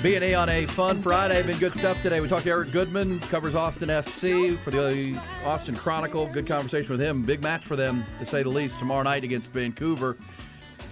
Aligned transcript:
B&E 0.00 0.32
on 0.32 0.48
a 0.48 0.64
fun 0.66 1.02
Friday. 1.02 1.42
Been 1.42 1.58
good 1.58 1.72
stuff 1.72 2.00
today. 2.02 2.20
We 2.20 2.28
talked 2.28 2.44
to 2.44 2.50
Eric 2.50 2.70
Goodman, 2.70 3.18
covers 3.18 3.56
Austin 3.56 3.88
FC 3.88 4.56
for 4.62 4.70
the 4.70 5.20
Austin 5.44 5.74
Chronicle. 5.74 6.28
Good 6.28 6.46
conversation 6.46 6.92
with 6.92 7.00
him. 7.00 7.24
Big 7.24 7.42
match 7.42 7.64
for 7.64 7.74
them, 7.74 8.04
to 8.20 8.24
say 8.24 8.44
the 8.44 8.48
least, 8.48 8.78
tomorrow 8.78 9.02
night 9.02 9.24
against 9.24 9.50
Vancouver. 9.50 10.16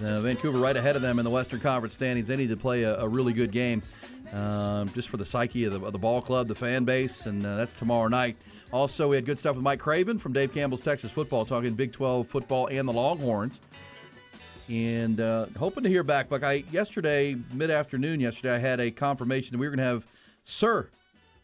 Uh, 0.03 0.21
Vancouver 0.23 0.59
right 0.59 0.77
ahead 0.77 0.97
of 0.97 1.03
them 1.03 1.21
in 1.21 1.25
the 1.25 1.31
Western 1.31 1.61
Conference 1.61 1.95
standings. 1.95 2.27
They 2.27 2.35
need 2.35 2.49
to 2.49 2.57
play 2.57 2.83
a, 2.83 2.99
a 2.99 3.09
really 3.09 3.33
good 3.33 3.53
game 3.53 3.81
um, 4.33 4.89
just 4.89 5.09
for 5.09 5.19
the 5.19 5.25
psyche 5.25 5.63
of 5.63 5.73
the, 5.75 5.87
of 5.87 5.93
the, 5.93 6.01
ball 6.01 6.21
club, 6.21 6.49
the 6.49 6.57
fan 6.57 6.85
base, 6.85 7.27
and 7.27 7.47
uh, 7.47 7.55
that's 7.55 7.75
tomorrow 7.75 8.09
night. 8.09 8.37
Also, 8.73 9.07
we 9.07 9.15
had 9.15 9.25
good 9.25 9.39
stuff 9.39 9.55
with 9.55 9.63
Mike 9.63 9.79
Craven 9.79 10.19
from 10.19 10.33
Dave 10.33 10.53
Campbell's 10.53 10.83
Texas 10.83 11.13
Football, 11.13 11.45
talking 11.45 11.75
Big 11.75 11.93
12 11.93 12.27
football 12.27 12.67
and 12.67 12.89
the 12.89 12.93
Longhorns 12.93 13.61
and 14.69 15.21
uh, 15.21 15.47
hoping 15.59 15.83
to 15.85 15.89
hear 15.89 16.03
back. 16.03 16.31
Like 16.31 16.43
I 16.43 16.65
yesterday, 16.71 17.37
mid 17.53 17.71
afternoon 17.71 18.21
yesterday, 18.21 18.55
I 18.55 18.59
had 18.59 18.81
a 18.81 18.91
confirmation 18.91 19.53
that 19.53 19.59
we 19.59 19.67
were 19.67 19.77
going 19.77 19.87
to 19.87 19.93
have 19.93 20.07
Sir 20.45 20.89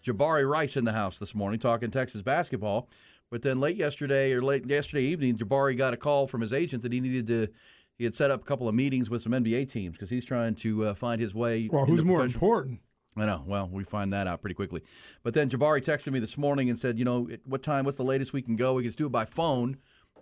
Jabari 0.04 0.48
Rice 0.48 0.76
in 0.76 0.84
the 0.84 0.92
house 0.92 1.18
this 1.18 1.34
morning 1.34 1.60
talking 1.60 1.90
Texas 1.90 2.22
basketball. 2.22 2.88
But 3.30 3.42
then 3.42 3.60
late 3.60 3.76
yesterday 3.76 4.32
or 4.32 4.42
late 4.42 4.66
yesterday 4.66 5.04
evening, 5.04 5.38
Jabari 5.38 5.76
got 5.76 5.94
a 5.94 5.96
call 5.96 6.26
from 6.26 6.40
his 6.40 6.52
agent 6.52 6.82
that 6.82 6.92
he 6.92 7.00
needed 7.00 7.26
to. 7.28 7.48
He 7.96 8.04
had 8.04 8.14
set 8.14 8.30
up 8.30 8.42
a 8.42 8.44
couple 8.44 8.68
of 8.68 8.74
meetings 8.74 9.08
with 9.08 9.22
some 9.22 9.32
NBA 9.32 9.70
teams 9.70 9.92
because 9.92 10.10
he's 10.10 10.24
trying 10.24 10.54
to 10.56 10.86
uh, 10.86 10.94
find 10.94 11.20
his 11.20 11.34
way. 11.34 11.68
Well, 11.70 11.84
who's 11.86 12.04
more 12.04 12.24
important? 12.24 12.80
I 13.16 13.26
know. 13.26 13.44
Well, 13.46 13.68
we 13.70 13.84
find 13.84 14.12
that 14.12 14.26
out 14.26 14.40
pretty 14.40 14.54
quickly. 14.54 14.82
But 15.22 15.34
then 15.34 15.50
Jabari 15.50 15.84
texted 15.84 16.12
me 16.12 16.18
this 16.18 16.38
morning 16.38 16.70
and 16.70 16.78
said, 16.78 16.98
you 16.98 17.04
know, 17.04 17.28
what 17.44 17.62
time? 17.62 17.84
What's 17.84 17.98
the 17.98 18.04
latest 18.04 18.32
we 18.32 18.42
can 18.42 18.56
go? 18.56 18.74
We 18.74 18.82
can 18.82 18.92
do 18.92 19.06
it 19.06 19.12
by 19.12 19.26
phone 19.26 19.76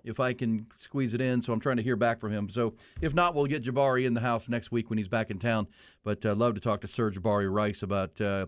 if 0.05 0.21
I 0.21 0.33
can 0.33 0.67
squeeze 0.79 1.15
it 1.15 1.21
in. 1.21 1.43
So 1.43 1.53
I'm 1.53 1.61
trying 1.61 1.77
to 1.77 1.83
hear 1.83 1.97
back 1.97 2.21
from 2.21 2.33
him. 2.33 2.49
So 2.49 2.75
if 3.01 3.15
not, 3.15 3.35
we'll 3.35 3.47
get 3.47 3.65
Jabari 3.65 4.07
in 4.07 4.15
the 4.15 4.21
house 4.21 4.49
next 4.49 4.73
week 4.73 4.91
when 4.91 4.99
he's 4.99 5.09
back 5.09 5.31
in 5.31 5.39
town. 5.39 5.67
But 6.05 6.25
I'd 6.25 6.33
uh, 6.33 6.35
love 6.35 6.55
to 6.55 6.61
talk 6.61 6.81
to 6.83 6.87
Sir'Jabari 6.87 7.53
Rice 7.53 7.83
about 7.83 8.21
uh, 8.21 8.47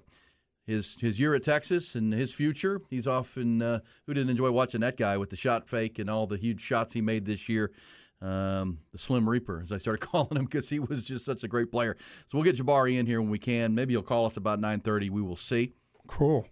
his 0.67 0.97
his 1.01 1.19
year 1.19 1.35
at 1.35 1.43
Texas 1.43 1.95
and 1.95 2.13
his 2.13 2.33
future. 2.33 2.81
He's 2.91 3.07
off 3.07 3.37
in 3.37 3.63
uh, 3.63 3.81
who 4.07 4.15
didn't 4.15 4.31
enjoy 4.31 4.51
watching 4.51 4.81
that 4.81 4.97
guy 4.97 5.17
with 5.17 5.31
the 5.31 5.37
shot 5.37 5.69
fake 5.69 5.99
and 5.99 6.09
all 6.09 6.27
the 6.27 6.37
huge 6.37 6.61
shots 6.61 6.93
he 6.93 7.01
made 7.01 7.25
this 7.25 7.49
year. 7.49 7.73
Um, 8.21 8.79
the 8.93 8.99
Slim 8.99 9.29
Reaper, 9.29 9.61
as 9.65 9.73
I 9.73 9.79
started 9.79 10.01
calling 10.07 10.37
him, 10.37 10.45
because 10.45 10.69
he 10.69 10.79
was 10.79 11.05
just 11.05 11.25
such 11.25 11.43
a 11.43 11.49
great 11.49 11.73
player. 11.73 11.97
So 12.31 12.39
we'll 12.39 12.45
get 12.45 12.57
Jabari 12.57 12.99
in 12.99 13.07
here 13.07 13.21
when 13.21 13.31
we 13.31 13.39
can. 13.39 13.75
Maybe 13.75 13.95
he'll 13.95 14.03
call 14.03 14.27
us 14.27 14.37
about 14.37 14.61
9:30. 14.61 15.11
We 15.11 15.23
will 15.23 15.37
see. 15.37 15.73
Cool. 16.07 16.47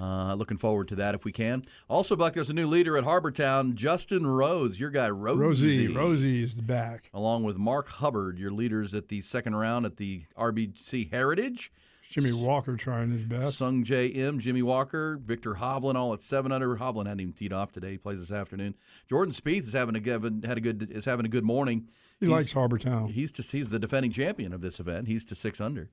Uh, 0.00 0.34
looking 0.34 0.56
forward 0.56 0.88
to 0.88 0.94
that 0.94 1.14
if 1.14 1.24
we 1.26 1.32
can. 1.32 1.62
Also, 1.88 2.16
Buck, 2.16 2.32
there's 2.32 2.48
a 2.48 2.54
new 2.54 2.66
leader 2.66 2.96
at 2.96 3.04
Harbour 3.04 3.30
Town, 3.30 3.76
Justin 3.76 4.26
Rose, 4.26 4.80
your 4.80 4.88
guy 4.90 5.10
Rosie. 5.10 5.40
Rosie, 5.40 5.88
Rosie 5.88 6.42
is 6.42 6.54
back. 6.54 7.10
Along 7.12 7.44
with 7.44 7.58
Mark 7.58 7.88
Hubbard, 7.88 8.38
your 8.38 8.50
leaders 8.50 8.94
at 8.94 9.08
the 9.08 9.20
second 9.20 9.56
round 9.56 9.84
at 9.84 9.98
the 9.98 10.24
RBC 10.38 11.10
Heritage. 11.10 11.70
Jimmy 12.10 12.32
Walker 12.32 12.76
trying 12.76 13.12
his 13.12 13.22
best. 13.22 13.60
Sungjae 13.60 14.16
Im, 14.16 14.40
Jimmy 14.40 14.62
Walker, 14.62 15.20
Viktor 15.22 15.54
Hovland, 15.54 15.94
all 15.94 16.12
at 16.12 16.22
seven 16.22 16.50
under. 16.50 16.76
Hovland 16.76 17.06
hadn't 17.06 17.20
even 17.20 17.32
teed 17.32 17.52
off 17.52 17.70
today. 17.70 17.92
He 17.92 17.98
plays 17.98 18.18
this 18.18 18.32
afternoon. 18.32 18.74
Jordan 19.08 19.32
Spieth 19.32 19.68
is 19.68 19.72
having 19.74 19.94
a 19.94 20.00
good, 20.00 20.44
had 20.46 20.58
a 20.58 20.60
good 20.60 20.90
is 20.90 21.04
having 21.04 21.26
a 21.26 21.28
good 21.28 21.44
morning. 21.44 21.88
He 22.18 22.26
he's, 22.26 22.32
likes 22.32 22.52
Harbour 22.52 22.78
Town. 22.78 23.08
He's 23.10 23.30
to, 23.32 23.42
he's 23.42 23.68
the 23.68 23.78
defending 23.78 24.10
champion 24.10 24.52
of 24.52 24.60
this 24.60 24.80
event. 24.80 25.06
He's 25.06 25.24
to 25.26 25.34
six 25.36 25.60
under. 25.60 25.90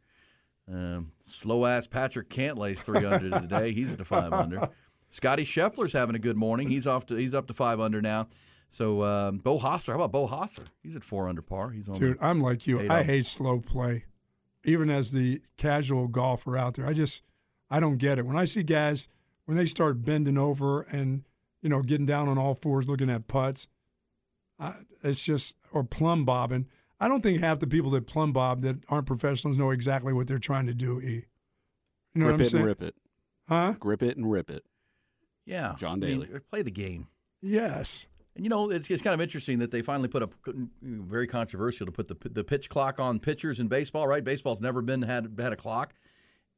Um, 0.71 1.11
slow 1.27 1.65
ass 1.65 1.87
Patrick 1.87 2.29
Cantlay's 2.29 2.81
three 2.81 3.05
under 3.05 3.29
today. 3.41 3.73
He's 3.73 3.95
to 3.95 4.05
five 4.05 4.33
under. 4.33 4.69
Scotty 5.09 5.45
Scheffler's 5.45 5.93
having 5.93 6.15
a 6.15 6.19
good 6.19 6.35
morning. 6.35 6.67
He's 6.67 6.85
off 6.87 7.05
to 7.07 7.15
he's 7.15 7.33
up 7.33 7.47
to 7.47 7.53
five 7.53 7.79
under 7.79 8.01
now. 8.01 8.27
So 8.71 9.03
um, 9.03 9.37
Beau 9.37 9.57
Hossler, 9.57 9.89
how 9.89 9.95
about 9.95 10.11
Beau 10.11 10.27
Hossler? 10.27 10.65
He's 10.83 10.95
at 10.95 11.03
four 11.03 11.29
under 11.29 11.41
par. 11.41 11.69
He's 11.69 11.87
on. 11.87 11.99
Dude, 11.99 12.17
I'm 12.21 12.41
like 12.41 12.67
you. 12.67 12.89
I 12.89 13.03
hate 13.03 13.25
slow 13.25 13.59
play, 13.59 14.05
even 14.65 14.89
as 14.89 15.11
the 15.11 15.41
casual 15.55 16.07
golfer 16.07 16.57
out 16.57 16.75
there. 16.75 16.85
I 16.85 16.93
just 16.93 17.21
I 17.69 17.79
don't 17.79 17.97
get 17.97 18.19
it 18.19 18.25
when 18.25 18.37
I 18.37 18.45
see 18.45 18.63
guys 18.63 19.07
when 19.45 19.57
they 19.57 19.65
start 19.65 20.03
bending 20.03 20.37
over 20.37 20.81
and 20.81 21.23
you 21.61 21.69
know 21.69 21.81
getting 21.81 22.05
down 22.05 22.27
on 22.27 22.37
all 22.37 22.55
fours 22.55 22.87
looking 22.87 23.09
at 23.09 23.27
putts. 23.27 23.67
I, 24.59 24.73
it's 25.03 25.23
just 25.23 25.55
or 25.71 25.83
plumb 25.83 26.25
bobbing. 26.25 26.67
I 26.99 27.07
don't 27.07 27.21
think 27.21 27.41
half 27.41 27.59
the 27.59 27.67
people 27.67 27.91
that 27.91 28.07
plumb 28.07 28.33
bob 28.33 28.61
that 28.61 28.77
aren't 28.89 29.05
professionals 29.05 29.57
know 29.57 29.69
exactly 29.71 30.13
what 30.13 30.27
they're 30.27 30.39
trying 30.39 30.65
to 30.67 30.73
do. 30.73 30.99
E. 30.99 31.25
You 32.13 32.21
know 32.21 32.25
Grip 32.25 32.25
what 32.25 32.33
I'm 32.33 32.41
it 32.41 32.49
saying? 32.49 32.61
and 32.61 32.65
rip 32.67 32.81
it. 32.81 32.95
Huh? 33.47 33.73
Grip 33.79 34.03
it 34.03 34.17
and 34.17 34.29
rip 34.31 34.49
it. 34.49 34.65
Yeah, 35.45 35.75
John 35.77 36.03
I 36.03 36.07
mean, 36.07 36.21
Daly. 36.21 36.39
play 36.49 36.61
the 36.61 36.71
game. 36.71 37.07
Yes. 37.41 38.07
And 38.35 38.43
you 38.43 38.49
know, 38.49 38.69
it's, 38.69 38.89
it's 38.89 39.01
kind 39.01 39.13
of 39.13 39.21
interesting 39.21 39.59
that 39.59 39.71
they 39.71 39.81
finally 39.81 40.09
put 40.09 40.21
up 40.21 40.33
very 40.81 41.27
controversial 41.27 41.85
to 41.85 41.91
put 41.91 42.07
the 42.07 42.17
the 42.29 42.43
pitch 42.43 42.69
clock 42.69 42.99
on 42.99 43.19
pitchers 43.19 43.59
in 43.59 43.67
baseball. 43.67 44.07
Right, 44.07 44.23
baseball's 44.23 44.61
never 44.61 44.81
been 44.81 45.01
had 45.03 45.35
had 45.39 45.53
a 45.53 45.55
clock. 45.55 45.93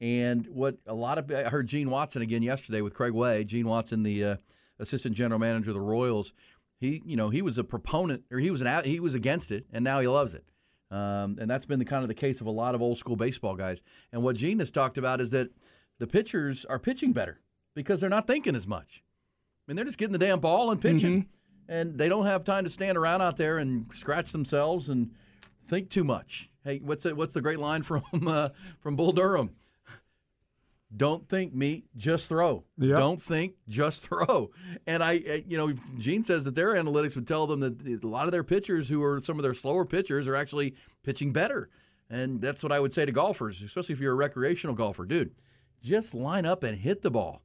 And 0.02 0.48
what 0.48 0.78
a 0.88 0.94
lot 0.94 1.18
of 1.18 1.30
I 1.32 1.44
heard 1.50 1.68
Gene 1.68 1.90
Watson 1.90 2.22
again 2.22 2.42
yesterday 2.42 2.82
with 2.82 2.94
Craig 2.94 3.14
Way. 3.14 3.44
Gene 3.44 3.68
Watson, 3.68 4.04
the 4.04 4.24
uh, 4.24 4.36
assistant 4.80 5.16
general 5.16 5.40
manager 5.40 5.70
of 5.72 5.76
the 5.76 5.82
Royals, 5.82 6.32
he 6.80 7.02
you 7.06 7.16
know 7.16 7.30
he 7.30 7.42
was 7.42 7.58
a 7.58 7.64
proponent 7.64 8.24
or 8.32 8.40
he 8.40 8.52
was 8.52 8.62
an 8.62 8.84
he 8.84 9.00
was 9.00 9.14
against 9.14 9.52
it, 9.52 9.66
and 9.74 9.84
now 9.84 10.00
he 10.00 10.08
loves 10.08 10.34
it. 10.34 10.44
Um, 10.92 11.38
and 11.40 11.50
that's 11.50 11.66
been 11.66 11.78
the 11.80 11.86
kind 11.86 12.02
of 12.04 12.08
the 12.08 12.16
case 12.16 12.42
of 12.42 12.48
a 12.48 12.52
lot 12.52 12.74
of 12.74 12.82
old 12.82 12.98
school 12.98 13.16
baseball 13.16 13.56
guys. 13.56 13.82
And 14.12 14.24
what 14.24 14.36
Gene 14.36 14.58
has 14.60 14.72
talked 14.72 14.98
about 14.98 15.22
is 15.22 15.30
that 15.32 15.50
the 16.00 16.08
pitchers 16.08 16.66
are 16.66 16.80
pitching 16.80 17.14
better 17.14 17.40
because 17.76 18.00
they're 18.02 18.10
not 18.10 18.26
thinking 18.26 18.56
as 18.56 18.66
much. 18.66 19.04
I 19.04 19.62
mean, 19.72 19.76
they're 19.76 19.86
just 19.86 20.00
getting 20.00 20.14
the 20.14 20.18
damn 20.18 20.40
ball 20.40 20.72
and 20.72 20.82
pitching, 20.82 21.22
Mm-hmm. 21.22 21.72
and 21.72 21.98
they 21.98 22.10
don't 22.10 22.26
have 22.26 22.44
time 22.44 22.64
to 22.64 22.72
stand 22.72 22.98
around 22.98 23.22
out 23.22 23.38
there 23.38 23.60
and 23.60 23.86
scratch 23.94 24.32
themselves 24.32 24.90
and 24.90 25.12
think 25.68 25.90
too 25.92 26.04
much. 26.04 26.50
Hey, 26.64 26.80
what's 26.84 27.04
the, 27.04 27.14
what's 27.14 27.34
the 27.36 27.42
great 27.42 27.60
line 27.60 27.84
from 27.90 28.02
uh, 28.28 28.50
from 28.80 28.96
Bull 28.96 29.12
Durham? 29.12 29.52
Don't 30.96 31.28
think, 31.30 31.54
meat, 31.54 31.86
just 31.96 32.28
throw. 32.28 32.64
Yep. 32.78 32.98
Don't 32.98 33.22
think, 33.22 33.54
just 33.68 34.04
throw. 34.08 34.50
And 34.88 35.04
I, 35.04 35.44
you 35.48 35.58
know, 35.58 35.74
Gene 35.98 36.24
says 36.24 36.44
that 36.46 36.56
their 36.56 36.74
analytics 36.74 37.16
would 37.16 37.28
tell 37.28 37.46
them 37.46 37.60
that 37.60 38.04
a 38.04 38.08
lot 38.08 38.26
of 38.26 38.32
their 38.32 38.44
pitchers, 38.44 38.90
who 38.90 39.04
are 39.04 39.22
some 39.24 39.38
of 39.38 39.44
their 39.44 39.54
slower 39.54 39.86
pitchers, 39.86 40.28
are 40.28 40.36
actually 40.36 40.76
pitching 41.04 41.32
better. 41.32 41.70
And 42.10 42.42
that's 42.42 42.64
what 42.64 42.72
I 42.72 42.80
would 42.80 42.94
say 42.94 43.06
to 43.06 43.12
golfers, 43.12 43.62
especially 43.62 43.94
if 43.94 44.00
you're 44.00 44.14
a 44.14 44.16
recreational 44.16 44.76
golfer, 44.76 45.06
dude. 45.06 45.32
Just 45.84 46.14
line 46.16 46.46
up 46.46 46.64
and 46.64 46.78
hit 46.78 47.04
the 47.04 47.12
ball. 47.12 47.44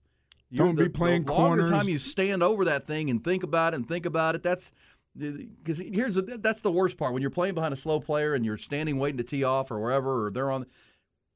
You're 0.50 0.66
Don't 0.66 0.76
the, 0.76 0.84
be 0.84 0.88
playing 0.88 1.24
the 1.24 1.32
longer 1.32 1.62
corners. 1.62 1.70
time 1.70 1.88
you 1.88 1.98
stand 1.98 2.42
over 2.42 2.64
that 2.64 2.86
thing 2.86 3.10
and 3.10 3.22
think 3.22 3.42
about 3.42 3.74
it 3.74 3.76
and 3.76 3.88
think 3.88 4.06
about 4.06 4.34
it. 4.34 4.42
That's 4.42 4.72
because 5.16 5.78
here's 5.78 6.16
the, 6.16 6.38
that's 6.40 6.62
the 6.62 6.70
worst 6.72 6.96
part 6.96 7.12
when 7.12 7.22
you're 7.22 7.30
playing 7.30 7.54
behind 7.54 7.72
a 7.72 7.76
slow 7.76 8.00
player 8.00 8.34
and 8.34 8.44
you're 8.44 8.58
standing 8.58 8.98
waiting 8.98 9.18
to 9.18 9.22
tee 9.24 9.44
off 9.44 9.70
or 9.70 9.78
wherever 9.78 10.26
or 10.26 10.30
they're 10.30 10.50
on. 10.50 10.66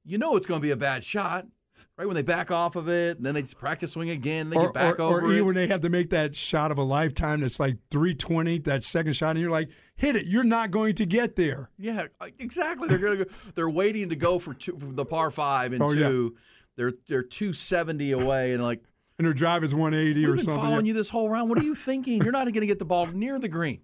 You 0.04 0.18
know 0.18 0.36
it's 0.36 0.46
going 0.46 0.60
to 0.60 0.62
be 0.62 0.70
a 0.70 0.76
bad 0.76 1.04
shot, 1.04 1.46
right? 1.98 2.06
When 2.06 2.14
they 2.14 2.22
back 2.22 2.50
off 2.50 2.76
of 2.76 2.88
it, 2.88 3.16
and 3.16 3.26
then 3.26 3.34
they 3.34 3.42
practice 3.42 3.92
swing 3.92 4.10
again, 4.10 4.48
they 4.50 4.56
or, 4.56 4.66
get 4.66 4.74
back 4.74 4.98
or, 5.00 5.02
over 5.02 5.20
or 5.20 5.32
it. 5.32 5.34
even 5.34 5.46
when 5.46 5.54
they 5.56 5.66
have 5.66 5.80
to 5.82 5.88
make 5.90 6.10
that 6.10 6.36
shot 6.36 6.70
of 6.70 6.78
a 6.78 6.82
lifetime 6.82 7.40
that's 7.40 7.58
like 7.58 7.76
320, 7.90 8.60
that 8.60 8.84
second 8.84 9.14
shot, 9.14 9.30
and 9.30 9.40
you're 9.40 9.50
like, 9.50 9.68
hit 9.96 10.14
it. 10.16 10.26
You're 10.26 10.44
not 10.44 10.70
going 10.70 10.94
to 10.94 11.04
get 11.04 11.36
there. 11.36 11.70
Yeah, 11.76 12.06
uh, 12.20 12.28
exactly. 12.38 12.88
They're 12.88 12.98
gonna 12.98 13.16
go, 13.16 13.24
they're 13.56 13.68
waiting 13.68 14.08
to 14.10 14.16
go 14.16 14.38
for, 14.38 14.54
two, 14.54 14.78
for 14.78 14.86
the 14.92 15.04
par 15.04 15.30
five 15.30 15.72
and 15.72 15.82
Oh, 15.82 15.90
yeah. 15.90 16.08
two, 16.08 16.36
they're 16.76 16.92
they're 17.08 17.22
270 17.24 18.12
away, 18.12 18.52
and 18.52 18.62
like 18.62 18.84
and 19.18 19.26
her 19.26 19.34
drive 19.34 19.64
is 19.64 19.74
180 19.74 20.20
we've 20.20 20.28
or 20.28 20.36
been 20.36 20.44
something. 20.44 20.62
following 20.62 20.86
you 20.86 20.94
this 20.94 21.08
whole 21.08 21.28
round. 21.28 21.48
What 21.50 21.58
are 21.58 21.64
you 21.64 21.74
thinking? 21.74 22.22
You're 22.22 22.30
not 22.30 22.44
going 22.44 22.54
to 22.54 22.66
get 22.66 22.78
the 22.78 22.84
ball 22.84 23.06
near 23.06 23.40
the 23.40 23.48
green. 23.48 23.80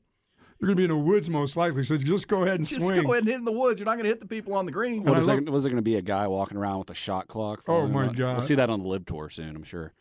You're 0.61 0.69
going 0.69 0.77
to 0.77 0.81
be 0.81 0.85
in 0.85 0.91
the 0.91 0.97
woods 0.97 1.29
most 1.29 1.57
likely, 1.57 1.83
so 1.83 1.97
just 1.99 2.29
go 2.29 2.43
ahead 2.45 2.59
and 2.61 2.67
Just 2.67 2.81
swing. 2.81 3.03
go 3.03 3.13
ahead 3.13 3.23
and 3.25 3.29
hit 3.29 3.39
in 3.39 3.45
the 3.45 3.53
woods. 3.53 3.79
You're 3.81 3.87
not 3.87 3.95
going 3.95 4.05
to 4.05 4.09
hit 4.11 4.21
the 4.21 4.27
people 4.27 4.55
on 4.55 4.67
the 4.67 4.73
green. 4.73 4.95
And 4.99 5.05
What 5.07 5.15
I 5.17 5.19
is 5.19 5.29
love- 5.29 5.45
there, 5.45 5.53
was 5.53 5.65
there 5.65 5.71
going 5.71 5.77
to 5.79 5.83
be 5.83 5.97
a 5.97 6.03
guy 6.03 6.27
walking 6.29 6.57
around 6.57 6.79
with 6.79 6.91
a 6.91 6.95
shot 6.95 7.29
clock? 7.29 7.63
Oh, 7.69 7.87
my 7.89 8.07
him? 8.07 8.15
God. 8.15 8.33
We'll 8.33 8.41
see 8.41 8.55
that 8.55 8.71
on 8.71 8.83
the 8.83 8.89
LIV 8.89 9.05
Tour 9.07 9.31
soon, 9.31 9.57
I'm 9.57 9.65
sure. 9.65 9.93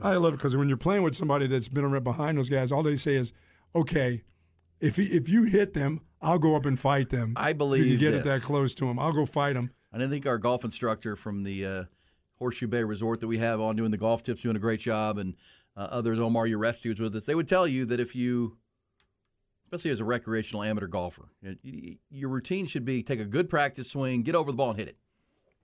I 0.00 0.14
love 0.14 0.32
it 0.34 0.36
because 0.38 0.56
when 0.56 0.68
you're 0.68 0.76
playing 0.78 1.02
with 1.02 1.14
somebody 1.14 1.46
that's 1.46 1.68
been 1.68 1.84
right 1.90 2.02
behind 2.02 2.38
those 2.38 2.48
guys, 2.48 2.72
all 2.72 2.82
they 2.82 2.96
say 2.96 3.16
is, 3.16 3.32
"Okay, 3.74 4.22
if 4.80 4.96
he, 4.96 5.04
if 5.04 5.28
you 5.28 5.44
hit 5.44 5.74
them, 5.74 6.00
I'll 6.22 6.38
go 6.38 6.56
up 6.56 6.64
and 6.64 6.80
fight 6.80 7.10
them. 7.10 7.34
I 7.36 7.52
believe 7.52 7.84
you 7.84 7.98
believe 7.98 8.00
get 8.00 8.14
it 8.14 8.24
that 8.24 8.40
close 8.42 8.74
to 8.76 8.86
them, 8.86 8.98
I'll 8.98 9.12
go 9.12 9.26
fight 9.26 9.52
them." 9.52 9.70
I 9.92 9.98
didn't 9.98 10.10
think 10.10 10.26
our 10.26 10.38
golf 10.38 10.64
instructor 10.64 11.16
from 11.16 11.42
the 11.44 11.66
uh, 11.66 11.84
Horseshoe 12.38 12.66
Bay 12.66 12.82
Resort 12.82 13.20
that 13.20 13.26
we 13.28 13.38
have 13.38 13.60
on 13.60 13.76
doing 13.76 13.90
the 13.90 13.98
golf 13.98 14.22
tips 14.22 14.40
doing 14.42 14.56
a 14.56 14.60
great 14.60 14.80
job, 14.80 15.18
and 15.18 15.34
uh, 15.76 15.80
others, 15.90 16.18
Omar 16.18 16.46
Uresti 16.46 16.88
was 16.88 16.98
with 16.98 17.14
us. 17.14 17.24
They 17.24 17.34
would 17.34 17.46
tell 17.46 17.68
you 17.68 17.84
that 17.86 18.00
if 18.00 18.16
you, 18.16 18.56
especially 19.74 19.90
as 19.90 20.00
a 20.00 20.04
recreational 20.04 20.62
amateur 20.62 20.86
golfer, 20.86 21.28
your 22.10 22.28
routine 22.28 22.66
should 22.66 22.84
be 22.84 23.02
take 23.02 23.20
a 23.20 23.24
good 23.24 23.48
practice 23.48 23.90
swing, 23.90 24.22
get 24.22 24.34
over 24.34 24.50
the 24.50 24.56
ball 24.56 24.70
and 24.70 24.78
hit 24.78 24.88
it. 24.88 24.96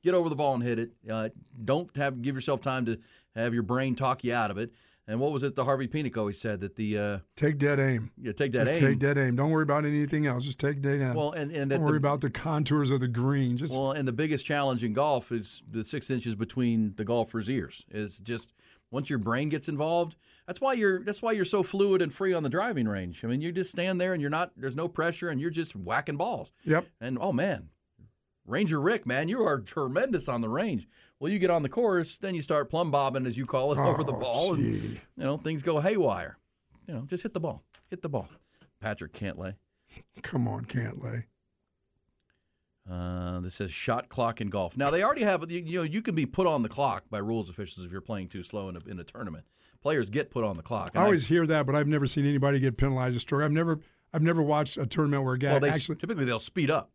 Get 0.03 0.15
over 0.15 0.29
the 0.29 0.35
ball 0.35 0.55
and 0.55 0.62
hit 0.62 0.79
it. 0.79 0.91
Uh, 1.09 1.29
don't 1.65 1.95
have 1.97 2.23
give 2.23 2.35
yourself 2.35 2.61
time 2.61 2.87
to 2.87 2.99
have 3.37 3.55
your 3.55 3.62
brain 3.62 3.95
talk 3.95 4.25
you 4.25 4.35
out 4.35 4.51
of 4.51 4.59
it. 4.59 4.73
And 5.07 5.19
what 5.19 5.33
was 5.33 5.43
it? 5.43 5.57
The 5.57 5.65
Harvey 5.65 5.89
Penick 5.89 6.17
always 6.17 6.41
said 6.41 6.61
that 6.61 6.77
the 6.77 6.99
uh, 6.99 7.19
Take 7.37 7.59
dead 7.59 7.81
aim. 7.81 8.11
you 8.17 8.33
take 8.33 8.53
that 8.53 8.67
just 8.69 8.81
aim. 8.81 8.89
take 8.91 8.99
dead 8.99 9.19
aim. 9.19 9.37
Don't 9.37 9.51
worry 9.51 9.65
about 9.65 9.85
anything 9.85 10.27
else. 10.27 10.45
Just 10.45 10.59
take 10.59 10.81
dead 10.81 11.01
aim. 11.03 11.15
Well, 11.15 11.33
and 11.33 11.51
and 11.53 11.71
Don't 11.71 11.83
worry 11.83 11.93
the, 11.93 11.99
about 11.99 12.21
the 12.21 12.31
contours 12.31 12.91
of 12.91 13.01
the 13.01 13.09
green. 13.09 13.57
Just 13.57 13.75
Well, 13.75 13.93
and 13.93 14.07
the 14.07 14.12
biggest 14.12 14.47
challenge 14.47 14.85
in 14.85 14.93
golf 14.93 15.33
is 15.33 15.62
the 15.71 15.85
six 15.85 16.11
inches 16.11 16.35
between 16.35 16.95
the 16.97 17.05
golfer's 17.05 17.51
ears. 17.51 17.85
Is 17.91 18.19
just 18.19 18.53
once 18.91 19.11
your 19.11 19.19
brain 19.19 19.49
gets 19.49 19.69
involved. 19.69 20.17
That's 20.50 20.61
why 20.61 20.73
you're. 20.73 21.05
That's 21.05 21.23
why 21.23 21.31
you're 21.31 21.44
so 21.44 21.62
fluid 21.62 22.02
and 22.02 22.12
free 22.12 22.32
on 22.35 22.43
the 22.43 22.49
driving 22.49 22.88
range. 22.88 23.20
I 23.23 23.29
mean, 23.29 23.41
you 23.41 23.52
just 23.52 23.70
stand 23.70 24.00
there 24.00 24.14
and 24.14 24.20
you're 24.20 24.31
not. 24.32 24.50
There's 24.56 24.75
no 24.75 24.88
pressure 24.88 25.29
and 25.29 25.41
you're 25.41 25.49
just 25.49 25.76
whacking 25.76 26.17
balls. 26.17 26.50
yep. 26.64 26.88
And 27.00 27.19
oh 27.20 27.31
man, 27.31 27.69
Ranger 28.49 28.81
Rick, 28.81 29.06
man, 29.06 29.29
you 29.29 29.44
are 29.44 29.61
tremendous 29.61 30.26
on 30.29 30.41
the 30.41 30.49
range. 30.49 30.88
Well, 31.20 31.31
you 31.31 31.38
get 31.38 31.50
on 31.50 31.62
the 31.62 31.69
course, 31.69 32.17
then 32.17 32.35
you 32.35 32.43
start 32.43 32.69
plumb 32.69 32.91
bobbing 32.91 33.26
as 33.26 33.37
you 33.37 33.47
call 33.47 33.70
it 33.70 33.79
over 33.79 34.02
the 34.02 34.12
Oh, 34.12 34.19
ball, 34.19 34.55
and 34.55 34.64
you 34.64 34.99
know 35.17 35.37
things 35.37 35.62
go 35.62 35.79
haywire. 35.79 36.37
You 36.88 36.94
know, 36.94 37.02
just 37.06 37.23
hit 37.23 37.32
the 37.32 37.38
ball. 37.38 37.62
Hit 37.88 38.02
the 38.02 38.08
ball. 38.08 38.26
Patrick 38.81 39.12
Cantlay. 39.12 39.55
Come 40.25 40.49
on, 40.49 40.64
can't 40.64 41.00
lay. 41.00 41.26
Uh, 42.91 43.38
this 43.38 43.55
says 43.55 43.73
shot 43.73 44.08
clock 44.08 44.41
in 44.41 44.50
golf. 44.50 44.76
Now 44.76 44.91
they 44.91 45.05
already 45.05 45.23
have 45.23 45.49
you, 45.49 45.61
you 45.61 45.79
know 45.79 45.85
you 45.85 46.02
can 46.02 46.17
be 46.17 46.26
put 46.26 46.49
on 46.49 46.64
the 46.64 46.69
clock 46.69 47.05
by 47.08 47.19
rules 47.19 47.49
officials 47.49 47.87
if 47.87 47.93
you're 47.93 48.00
playing 48.00 48.31
too 48.31 48.43
slow 48.43 48.69
in 48.69 48.75
a, 48.76 48.81
in 48.88 48.99
a 48.99 49.05
tournament. 49.05 49.44
Players 49.82 50.11
get 50.11 50.31
put 50.31 50.44
on 50.44 50.56
the 50.56 50.62
clock. 50.62 50.93
I 50.94 51.05
always 51.05 51.27
hear 51.27 51.47
that, 51.47 51.65
but 51.65 51.75
I've 51.75 51.87
never 51.87 52.06
seen 52.06 52.27
anybody 52.27 52.61
get 52.61 52.77
penalized 52.77 53.17
a 53.17 53.21
stroke. 53.21 53.43
I've 53.43 53.53
never, 53.53 53.81
I've 54.12 54.23
never 54.23 54.43
watched 54.43 54.77
a 54.77 54.87
tournament 54.87 55.25
where 55.25 55.35
a 55.35 55.38
guy 55.38 55.53
well, 55.53 55.61
they 55.61 55.71
actually. 55.71 55.97
typically 55.97 56.27
they'll 56.27 56.38
speed 56.38 56.71
up 56.71 56.91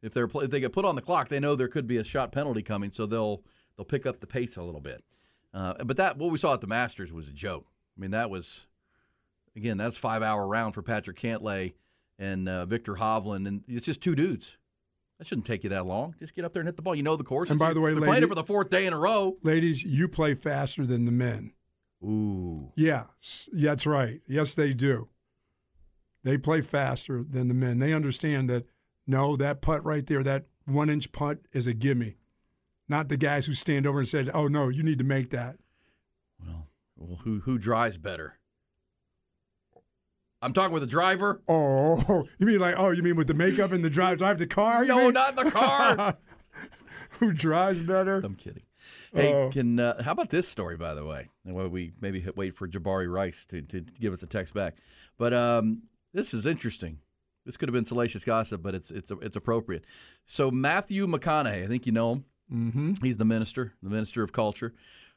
if 0.00 0.12
they're 0.12 0.28
if 0.32 0.50
they 0.50 0.60
get 0.60 0.72
put 0.72 0.84
on 0.84 0.94
the 0.94 1.02
clock. 1.02 1.28
They 1.28 1.40
know 1.40 1.56
there 1.56 1.68
could 1.68 1.86
be 1.86 1.96
a 1.96 2.04
shot 2.04 2.30
penalty 2.30 2.62
coming, 2.62 2.92
so 2.92 3.06
they'll 3.06 3.42
they'll 3.76 3.84
pick 3.84 4.06
up 4.06 4.20
the 4.20 4.26
pace 4.26 4.56
a 4.56 4.62
little 4.62 4.80
bit. 4.80 5.02
Uh, 5.52 5.74
but 5.84 5.96
that 5.96 6.18
what 6.18 6.30
we 6.30 6.38
saw 6.38 6.54
at 6.54 6.60
the 6.60 6.66
Masters 6.66 7.12
was 7.12 7.26
a 7.26 7.32
joke. 7.32 7.66
I 7.96 8.00
mean 8.00 8.12
that 8.12 8.30
was 8.30 8.66
again 9.56 9.76
that's 9.76 9.96
five 9.96 10.22
hour 10.22 10.46
round 10.46 10.74
for 10.74 10.82
Patrick 10.82 11.18
Cantlay 11.18 11.72
and 12.18 12.48
uh, 12.48 12.66
Viktor 12.66 12.94
Hovland, 12.94 13.48
and 13.48 13.62
it's 13.66 13.86
just 13.86 14.00
two 14.00 14.14
dudes. 14.14 14.52
That 15.18 15.26
shouldn't 15.26 15.46
take 15.46 15.64
you 15.64 15.70
that 15.70 15.86
long. 15.86 16.14
Just 16.18 16.34
get 16.34 16.44
up 16.44 16.52
there 16.52 16.60
and 16.60 16.68
hit 16.68 16.76
the 16.76 16.82
ball. 16.82 16.94
You 16.94 17.02
know 17.02 17.16
the 17.16 17.24
course. 17.24 17.50
And 17.50 17.58
by 17.58 17.72
the 17.72 17.80
way, 17.80 17.94
they're 17.94 18.02
playing 18.02 18.24
it 18.24 18.28
for 18.28 18.34
the 18.34 18.44
fourth 18.44 18.68
day 18.68 18.86
in 18.86 18.92
a 18.92 18.98
row. 18.98 19.36
Ladies, 19.42 19.82
you 19.82 20.08
play 20.08 20.34
faster 20.34 20.84
than 20.84 21.04
the 21.04 21.12
men. 21.12 21.52
Ooh. 22.04 22.72
Yeah, 22.76 23.04
that's 23.52 23.86
right. 23.86 24.20
Yes, 24.28 24.54
they 24.54 24.74
do. 24.74 25.08
They 26.22 26.38
play 26.38 26.60
faster 26.60 27.22
than 27.22 27.48
the 27.48 27.54
men. 27.54 27.78
They 27.78 27.92
understand 27.92 28.48
that. 28.50 28.64
No, 29.06 29.36
that 29.36 29.60
putt 29.60 29.84
right 29.84 30.06
there, 30.06 30.22
that 30.22 30.46
one 30.64 30.88
inch 30.88 31.12
putt 31.12 31.38
is 31.52 31.66
a 31.66 31.74
gimme. 31.74 32.16
Not 32.88 33.08
the 33.08 33.18
guys 33.18 33.44
who 33.46 33.54
stand 33.54 33.86
over 33.86 33.98
and 33.98 34.08
said, 34.08 34.30
"Oh 34.32 34.48
no, 34.48 34.68
you 34.68 34.82
need 34.82 34.98
to 34.98 35.04
make 35.04 35.30
that." 35.30 35.56
Well, 36.40 36.68
well, 36.96 37.18
who 37.24 37.40
who 37.40 37.58
drives 37.58 37.98
better? 37.98 38.38
I'm 40.40 40.52
talking 40.52 40.72
with 40.72 40.82
the 40.82 40.86
driver. 40.86 41.42
Oh, 41.48 42.26
you 42.38 42.46
mean 42.46 42.60
like, 42.60 42.74
oh, 42.76 42.90
you 42.90 43.02
mean 43.02 43.16
with 43.16 43.28
the 43.28 43.34
makeup 43.34 43.72
and 43.72 43.82
the 43.82 43.88
drive, 43.88 44.18
drive 44.18 44.38
the 44.38 44.46
car? 44.46 44.84
No, 44.84 44.96
mean? 45.04 45.14
not 45.14 45.36
the 45.36 45.50
car. 45.50 46.18
who 47.18 47.32
drives 47.32 47.80
better? 47.80 48.16
I'm 48.22 48.34
kidding. 48.34 48.62
Hey, 49.12 49.32
Oh. 49.32 49.50
can 49.50 49.78
uh, 49.78 50.02
how 50.02 50.12
about 50.12 50.30
this 50.30 50.48
story 50.48 50.76
by 50.76 50.94
the 50.94 51.04
way? 51.04 51.28
And 51.44 51.54
while 51.54 51.68
we 51.68 51.92
maybe 52.00 52.24
wait 52.36 52.56
for 52.56 52.66
Jabari 52.68 53.12
Rice 53.12 53.44
to, 53.50 53.62
to 53.62 53.80
give 54.00 54.12
us 54.12 54.22
a 54.22 54.26
text 54.26 54.54
back, 54.54 54.76
but 55.18 55.32
um, 55.32 55.82
this 56.12 56.34
is 56.34 56.46
interesting. 56.46 56.98
This 57.46 57.56
could 57.56 57.68
have 57.68 57.74
been 57.74 57.84
salacious 57.84 58.24
gossip, 58.24 58.62
but 58.62 58.74
it's 58.74 58.90
it's 58.90 59.10
it's 59.22 59.36
appropriate. 59.36 59.84
So 60.26 60.50
Matthew 60.50 61.06
McConaughey, 61.06 61.64
I 61.64 61.66
think 61.68 61.86
you 61.86 61.92
know 61.92 62.12
him. 62.12 62.24
Mm-hmm. 62.52 62.92
He's 63.02 63.16
the 63.16 63.24
minister, 63.24 63.74
the 63.82 63.90
minister 63.90 64.22
of 64.22 64.32
culture. 64.32 64.74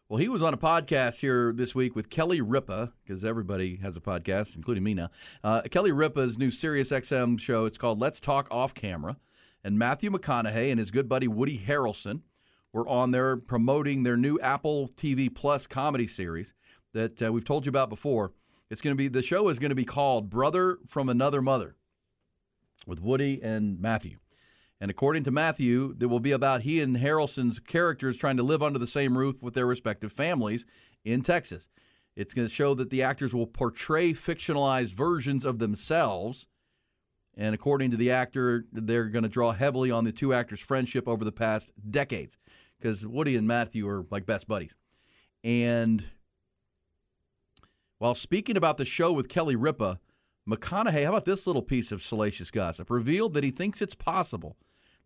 Well, 0.09 0.17
he 0.17 0.29
was 0.29 0.41
on 0.41 0.53
a 0.53 0.57
podcast 0.57 1.19
here 1.19 1.51
this 1.53 1.75
week 1.75 1.93
with 1.93 2.09
Kelly 2.09 2.39
Ripa, 2.39 2.93
because 3.05 3.25
everybody 3.25 3.75
has 3.77 3.97
a 3.97 3.99
podcast, 3.99 4.55
including 4.55 4.81
me 4.83 4.93
now. 4.93 5.09
Uh, 5.43 5.61
Kelly 5.63 5.91
Ripa's 5.91 6.37
new 6.37 6.49
Sirius 6.49 6.91
XM 6.91 7.37
show. 7.41 7.65
It's 7.65 7.77
called 7.77 7.99
Let's 7.99 8.21
Talk 8.21 8.47
Off 8.49 8.73
Camera. 8.73 9.17
And 9.65 9.77
Matthew 9.77 10.09
McConaughey 10.09 10.69
and 10.71 10.79
his 10.79 10.91
good 10.91 11.09
buddy 11.09 11.27
Woody 11.27 11.59
Harrelson 11.59 12.21
were 12.77 12.87
on 12.87 13.09
there 13.09 13.35
promoting 13.35 14.03
their 14.03 14.15
new 14.15 14.39
Apple 14.39 14.87
TV 14.89 15.33
Plus 15.33 15.65
comedy 15.65 16.05
series 16.05 16.53
that 16.93 17.21
uh, 17.23 17.33
we've 17.33 17.43
told 17.43 17.65
you 17.65 17.69
about 17.69 17.89
before. 17.89 18.33
It's 18.69 18.81
going 18.81 18.95
to 18.95 18.97
be 18.97 19.07
the 19.07 19.23
show 19.23 19.49
is 19.49 19.57
going 19.57 19.69
to 19.71 19.75
be 19.75 19.83
called 19.83 20.29
Brother 20.29 20.77
from 20.85 21.09
Another 21.09 21.41
Mother 21.41 21.75
with 22.85 23.01
Woody 23.01 23.41
and 23.41 23.81
Matthew. 23.81 24.19
And 24.79 24.91
according 24.91 25.23
to 25.23 25.31
Matthew, 25.31 25.95
it 25.99 26.05
will 26.05 26.19
be 26.19 26.33
about 26.33 26.61
he 26.61 26.79
and 26.81 26.97
Harrelson's 26.97 27.57
characters 27.57 28.15
trying 28.15 28.37
to 28.37 28.43
live 28.43 28.61
under 28.61 28.77
the 28.77 28.85
same 28.85 29.17
roof 29.17 29.41
with 29.41 29.55
their 29.55 29.65
respective 29.65 30.13
families 30.13 30.67
in 31.03 31.23
Texas. 31.23 31.69
It's 32.15 32.35
going 32.35 32.47
to 32.47 32.53
show 32.53 32.75
that 32.75 32.91
the 32.91 33.01
actors 33.01 33.33
will 33.33 33.47
portray 33.47 34.13
fictionalized 34.13 34.93
versions 34.93 35.45
of 35.45 35.57
themselves. 35.57 36.45
And 37.35 37.55
according 37.55 37.89
to 37.91 37.97
the 37.97 38.11
actor, 38.11 38.65
they're 38.71 39.09
going 39.09 39.23
to 39.23 39.29
draw 39.29 39.51
heavily 39.51 39.89
on 39.89 40.03
the 40.03 40.11
two 40.11 40.33
actors' 40.33 40.59
friendship 40.59 41.07
over 41.07 41.25
the 41.25 41.31
past 41.31 41.71
decades 41.89 42.37
because 42.79 43.05
Woody 43.05 43.35
and 43.35 43.47
Matthew 43.47 43.87
are 43.87 44.05
like 44.11 44.25
best 44.25 44.47
buddies. 44.47 44.73
And 45.43 46.03
while 47.99 48.15
speaking 48.15 48.57
about 48.57 48.77
the 48.77 48.85
show 48.85 49.11
with 49.11 49.29
Kelly 49.29 49.55
Ripa, 49.55 49.99
McConaughey, 50.47 51.03
how 51.03 51.09
about 51.09 51.25
this 51.25 51.47
little 51.47 51.61
piece 51.61 51.91
of 51.91 52.03
salacious 52.03 52.51
gossip? 52.51 52.89
Revealed 52.89 53.33
that 53.33 53.43
he 53.43 53.51
thinks 53.51 53.81
it's 53.81 53.95
possible 53.95 54.55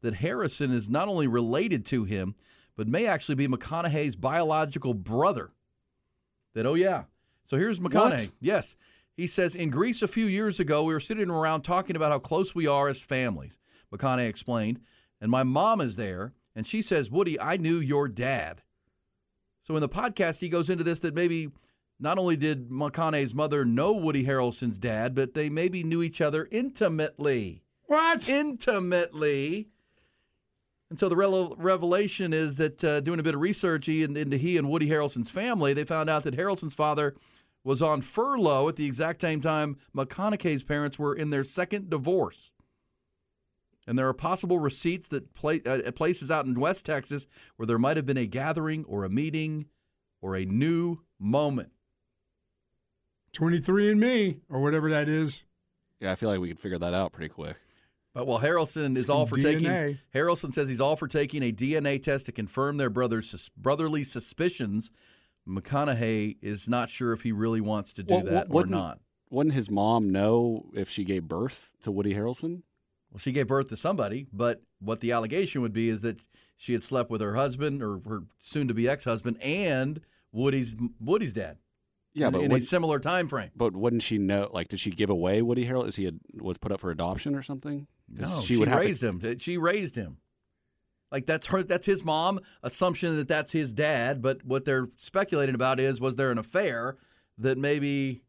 that 0.02 0.16
Harrelson 0.16 0.74
is 0.74 0.90
not 0.90 1.08
only 1.08 1.28
related 1.28 1.86
to 1.88 2.04
him, 2.04 2.36
but 2.76 2.88
may 2.88 3.06
actually 3.06 3.36
be 3.36 3.48
McConaughey's 3.48 4.16
biological 4.16 4.94
brother. 4.94 5.52
That, 6.54 6.66
oh, 6.66 6.74
yeah. 6.74 7.04
So 7.50 7.58
here's 7.58 7.80
McConaughey. 7.80 8.26
What? 8.26 8.30
Yes. 8.40 8.76
He 9.18 9.28
says, 9.28 9.56
In 9.56 9.70
Greece 9.70 10.02
a 10.02 10.08
few 10.08 10.26
years 10.26 10.60
ago, 10.60 10.84
we 10.84 10.94
were 10.94 11.00
sitting 11.00 11.30
around 11.30 11.62
talking 11.62 11.96
about 11.96 12.12
how 12.12 12.20
close 12.20 12.54
we 12.56 12.68
are 12.68 12.88
as 12.88 13.02
families. 13.02 13.58
McConaughey 13.94 14.28
explained. 14.28 14.80
And 15.22 15.30
my 15.30 15.44
mom 15.44 15.82
is 15.82 15.96
there, 15.96 16.34
and 16.56 16.66
she 16.68 16.82
says, 16.82 17.10
Woody, 17.10 17.40
I 17.40 17.58
knew 17.58 17.78
your 17.78 18.08
dad. 18.08 18.62
So 19.64 19.76
in 19.76 19.82
the 19.82 19.90
podcast, 19.90 20.38
he 20.38 20.50
goes 20.50 20.70
into 20.70 20.84
this 20.84 21.00
that 21.00 21.14
maybe 21.16 21.50
not 22.00 22.18
only 22.18 22.36
did 22.36 22.70
McConaughey's 22.70 23.36
mother 23.36 23.64
know 23.64 23.94
Woody 23.94 24.24
Harrelson's 24.26 24.78
dad, 24.78 25.14
but 25.14 25.34
they 25.34 25.50
maybe 25.50 25.84
knew 25.84 26.02
each 26.02 26.20
other 26.20 26.48
intimately. 26.52 27.64
What? 27.86 28.28
Intimately. 28.28 29.70
And 30.90 31.00
so 31.00 31.08
the 31.08 31.16
rele- 31.16 31.56
revelation 31.58 32.34
is 32.34 32.58
that 32.58 32.84
uh, 32.84 33.00
doing 33.00 33.20
a 33.20 33.24
bit 33.24 33.36
of 33.36 33.42
research 33.42 33.86
he- 33.86 34.04
into 34.04 34.38
he 34.38 34.58
and 34.58 34.70
Woody 34.70 34.90
Harrelson's 34.90 35.30
family, 35.30 35.74
they 35.74 35.84
found 35.86 36.10
out 36.10 36.24
that 36.24 36.36
Harrelson's 36.36 36.74
father 36.74 37.16
was 37.64 37.82
on 37.82 38.02
furlough 38.02 38.68
at 38.68 38.76
the 38.76 38.86
exact 38.86 39.22
same 39.22 39.40
time 39.40 39.78
McConaughey's 39.96 40.64
parents 40.64 40.98
were 40.98 41.16
in 41.16 41.30
their 41.30 41.44
second 41.44 41.90
divorce. 41.90 42.52
And 43.88 43.98
there 43.98 44.08
are 44.08 44.14
possible 44.14 44.60
receipts 44.60 45.08
that 45.10 45.34
pla- 45.34 45.58
uh, 45.66 45.92
places 45.92 46.30
out 46.30 46.46
in 46.46 46.60
West 46.60 46.86
Texas 46.86 47.28
where 47.56 47.66
there 47.66 47.80
might 47.80 47.98
have 47.98 48.06
been 48.06 48.18
a 48.18 48.28
gathering 48.28 48.86
or 48.86 49.04
a 49.04 49.10
meeting 49.10 49.66
or 50.22 50.36
a 50.36 50.46
new 50.46 51.00
moment. 51.20 51.72
23 53.34 53.92
and 53.92 54.00
me, 54.00 54.42
or 54.50 54.62
whatever 54.62 54.90
that 54.90 55.08
is. 55.08 55.44
Yeah, 56.00 56.12
I 56.12 56.16
feel 56.16 56.30
like 56.30 56.40
we 56.40 56.50
could 56.50 56.60
figure 56.60 56.78
that 56.78 56.94
out 56.94 57.14
pretty 57.14 57.30
quick. 57.30 57.56
But 58.14 58.28
while 58.28 58.40
Harrelson 58.40 58.98
is 58.98 59.10
all 59.10 59.26
for 59.26 59.38
taking, 59.38 59.98
Harrelson 60.14 60.54
says 60.54 60.68
he's 60.68 60.82
all 60.82 60.98
for 60.98 61.08
taking 61.08 61.44
a 61.44 61.52
DNA 61.52 62.02
test 62.04 62.26
to 62.26 62.34
confirm 62.34 62.76
their 62.78 62.90
brother's 62.90 63.30
sus- 63.30 63.50
brotherly 63.56 64.04
suspicions. 64.04 64.92
McConaughey 65.48 66.38
is 66.42 66.68
not 66.68 66.90
sure 66.90 67.14
if 67.14 67.22
he 67.22 67.32
really 67.32 67.62
wants 67.62 67.94
to 67.94 68.04
do 68.04 68.16
Well, 68.16 68.24
that 68.26 68.48
or 68.50 68.66
not. 68.66 69.00
Wouldn't 69.30 69.56
his 69.56 69.72
mom 69.72 70.10
know 70.10 70.66
if 70.74 70.90
she 70.90 71.06
gave 71.06 71.24
birth 71.24 71.78
to 71.82 71.92
Woody 71.92 72.14
Harrelson? 72.14 72.64
Well, 73.12 73.20
she 73.20 73.32
gave 73.32 73.48
birth 73.48 73.68
to 73.70 73.78
somebody, 73.78 74.28
but 74.32 74.62
what 74.80 75.02
the 75.02 75.12
allegation 75.12 75.62
would 75.62 75.74
be 75.74 75.90
is 75.90 76.02
that 76.02 76.20
she 76.58 76.74
had 76.74 76.84
slept 76.84 77.10
with 77.10 77.22
her 77.22 77.36
husband 77.36 77.84
or 77.84 78.00
her 78.08 78.24
soon-to-be 78.42 78.88
ex-husband 78.88 79.42
and 79.42 80.00
Woody's 80.32 80.76
Woody's 81.00 81.34
dad. 81.34 81.58
Yeah, 82.14 82.28
in, 82.28 82.34
but 82.34 82.42
in 82.42 82.52
would, 82.52 82.62
a 82.62 82.66
similar 82.66 83.00
time 83.00 83.28
frame. 83.28 83.52
but 83.56 83.76
wouldn't 83.76 84.02
she 84.02 84.18
know? 84.18 84.50
Like, 84.52 84.68
did 84.68 84.80
she 84.80 84.92
give 84.92 85.10
away 85.10 85.42
Woody 85.42 85.66
Harrelson? 85.66 85.88
Is 85.88 85.96
he 85.96 86.08
a, 86.08 86.12
was 86.42 86.58
put 86.58 86.72
up 86.72 86.80
for 86.80 86.92
adoption 86.92 87.36
or 87.36 87.42
something? 87.42 87.88
No, 88.10 88.28
she 88.28 88.46
she, 88.46 88.58
would 88.58 88.68
have 88.68 88.80
to- 88.80 88.86
raised 88.86 89.04
him. 89.04 89.40
She 89.40 89.58
raised 89.58 89.96
him. 89.96 90.18
Like 91.12 91.26
that's 91.26 91.48
her. 91.48 91.64
That's 91.64 91.86
his 91.86 92.04
mom. 92.04 92.40
Assumption 92.64 93.18
that 93.18 93.28
that's 93.28 93.52
his 93.52 93.74
dad. 93.74 94.22
But 94.22 94.46
what 94.46 94.64
they're 94.64 94.88
speculating 94.98 95.56
about 95.56 95.80
is 95.80 96.00
was 96.00 96.16
there 96.16 96.32
an 96.32 96.38
affair 96.38 96.98
that 97.38 97.58
maybe 97.58 98.22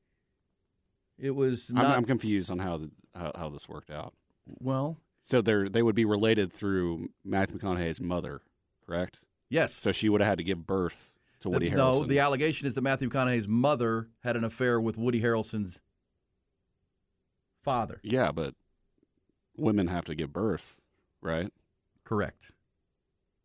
it 1.19 1.31
was 1.31 1.71
I'm, 1.71 1.87
I'm 1.87 2.05
confused 2.05 2.51
on 2.51 2.59
how, 2.59 2.79
the, 2.79 2.91
how 3.15 3.33
how 3.37 3.49
this 3.51 3.69
worked 3.69 3.91
out. 3.91 4.15
Well. 4.47 4.99
So 5.23 5.41
they're 5.41 5.69
they 5.69 5.83
would 5.83 5.95
be 5.95 6.05
related 6.05 6.53
through 6.53 7.11
Matthew 7.25 7.59
McConaughey's 7.59 8.01
mother, 8.01 8.43
correct? 8.85 9.21
Yes. 9.49 9.75
So 9.75 9.93
she 9.93 10.09
would 10.09 10.21
have 10.21 10.29
had 10.29 10.39
to 10.39 10.45
give 10.45 10.67
birth 10.67 11.13
to 11.41 11.51
Woody 11.51 11.71
no, 11.71 11.91
Harrelson. 11.91 12.09
the 12.09 12.19
allegation 12.21 12.67
is 12.67 12.75
that 12.75 12.81
Matthew 12.83 13.09
McConaughey's 13.11 13.49
mother 13.49 14.09
had 14.23 14.37
an 14.37 14.45
affair 14.45 14.81
with 14.81 14.97
Woody 14.97 15.21
Harrelson's 15.21 15.81
father. 17.63 18.01
yeah, 18.03 18.33
but 18.33 18.55
women 19.57 19.87
have 19.89 20.05
to 20.05 20.15
give 20.15 20.33
birth, 20.33 20.77
right? 21.21 21.53
Correct. 22.05 22.53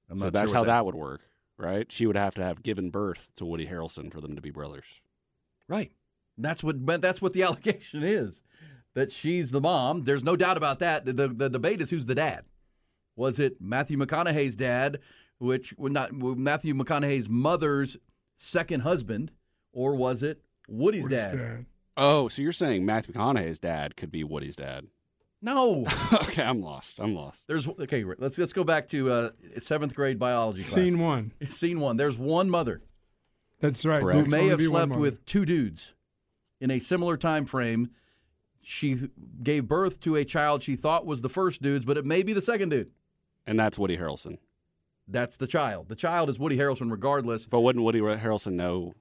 I'm 0.10 0.18
so 0.18 0.30
that's 0.30 0.52
sure 0.52 0.56
how 0.56 0.62
what 0.62 0.68
that 0.68 0.86
would 0.86 0.96
work, 0.96 1.22
right? 1.58 1.92
She 1.92 2.06
would 2.06 2.16
have 2.16 2.36
to 2.36 2.44
have 2.44 2.64
given 2.64 2.90
birth 2.90 3.32
to 3.36 3.46
Woody 3.46 3.68
Harrelson 3.68 4.12
for 4.12 4.22
them 4.22 4.36
to 4.36 4.42
be 4.42 4.52
brothers. 4.52 5.02
Right. 5.68 5.92
That's 6.38 6.64
what 6.64 6.86
but 6.86 7.02
that's 7.02 7.22
what 7.22 7.34
the 7.34 7.44
allegation 7.44 8.04
is. 8.04 8.42
That 8.98 9.12
she's 9.12 9.52
the 9.52 9.62
mom. 9.62 10.06
There's 10.06 10.24
no 10.24 10.36
doubt 10.36 10.58
about 10.58 10.80
that. 10.80 11.06
The, 11.06 11.14
the, 11.14 11.28
the 11.28 11.50
debate 11.50 11.82
is 11.82 11.92
who's 11.92 12.08
the 12.08 12.16
dad. 12.16 12.46
Was 13.16 13.38
it 13.38 13.62
Matthew 13.62 13.96
McConaughey's 13.96 14.56
dad, 14.56 14.98
which 15.38 15.72
well, 15.78 15.94
not 15.94 16.14
Matthew 16.14 16.74
McConaughey's 16.74 17.30
mother's 17.30 17.98
second 18.38 18.80
husband, 18.80 19.30
or 19.72 19.94
was 19.94 20.24
it 20.24 20.42
Woody's, 20.68 21.04
Woody's 21.04 21.20
dad? 21.20 21.38
dad. 21.38 21.66
Oh, 21.96 22.28
so 22.28 22.42
you're 22.42 22.52
saying 22.52 22.88
Matthew 22.88 23.14
McConaughey's 23.14 23.60
dad 23.60 23.96
could 23.98 24.12
be 24.12 24.24
Woody's 24.24 24.56
dad? 24.56 24.88
No. 25.44 25.86
okay, 26.14 26.42
I'm 26.42 26.64
lost. 26.64 27.00
I'm 27.00 27.14
lost. 27.14 27.44
There's 27.46 27.68
okay. 27.68 28.04
Let's 28.18 28.40
let's 28.40 28.54
go 28.54 28.64
back 28.64 28.88
to 28.90 29.12
uh, 29.12 29.30
seventh 29.60 29.94
grade 29.94 30.18
biology 30.18 30.62
class. 30.62 30.74
Scene 30.74 30.98
one. 30.98 31.34
Scene 31.48 31.80
one. 31.80 31.98
There's 31.98 32.18
one 32.18 32.50
mother 32.50 32.82
That's 33.60 33.86
right. 33.86 34.02
Correct. 34.02 34.22
who 34.22 34.26
may 34.26 34.48
have 34.48 34.60
slept 34.60 34.94
with 34.94 35.24
two 35.28 35.46
dudes 35.46 35.94
in 36.60 36.72
a 36.72 36.80
similar 36.80 37.16
time 37.16 37.46
frame. 37.46 37.92
She 38.70 39.10
gave 39.44 39.66
birth 39.66 40.02
to 40.02 40.18
a 40.18 40.26
child 40.26 40.62
she 40.62 40.76
thought 40.76 41.06
was 41.06 41.22
the 41.22 41.30
first 41.30 41.62
dude's, 41.62 41.86
but 41.86 41.96
it 41.96 42.04
may 42.06 42.22
be 42.22 42.34
the 42.34 42.42
second 42.42 42.68
dude. 42.68 42.92
And 43.46 43.58
that's 43.58 43.80
Woody 43.80 43.96
Harrelson. 43.98 44.40
That's 45.08 45.38
the 45.38 45.48
child. 45.48 45.88
The 45.88 45.96
child 45.96 46.30
is 46.30 46.38
Woody 46.38 46.58
Harrelson, 46.58 46.92
regardless. 46.92 47.46
But 47.46 47.62
wouldn't 47.62 47.86
Woody 47.86 48.02
Harrelson 48.02 48.54
know 48.56 48.94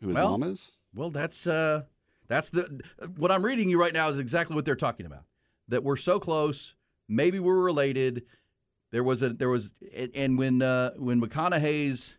who 0.00 0.08
his 0.08 0.16
Well- 0.16 0.30
mom 0.30 0.42
is? 0.42 0.72
Well, 0.96 1.10
that's 1.10 1.46
uh, 1.46 1.82
that's 2.26 2.50
the 2.50 2.80
what 3.16 3.30
I'm 3.30 3.44
reading 3.44 3.70
you 3.70 3.78
right 3.80 3.92
now 3.92 4.08
is 4.08 4.18
exactly 4.18 4.56
what 4.56 4.64
they're 4.64 4.74
talking 4.74 5.06
about. 5.06 5.22
That 5.68 5.84
we're 5.84 5.96
so 5.96 6.18
close, 6.18 6.74
maybe 7.08 7.38
we're 7.38 7.54
related. 7.60 8.24
There 8.90 9.04
was 9.04 9.22
a 9.22 9.28
there 9.28 9.48
was 9.48 9.70
and- 9.94 10.36
when 10.36 10.60
uh, 10.60 10.90
when 10.96 11.20
McConaughey's 11.20 12.14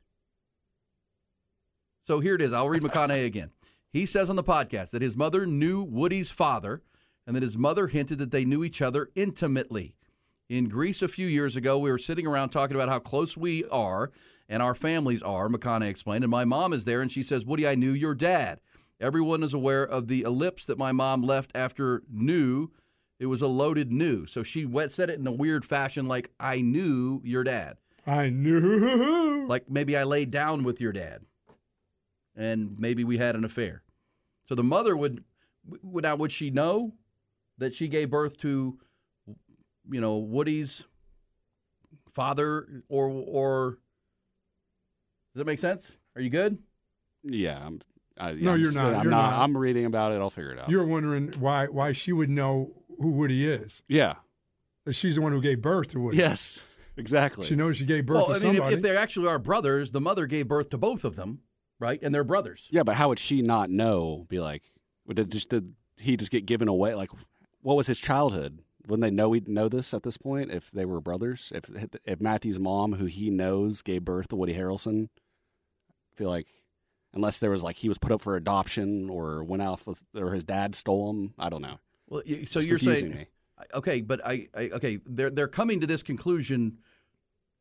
so 2.07 2.21
here 2.21 2.35
it 2.35 2.41
is. 2.41 2.53
I'll 2.53 2.69
read 2.69 2.83
McConaughey 2.83 3.25
again. 3.25 3.49
He 3.95 4.05
says 4.05 4.29
on 4.29 4.35
the 4.35 4.43
podcast 4.43 4.89
that 4.89 5.01
his 5.01 5.15
mother 5.15 5.45
knew 5.45 5.81
Woody's 5.81 6.29
father, 6.29 6.81
and 7.25 7.33
that 7.33 7.43
his 7.43 7.57
mother 7.57 7.87
hinted 7.87 8.17
that 8.19 8.29
they 8.29 8.43
knew 8.43 8.61
each 8.61 8.81
other 8.81 9.09
intimately. 9.15 9.95
In 10.49 10.67
Greece 10.67 11.01
a 11.01 11.07
few 11.07 11.27
years 11.27 11.55
ago, 11.55 11.79
we 11.79 11.89
were 11.89 11.97
sitting 11.97 12.27
around 12.27 12.49
talking 12.49 12.75
about 12.75 12.89
how 12.89 12.99
close 12.99 13.37
we 13.37 13.63
are 13.69 14.11
and 14.49 14.61
our 14.61 14.75
families 14.75 15.21
are, 15.21 15.47
McConaughey 15.47 15.87
explained. 15.87 16.25
And 16.25 16.29
my 16.29 16.43
mom 16.43 16.73
is 16.73 16.83
there, 16.83 17.01
and 17.01 17.09
she 17.09 17.23
says, 17.23 17.45
Woody, 17.45 17.65
I 17.65 17.75
knew 17.75 17.93
your 17.93 18.13
dad. 18.13 18.59
Everyone 18.99 19.43
is 19.43 19.53
aware 19.53 19.85
of 19.85 20.09
the 20.09 20.23
ellipse 20.23 20.65
that 20.65 20.77
my 20.77 20.91
mom 20.91 21.23
left 21.23 21.53
after 21.55 22.03
knew. 22.11 22.71
It 23.17 23.27
was 23.27 23.41
a 23.41 23.47
loaded 23.47 23.93
knew. 23.93 24.25
So 24.25 24.43
she 24.43 24.67
said 24.89 25.09
it 25.09 25.19
in 25.19 25.25
a 25.25 25.31
weird 25.31 25.63
fashion, 25.63 26.05
like, 26.05 26.31
I 26.37 26.59
knew 26.59 27.21
your 27.23 27.45
dad. 27.45 27.77
I 28.05 28.29
knew. 28.29 29.47
Like 29.47 29.69
maybe 29.69 29.95
I 29.95 30.03
laid 30.03 30.31
down 30.31 30.65
with 30.65 30.81
your 30.81 30.91
dad, 30.91 31.21
and 32.35 32.77
maybe 32.77 33.05
we 33.05 33.19
had 33.19 33.37
an 33.37 33.45
affair. 33.45 33.83
So 34.47 34.55
the 34.55 34.63
mother 34.63 34.95
would, 34.95 35.23
would 35.83 36.03
now 36.03 36.15
would 36.15 36.31
she 36.31 36.49
know 36.49 36.93
that 37.57 37.73
she 37.73 37.87
gave 37.87 38.09
birth 38.09 38.37
to, 38.41 38.77
you 39.91 40.01
know, 40.01 40.17
Woody's 40.17 40.83
father, 42.13 42.83
or 42.89 43.07
or 43.09 43.69
does 45.33 45.39
that 45.39 45.45
make 45.45 45.59
sense? 45.59 45.91
Are 46.15 46.21
you 46.21 46.29
good? 46.29 46.57
Yeah. 47.23 47.61
I'm, 47.65 47.81
I, 48.17 48.33
No, 48.33 48.53
I'm 48.53 48.59
you're 48.61 48.71
still- 48.71 48.83
not. 48.83 48.93
I'm 48.95 49.03
You're 49.03 49.11
not. 49.11 49.31
not. 49.31 49.43
I'm 49.43 49.57
reading 49.57 49.85
about 49.85 50.11
it. 50.13 50.15
I'll 50.21 50.29
figure 50.29 50.51
it 50.51 50.59
out. 50.59 50.69
You're 50.69 50.85
wondering 50.85 51.33
why 51.39 51.65
why 51.67 51.91
she 51.91 52.13
would 52.13 52.29
know 52.29 52.71
who 52.99 53.09
Woody 53.11 53.49
is. 53.49 53.81
yeah. 53.87 54.15
She's 54.91 55.15
the 55.15 55.21
one 55.21 55.31
who 55.31 55.41
gave 55.41 55.61
birth 55.63 55.89
to 55.89 55.99
Woody. 55.99 56.17
Yes. 56.17 56.59
Exactly. 56.97 57.43
She 57.45 57.55
knows 57.55 57.75
she 57.75 57.83
gave 57.83 58.05
birth 58.05 58.15
well, 58.15 58.25
to 58.27 58.31
I 58.31 58.35
mean, 58.35 58.51
if, 58.53 58.55
somebody. 58.59 58.75
if 58.77 58.81
they 58.81 58.95
actually 58.95 59.27
are 59.27 59.37
brothers, 59.37 59.91
the 59.91 59.99
mother 59.99 60.27
gave 60.27 60.47
birth 60.47 60.69
to 60.69 60.77
both 60.77 61.03
of 61.03 61.17
them, 61.17 61.41
right? 61.79 62.00
And 62.01 62.13
they're 62.13 62.24
brothers. 62.24 62.67
Yeah, 62.70 62.84
but 62.84 62.96
how 62.96 63.10
would 63.10 63.20
she 63.20 63.41
not 63.41 63.70
know? 63.70 64.25
Be 64.29 64.39
like, 64.39 64.63
would 65.05 65.20
it 65.20 65.29
just 65.29 65.50
did 65.50 65.74
he 66.00 66.17
just 66.17 66.32
get 66.32 66.46
given 66.46 66.67
away? 66.67 66.96
Like, 66.96 67.10
what 67.62 67.75
was 67.75 67.88
his 67.88 68.00
childhood? 68.00 68.60
Wouldn't 68.88 69.01
they 69.01 69.10
know 69.15 69.32
he'd 69.32 69.48
know 69.48 69.67
this 69.67 69.94
at 69.94 70.03
this 70.03 70.17
point 70.17 70.51
if 70.51 70.70
they 70.72 70.86
were 70.86 71.01
brothers? 71.01 71.51
If 71.55 71.70
if 72.05 72.22
Matthew's 72.22 72.60
mom, 72.60 72.94
who 72.94 73.05
he 73.05 73.29
knows, 73.32 73.82
gave 73.82 74.05
birth 74.05 74.27
to 74.29 74.36
Woody 74.36 74.53
Harrelson, 74.53 75.10
I 76.13 76.17
feel 76.17 76.29
like 76.29 76.48
unless 77.13 77.39
there 77.39 77.50
was 77.50 77.63
like 77.63 77.77
he 77.77 77.89
was 77.89 77.98
put 77.98 78.12
up 78.12 78.22
for 78.22 78.36
adoption 78.36 79.10
or 79.10 79.44
went 79.44 79.63
off 79.63 79.88
with 79.88 80.03
or 80.15 80.34
his 80.34 80.44
dad 80.44 80.75
stole 80.75 81.10
him, 81.10 81.34
I 81.39 81.50
don't 81.50 81.62
know. 81.62 81.79
Well, 82.08 82.22
you- 82.25 82.46
so 82.46 82.60
It's 82.60 82.67
you're 82.67 82.77
saying 82.77 83.10
me. 83.10 83.25
okay, 83.74 84.01
but 84.01 84.22
I, 84.25 84.48
I 84.53 84.70
okay, 84.74 85.00
they're 85.08 85.32
they're 85.32 85.48
coming 85.48 85.79
to 85.82 85.88
this 85.88 86.03
conclusion 86.03 86.77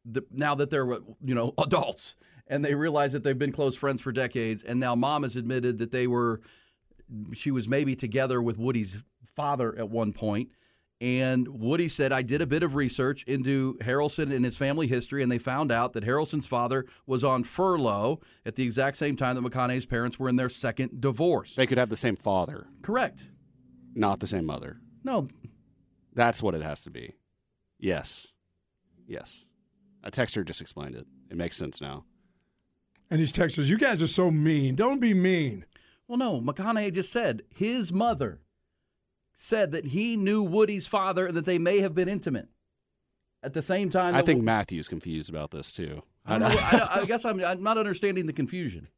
that 0.06 0.30
now 0.30 0.54
that 0.56 0.68
they're 0.68 0.87
you 1.25 1.35
know 1.35 1.54
adults 1.56 2.16
and 2.46 2.64
they 2.64 2.74
realize 2.74 3.12
that 3.12 3.22
they've 3.22 3.38
been 3.38 3.52
close 3.52 3.74
friends 3.76 4.00
for 4.02 4.12
decades, 4.12 4.62
and 4.62 4.78
now 4.80 4.94
mom 4.94 5.22
has 5.22 5.36
admitted 5.36 5.78
that 5.78 5.90
they 5.92 6.06
were 6.06 6.40
she 7.34 7.50
was 7.50 7.68
maybe 7.68 7.94
together 7.94 8.40
with 8.40 8.56
Woody's 8.58 8.96
father 9.36 9.76
at 9.78 9.90
one 9.90 10.12
point. 10.12 10.48
And 11.00 11.46
Woody 11.48 11.88
said, 11.88 12.12
I 12.12 12.22
did 12.22 12.40
a 12.40 12.46
bit 12.46 12.62
of 12.62 12.76
research 12.76 13.24
into 13.24 13.76
Harrelson 13.82 14.34
and 14.34 14.42
his 14.44 14.56
family 14.56 14.86
history, 14.86 15.22
and 15.22 15.30
they 15.30 15.38
found 15.38 15.70
out 15.70 15.92
that 15.92 16.04
Harrelson's 16.04 16.46
father 16.46 16.86
was 17.06 17.22
on 17.24 17.44
furlough 17.44 18.20
at 18.46 18.54
the 18.54 18.62
exact 18.62 18.96
same 18.96 19.16
time 19.16 19.34
that 19.34 19.44
McConaughey's 19.44 19.84
parents 19.84 20.18
were 20.18 20.30
in 20.30 20.36
their 20.36 20.48
second 20.48 21.00
divorce. 21.02 21.56
They 21.56 21.66
could 21.66 21.76
have 21.78 21.90
the 21.90 21.96
same 21.96 22.16
father, 22.16 22.68
Correct. 22.80 23.20
not 23.94 24.20
the 24.20 24.26
same 24.26 24.46
mother. 24.46 24.78
No, 25.02 25.28
That's 26.14 26.42
what 26.42 26.54
it 26.54 26.62
has 26.62 26.84
to 26.84 26.90
be. 26.90 27.12
Yes. 27.78 28.28
Yes. 29.06 29.44
A 30.02 30.10
texter 30.10 30.44
just 30.44 30.62
explained 30.62 30.94
it. 30.94 31.06
It 31.28 31.36
makes 31.36 31.56
sense 31.56 31.80
now. 31.82 32.04
And 33.14 33.21
these 33.23 33.33
texters, 33.33 33.66
you 33.66 33.78
guys 33.78 34.02
are 34.02 34.09
so 34.09 34.28
mean. 34.28 34.75
Don't 34.75 34.99
be 34.99 35.14
mean. 35.14 35.64
Well, 36.09 36.18
no, 36.18 36.40
McConaughey 36.40 36.92
just 36.92 37.12
said 37.12 37.42
his 37.49 37.92
mother 37.92 38.40
said 39.37 39.71
that 39.71 39.85
he 39.87 40.16
knew 40.16 40.42
Woody's 40.42 40.88
father 40.88 41.26
and 41.28 41.37
that 41.37 41.44
they 41.44 41.56
may 41.59 41.78
have 41.78 41.94
been 41.94 42.09
intimate. 42.09 42.49
At 43.40 43.52
the 43.52 43.62
same 43.62 43.88
time, 43.88 44.16
I 44.16 44.23
think 44.23 44.38
Wo- 44.40 44.47
Matthew's 44.47 44.88
confused 44.88 45.30
about 45.30 45.52
this 45.52 45.71
too. 45.71 46.02
I, 46.26 46.38
don't 46.38 46.49
know, 46.52 46.59
I, 46.61 46.88
I 47.02 47.04
guess 47.04 47.25
I'm, 47.25 47.42
I'm 47.44 47.62
not 47.62 47.78
understanding 47.78 48.26
the 48.26 48.33
confusion. 48.33 48.88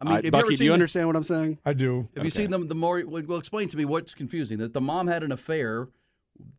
I 0.00 0.04
mean, 0.04 0.12
I- 0.12 0.16
have 0.16 0.24
you 0.24 0.30
Bucky, 0.30 0.56
do 0.56 0.64
you 0.64 0.70
the- 0.70 0.74
understand 0.74 1.08
what 1.08 1.16
I'm 1.16 1.22
saying? 1.24 1.58
I 1.66 1.74
do. 1.74 2.08
Have 2.16 2.24
you 2.24 2.28
Okay. 2.28 2.30
seen 2.30 2.50
them? 2.50 2.68
The 2.68 2.74
more 2.74 3.02
well, 3.06 3.22
well, 3.26 3.38
explain 3.38 3.68
to 3.68 3.76
me 3.76 3.84
what's 3.84 4.14
confusing. 4.14 4.56
That 4.58 4.72
the 4.72 4.80
mom 4.80 5.08
had 5.08 5.22
an 5.22 5.32
affair 5.32 5.88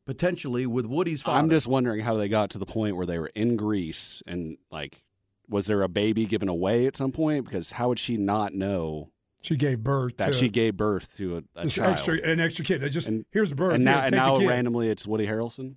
potentially 0.05 0.67
with 0.67 0.86
Woody's 0.86 1.24
father. 1.24 1.39
I'm 1.39 1.50
just 1.50 1.65
wondering 1.67 2.01
how 2.01 2.15
they 2.17 2.29
got 2.29 2.51
to 2.51 2.59
the 2.59 2.65
point 2.67 2.95
where 2.98 3.07
they 3.07 3.17
were 3.17 3.31
in 3.36 3.55
Greece 3.55 4.21
and 4.27 4.57
like, 4.69 5.01
was 5.49 5.65
there 5.65 5.81
a 5.81 5.89
baby 5.89 6.25
given 6.25 6.47
away 6.47 6.85
at 6.85 6.95
some 6.95 7.11
point? 7.11 7.45
Because 7.45 7.71
how 7.71 7.89
would 7.89 7.99
she 7.99 8.15
not 8.17 8.53
know 8.53 9.09
She 9.41 9.55
gave 9.55 9.83
birth 9.83 10.17
that 10.17 10.27
to 10.27 10.33
she 10.33 10.47
gave 10.49 10.77
birth 10.77 11.17
to 11.17 11.37
a, 11.55 11.61
a 11.63 11.67
child? 11.67 11.93
extra 11.93 12.15
an 12.21 12.39
extra 12.39 12.63
kid. 12.63 12.81
They 12.81 12.89
just 12.89 13.07
And- 13.07 13.25
here's 13.31 13.49
the 13.49 13.55
birth. 13.55 13.73
and 13.73 13.83
now, 13.83 13.97
Here, 13.97 14.05
and 14.05 14.15
now 14.15 14.37
randomly 14.39 14.89
it's 14.89 15.07
Woody 15.07 15.25
Harrelson. 15.27 15.75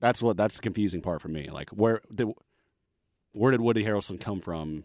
That's 0.00 0.22
what 0.22 0.36
that's 0.38 0.56
the 0.56 0.62
confusing 0.62 1.02
part 1.02 1.20
for 1.20 1.28
me. 1.28 1.50
Like 1.50 1.70
where 1.70 2.00
did 2.14 2.28
where 3.32 3.50
did 3.50 3.60
Woody 3.60 3.84
Harrelson 3.84 4.18
come 4.18 4.40
from? 4.40 4.84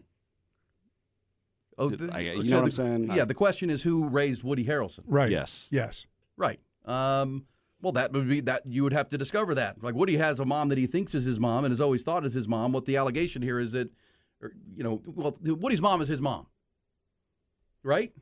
Oh, 1.78 1.88
the- 1.90 2.12
I- 2.12 2.20
you 2.20 2.42
so 2.42 2.48
know 2.48 2.56
what 2.56 2.64
I'm 2.64 2.70
saying? 2.70 3.04
Yeah. 3.14 3.22
I- 3.22 3.24
The 3.26 3.34
question 3.34 3.70
is 3.70 3.82
who 3.82 4.08
raised 4.08 4.42
Woody 4.42 4.64
Harrelson. 4.64 5.00
Right. 5.06 5.30
Yes. 5.30 5.68
Yes. 5.70 6.06
Right. 6.36 6.60
Um, 6.84 7.46
well, 7.82 7.92
that 7.92 8.12
would 8.12 8.28
be 8.28 8.40
that 8.40 8.62
you 8.66 8.82
would 8.82 8.92
have 8.92 9.08
to 9.10 9.18
discover 9.18 9.54
that. 9.54 9.82
Like 9.82 9.94
Woody 9.94 10.16
has 10.16 10.40
a 10.40 10.44
mom 10.44 10.68
that 10.70 10.78
he 10.78 10.86
thinks 10.86 11.14
is 11.14 11.24
his 11.24 11.38
mom 11.38 11.64
and 11.64 11.72
has 11.72 11.80
always 11.80 12.02
thought 12.02 12.24
is 12.24 12.32
his 12.32 12.48
mom. 12.48 12.72
What 12.72 12.86
the 12.86 12.96
allegation 12.96 13.42
here 13.42 13.60
is 13.60 13.72
that, 13.72 13.90
or, 14.42 14.52
you 14.74 14.82
know, 14.82 15.02
well, 15.06 15.36
Woody's 15.42 15.82
mom 15.82 16.00
is 16.00 16.08
his 16.08 16.20
mom, 16.20 16.46
right? 17.82 18.12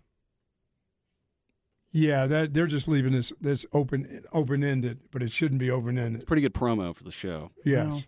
Yeah, 1.93 2.27
that 2.27 2.53
they're 2.53 2.67
just 2.67 2.89
leaving 2.89 3.13
this 3.13 3.33
this 3.41 3.65
open 3.73 4.25
open 4.33 4.65
ended, 4.65 4.99
but 5.13 5.23
it 5.23 5.31
shouldn't 5.31 5.61
be 5.61 5.71
open 5.71 5.97
ended. 5.97 6.27
Pretty 6.27 6.43
good 6.43 6.53
promo 6.53 6.95
for 6.95 7.05
the 7.05 7.13
show. 7.13 7.53
Yes. 7.65 7.87
Well, 7.89 8.03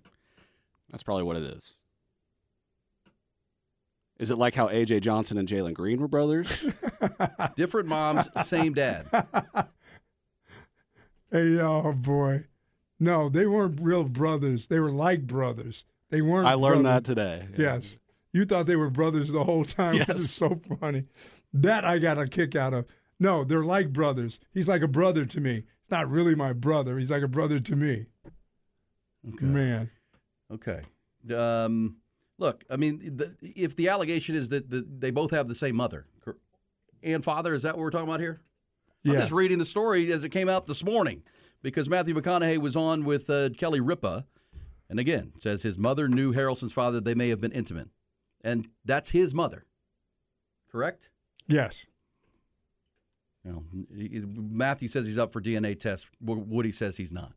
That's 0.90 1.04
probably 1.04 1.22
what 1.22 1.36
it 1.36 1.44
is. 1.44 1.72
Is 4.18 4.30
it 4.32 4.38
like 4.38 4.54
how 4.54 4.68
AJ 4.68 5.02
Johnson 5.02 5.38
and 5.38 5.46
Jalen 5.46 5.74
Green 5.74 6.00
were 6.00 6.08
brothers? 6.08 6.64
Different 7.56 7.86
moms, 7.86 8.26
same 8.46 8.74
dad. 8.74 9.06
Hey, 11.30 11.58
oh 11.58 11.92
boy. 11.92 12.44
No, 12.98 13.28
they 13.28 13.46
weren't 13.46 13.80
real 13.80 14.04
brothers. 14.04 14.66
They 14.68 14.80
were 14.80 14.90
like 14.90 15.26
brothers. 15.26 15.84
They 16.10 16.22
weren't. 16.22 16.46
I 16.46 16.54
learned 16.54 16.82
brothers. 16.82 17.02
that 17.06 17.14
today. 17.14 17.48
Yes. 17.56 17.98
You 18.32 18.44
thought 18.44 18.66
they 18.66 18.76
were 18.76 18.90
brothers 18.90 19.30
the 19.30 19.44
whole 19.44 19.64
time, 19.64 19.98
which 19.98 20.08
Yes. 20.08 20.18
is 20.20 20.32
so 20.32 20.60
funny. 20.80 21.04
That 21.52 21.84
I 21.84 21.98
got 21.98 22.18
a 22.18 22.26
kick 22.26 22.54
out 22.54 22.74
of. 22.74 22.86
No, 23.18 23.44
they're 23.44 23.64
like 23.64 23.92
brothers. 23.92 24.38
He's 24.52 24.68
like 24.68 24.82
a 24.82 24.88
brother 24.88 25.24
to 25.24 25.40
me. 25.40 25.54
He's 25.54 25.90
not 25.90 26.10
really 26.10 26.34
my 26.34 26.52
brother. 26.52 26.98
He's 26.98 27.10
like 27.10 27.22
a 27.22 27.28
brother 27.28 27.60
to 27.60 27.76
me. 27.76 28.06
Okay. 29.28 29.44
Man. 29.46 29.90
Okay. 30.52 30.82
Um, 31.34 31.96
look, 32.38 32.62
I 32.70 32.76
mean, 32.76 33.16
the, 33.16 33.34
if 33.42 33.74
the 33.74 33.88
allegation 33.88 34.36
is 34.36 34.50
that 34.50 34.70
the, 34.70 34.86
they 34.98 35.10
both 35.10 35.30
have 35.32 35.48
the 35.48 35.54
same 35.54 35.76
mother 35.76 36.06
and 37.02 37.24
father, 37.24 37.54
is 37.54 37.62
that 37.62 37.74
what 37.74 37.82
we're 37.82 37.90
talking 37.90 38.08
about 38.08 38.20
here? 38.20 38.40
I'm 39.04 39.12
just 39.20 39.32
reading 39.32 39.58
the 39.58 39.66
story 39.66 40.10
as 40.12 40.24
it 40.24 40.30
came 40.30 40.48
out 40.48 40.66
this 40.66 40.82
morning 40.84 41.22
because 41.62 41.88
Matthew 41.88 42.14
McConaughey 42.14 42.58
was 42.58 42.74
on 42.76 43.04
with 43.04 43.28
uh, 43.30 43.50
Kelly 43.50 43.80
Ripa, 43.80 44.26
and 44.90 44.98
again 44.98 45.32
says 45.38 45.62
his 45.62 45.78
mother 45.78 46.08
knew 46.08 46.32
Harrelson's 46.32 46.72
father. 46.72 47.00
They 47.00 47.14
may 47.14 47.28
have 47.28 47.40
been 47.40 47.52
intimate, 47.52 47.88
and 48.42 48.68
that's 48.84 49.10
his 49.10 49.32
mother, 49.34 49.64
correct? 50.70 51.08
Yes. 51.46 51.86
You 53.44 53.52
know, 53.52 53.64
he- 53.94 54.08
he- 54.08 54.24
Matthew 54.26 54.88
says 54.88 55.06
he's 55.06 55.18
up 55.18 55.32
for 55.32 55.40
DNA 55.40 55.78
test. 55.78 56.06
Wo- 56.20 56.34
Woody 56.36 56.72
says 56.72 56.96
he's 56.96 57.12
not. 57.12 57.32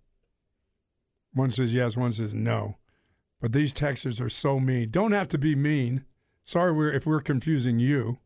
One 1.33 1.51
says 1.51 1.71
yes, 1.71 1.95
one 1.95 2.11
says 2.13 2.33
no. 2.33 2.77
But 3.39 3.53
these 3.53 3.71
texters 3.71 4.19
are 4.19 4.29
so 4.29 4.59
mean. 4.59 4.89
Don't 4.89 5.11
have 5.11 5.27
to 5.29 5.37
be 5.37 5.55
mean. 5.55 6.03
Sorry 6.43 6.71
we're, 6.73 6.91
if 6.91 7.05
we're 7.05 7.21
confusing 7.21 7.77
you. 7.77 8.17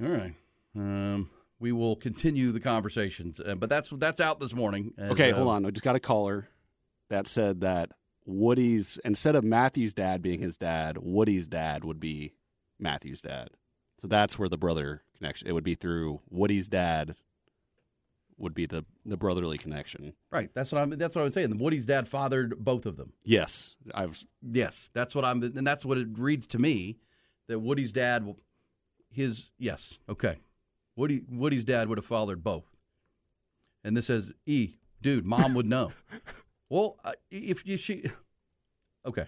All 0.00 0.08
right. 0.08 0.34
Um, 0.76 1.30
we 1.60 1.72
will 1.72 1.96
continue 1.96 2.50
the 2.52 2.60
conversations, 2.60 3.40
uh, 3.40 3.54
but 3.54 3.68
that's 3.68 3.90
that's 3.92 4.20
out 4.20 4.40
this 4.40 4.54
morning. 4.54 4.92
Okay, 4.98 5.32
uh, 5.32 5.36
hold 5.36 5.48
on. 5.48 5.66
I 5.66 5.70
just 5.70 5.84
got 5.84 5.96
a 5.96 6.00
caller 6.00 6.48
that 7.10 7.26
said 7.26 7.60
that 7.60 7.90
Woody's 8.24 8.98
instead 9.04 9.36
of 9.36 9.44
Matthew's 9.44 9.94
dad 9.94 10.22
being 10.22 10.40
his 10.40 10.56
dad, 10.56 10.98
Woody's 10.98 11.46
dad 11.48 11.84
would 11.84 12.00
be 12.00 12.34
Matthew's 12.78 13.20
dad. 13.20 13.50
So 14.00 14.08
that's 14.08 14.38
where 14.38 14.48
the 14.48 14.58
brother 14.58 15.02
connection. 15.16 15.46
It 15.46 15.52
would 15.52 15.62
be 15.62 15.76
through 15.76 16.20
Woody's 16.28 16.68
dad. 16.68 17.14
Would 18.38 18.54
be 18.54 18.66
the 18.66 18.84
the 19.06 19.16
brotherly 19.16 19.56
connection. 19.58 20.14
Right. 20.32 20.50
That's 20.52 20.72
what 20.72 20.82
I'm. 20.82 20.90
That's 20.90 21.14
what 21.14 21.22
I 21.22 21.24
was 21.26 21.34
saying. 21.34 21.56
Woody's 21.58 21.86
dad 21.86 22.08
fathered 22.08 22.56
both 22.58 22.86
of 22.86 22.96
them. 22.96 23.12
Yes, 23.22 23.76
I've 23.94 24.20
Yes, 24.42 24.90
that's 24.94 25.14
what 25.14 25.24
I'm, 25.24 25.42
and 25.42 25.64
that's 25.64 25.84
what 25.84 25.96
it 25.96 26.08
reads 26.18 26.48
to 26.48 26.58
me. 26.58 26.98
That 27.46 27.60
Woody's 27.60 27.92
dad, 27.92 28.34
his 29.10 29.50
yes, 29.58 29.98
okay. 30.08 30.38
Woody 30.96 31.22
Woody's 31.28 31.64
dad 31.64 31.88
would 31.88 31.98
have 31.98 32.06
fathered 32.06 32.42
both. 32.42 32.64
And 33.84 33.96
this 33.96 34.06
says, 34.06 34.32
"E, 34.46 34.74
dude, 35.00 35.26
mom 35.26 35.54
would 35.54 35.66
know." 35.66 35.92
well, 36.68 36.98
uh, 37.04 37.12
if 37.30 37.66
you 37.66 37.76
she, 37.76 38.04
okay. 39.06 39.26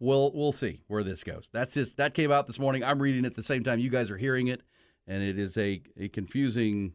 Well, 0.00 0.30
we'll 0.32 0.52
see 0.52 0.82
where 0.86 1.02
this 1.02 1.24
goes. 1.24 1.48
That's 1.52 1.74
just 1.74 1.96
that 1.96 2.14
came 2.14 2.30
out 2.30 2.46
this 2.46 2.58
morning. 2.58 2.84
I'm 2.84 3.00
reading 3.00 3.24
it 3.24 3.28
at 3.28 3.34
the 3.34 3.42
same 3.42 3.64
time 3.64 3.80
you 3.80 3.90
guys 3.90 4.10
are 4.10 4.16
hearing 4.16 4.48
it, 4.48 4.62
and 5.06 5.22
it 5.22 5.38
is 5.38 5.56
a 5.56 5.82
a 5.98 6.08
confusing 6.08 6.92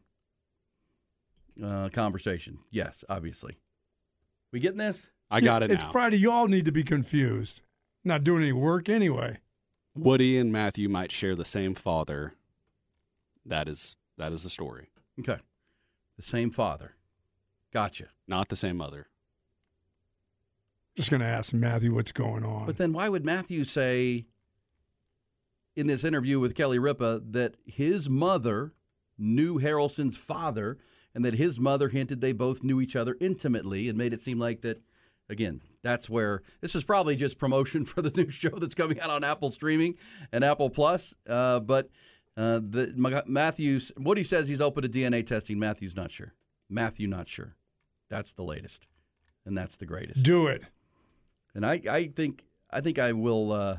uh, 1.64 1.90
conversation. 1.90 2.60
Yes, 2.72 3.04
obviously. 3.10 3.58
We 4.52 4.60
getting 4.60 4.78
this? 4.78 5.10
I 5.32 5.42
got 5.42 5.64
it 5.64 5.72
It's 5.72 5.84
now. 5.84 5.92
Friday. 5.92 6.18
You 6.18 6.32
all 6.32 6.48
need 6.48 6.66
to 6.66 6.72
be 6.72 6.84
confused. 6.84 7.62
Not 8.04 8.24
doing 8.24 8.44
any 8.44 8.52
work 8.52 8.88
anyway. 8.88 9.40
Woody 9.96 10.38
and 10.38 10.52
Matthew 10.52 10.90
might 10.90 11.12
share 11.12 11.36
the 11.36 11.46
same 11.46 11.74
father. 11.74 12.36
That 13.46 13.68
is 13.68 13.98
that 14.18 14.32
is 14.32 14.44
the 14.44 14.50
story. 14.50 14.90
Okay. 15.20 15.38
The 16.18 16.24
same 16.24 16.52
father. 16.52 16.96
Gotcha. 17.72 18.06
Not 18.28 18.50
the 18.50 18.56
same 18.56 18.78
mother. 18.78 19.08
Just 20.96 21.10
going 21.10 21.22
to 21.22 21.28
ask 21.28 21.54
Matthew 21.54 21.94
what's 21.94 22.12
going 22.12 22.46
on. 22.46 22.68
But 22.68 22.78
then 22.78 22.94
why 22.94 23.10
would 23.10 23.26
Matthew 23.26 23.64
say 23.64 24.26
in 25.76 25.88
this 25.88 26.04
interview 26.04 26.40
with 26.40 26.56
Kelly 26.56 26.78
Ripa 26.78 27.22
that 27.32 27.56
his 27.66 28.10
mother 28.10 28.74
knew 29.18 29.60
Harrelson's 29.60 30.18
father 30.18 30.78
and 31.16 31.24
that 31.26 31.34
his 31.34 31.60
mother 31.60 31.90
hinted 31.90 32.22
they 32.22 32.32
both 32.32 32.64
knew 32.64 32.82
each 32.82 32.96
other 32.96 33.18
intimately 33.20 33.90
and 33.90 33.98
made 33.98 34.14
it 34.14 34.22
seem 34.22 34.40
like 34.40 34.62
that 34.62 34.82
again 35.30 35.62
that's 35.84 36.10
where 36.10 36.42
this 36.62 36.76
is 36.76 36.84
probably 36.84 37.16
just 37.16 37.38
promotion 37.38 37.86
for 37.86 38.02
the 38.02 38.12
new 38.12 38.30
show 38.30 38.50
that's 38.50 38.76
coming 38.76 39.00
out 39.00 39.10
on 39.10 39.24
Apple 39.24 39.52
streaming 39.52 39.96
and 40.32 40.44
Apple 40.44 40.70
Plus 40.70 41.14
uh, 41.28 41.60
but 41.60 41.90
uh, 42.36 42.60
the 42.68 42.94
Matthews 43.28 43.92
what 43.98 44.18
he 44.18 44.24
says 44.24 44.48
he's 44.48 44.62
open 44.62 44.84
to 44.84 44.90
DNA 44.90 45.26
testing 45.26 45.60
Matthew's 45.60 45.96
not 45.96 46.12
sure 46.12 46.34
Matthew 46.70 47.08
not 47.08 47.28
sure 47.30 47.56
that's 48.10 48.34
the 48.34 48.44
latest 48.44 48.88
and 49.46 49.58
that's 49.58 49.78
the 49.78 49.86
greatest 49.86 50.24
Do 50.24 50.48
it. 50.48 50.64
and 51.54 51.66
I, 51.66 51.82
I 51.90 52.08
think 52.08 52.44
I 52.72 52.82
think 52.82 52.98
I 52.98 53.12
will. 53.12 53.52
Uh, 53.52 53.78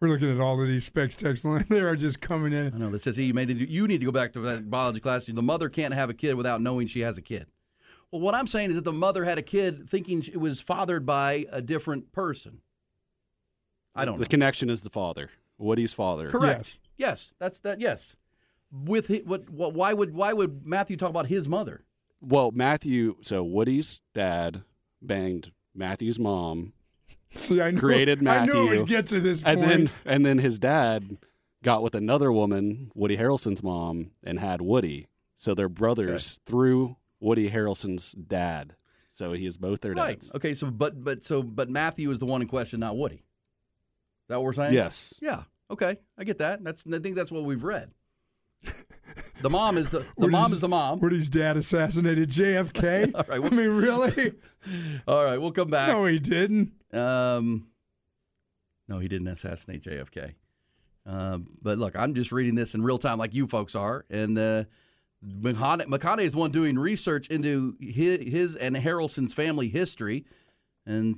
We're 0.00 0.08
looking 0.08 0.30
at 0.30 0.40
all 0.40 0.60
of 0.60 0.68
these 0.68 0.84
specs 0.84 1.16
text 1.16 1.44
lines. 1.44 1.64
They 1.70 1.80
are 1.80 1.96
just 1.96 2.20
coming 2.20 2.52
in. 2.52 2.74
I 2.74 2.78
know 2.78 2.90
that 2.90 3.02
says 3.02 3.16
"Hey, 3.16 3.22
you 3.24 3.34
made 3.34 3.48
it. 3.50 3.56
You 3.68 3.86
need 3.88 3.98
to 4.00 4.06
go 4.06 4.12
back 4.12 4.32
to 4.34 4.40
that 4.40 4.70
biology 4.70 5.00
class. 5.00 5.24
The 5.26 5.40
mother 5.40 5.68
can't 5.68 5.94
have 5.94 6.10
a 6.10 6.14
kid 6.14 6.34
without 6.34 6.60
knowing 6.60 6.86
she 6.88 7.00
has 7.00 7.16
a 7.16 7.22
kid. 7.22 7.46
Well, 8.10 8.20
what 8.20 8.34
I'm 8.34 8.46
saying 8.46 8.70
is 8.70 8.76
that 8.76 8.84
the 8.84 8.92
mother 8.92 9.24
had 9.24 9.38
a 9.38 9.42
kid 9.42 9.88
thinking 9.88 10.22
it 10.22 10.38
was 10.38 10.60
fathered 10.60 11.06
by 11.06 11.46
a 11.50 11.62
different 11.62 12.12
person. 12.12 12.60
I 13.94 14.04
don't 14.04 14.18
The 14.18 14.24
know. 14.24 14.28
connection 14.28 14.70
is 14.70 14.80
the 14.82 14.90
father. 14.90 15.30
Woody's 15.58 15.92
father. 15.92 16.30
Correct. 16.30 16.78
Yes. 16.96 17.28
Yes. 17.28 17.30
that's 17.38 17.58
that. 17.60 17.80
Yes. 17.80 18.16
With 18.72 19.08
hi- 19.08 19.22
what, 19.24 19.48
what? 19.50 19.72
Why 19.74 19.92
would 19.92 20.14
why 20.14 20.32
would 20.32 20.66
Matthew 20.66 20.96
talk 20.96 21.10
about 21.10 21.26
his 21.26 21.48
mother? 21.48 21.84
Well, 22.20 22.50
Matthew. 22.50 23.16
So 23.20 23.44
Woody's 23.44 24.00
dad 24.14 24.62
banged 25.00 25.52
Matthew's 25.74 26.18
mom, 26.18 26.72
See, 27.34 27.60
I 27.60 27.70
knew, 27.70 27.78
Created 27.78 28.20
Matthew. 28.22 28.52
I 28.52 28.54
knew 28.54 28.60
it 28.60 28.64
Matthew. 28.64 28.78
would 28.80 28.88
get 28.88 29.06
to 29.08 29.20
this 29.20 29.42
point. 29.42 29.58
and 29.60 29.70
then 29.70 29.90
and 30.04 30.26
then 30.26 30.38
his 30.38 30.58
dad 30.58 31.18
got 31.62 31.82
with 31.82 31.94
another 31.94 32.32
woman, 32.32 32.90
Woody 32.94 33.16
Harrelson's 33.16 33.62
mom, 33.62 34.10
and 34.24 34.38
had 34.40 34.60
Woody. 34.60 35.06
So 35.36 35.54
they're 35.54 35.68
brothers 35.68 36.40
through 36.46 36.96
Woody 37.20 37.50
Harrelson's 37.50 38.12
dad. 38.12 38.74
So 39.10 39.32
he 39.32 39.46
is 39.46 39.56
both 39.56 39.80
their 39.82 39.92
Right. 39.94 40.18
dads. 40.18 40.32
Okay. 40.34 40.54
So, 40.54 40.68
but 40.70 41.02
but 41.04 41.24
so 41.24 41.42
but 41.44 41.68
Matthew 41.70 42.10
is 42.10 42.18
the 42.18 42.26
one 42.26 42.42
in 42.42 42.48
question, 42.48 42.80
not 42.80 42.96
Woody. 42.96 43.22
That 44.28 44.36
what 44.36 44.44
we're 44.44 44.52
saying? 44.54 44.72
Yes. 44.74 45.14
Yeah. 45.20 45.42
Okay. 45.70 45.98
I 46.18 46.24
get 46.24 46.38
that. 46.38 46.62
That's 46.64 46.84
I 46.92 46.98
think 46.98 47.16
that's 47.16 47.30
what 47.30 47.44
we've 47.44 47.64
read. 47.64 47.90
The 49.42 49.50
mom 49.50 49.76
is 49.76 49.90
the 49.90 50.06
the 50.16 50.26
mom 50.28 50.52
is 50.52 50.60
the 50.60 50.68
mom. 50.68 51.00
Woody's 51.00 51.28
dad 51.28 51.56
assassinated 51.56 52.30
JFK. 52.30 53.10
All 53.14 53.20
right, 53.28 53.36
I 53.36 53.38
well- 53.38 53.50
mean, 53.50 53.68
really? 53.68 54.32
All 55.06 55.22
right, 55.24 55.36
we'll 55.38 55.52
come 55.52 55.68
back. 55.68 55.88
no, 55.88 56.06
he 56.06 56.18
didn't. 56.18 56.72
Um, 56.92 57.66
no, 58.88 58.98
he 59.00 59.08
didn't 59.08 59.28
assassinate 59.28 59.82
JFK. 59.84 60.34
Um, 61.04 61.46
but 61.60 61.78
look, 61.78 61.94
I'm 61.94 62.14
just 62.14 62.32
reading 62.32 62.54
this 62.54 62.74
in 62.74 62.82
real 62.82 62.96
time, 62.96 63.18
like 63.18 63.34
you 63.34 63.46
folks 63.46 63.74
are, 63.74 64.06
and 64.08 64.38
uh, 64.38 64.64
McConaughey, 65.24 65.84
McConaughey 65.86 66.22
is 66.24 66.32
the 66.32 66.38
one 66.38 66.50
doing 66.50 66.78
research 66.78 67.28
into 67.28 67.76
his, 67.80 68.20
his 68.26 68.56
and 68.56 68.74
Harrelson's 68.74 69.34
family 69.34 69.68
history 69.68 70.24
and 70.86 71.16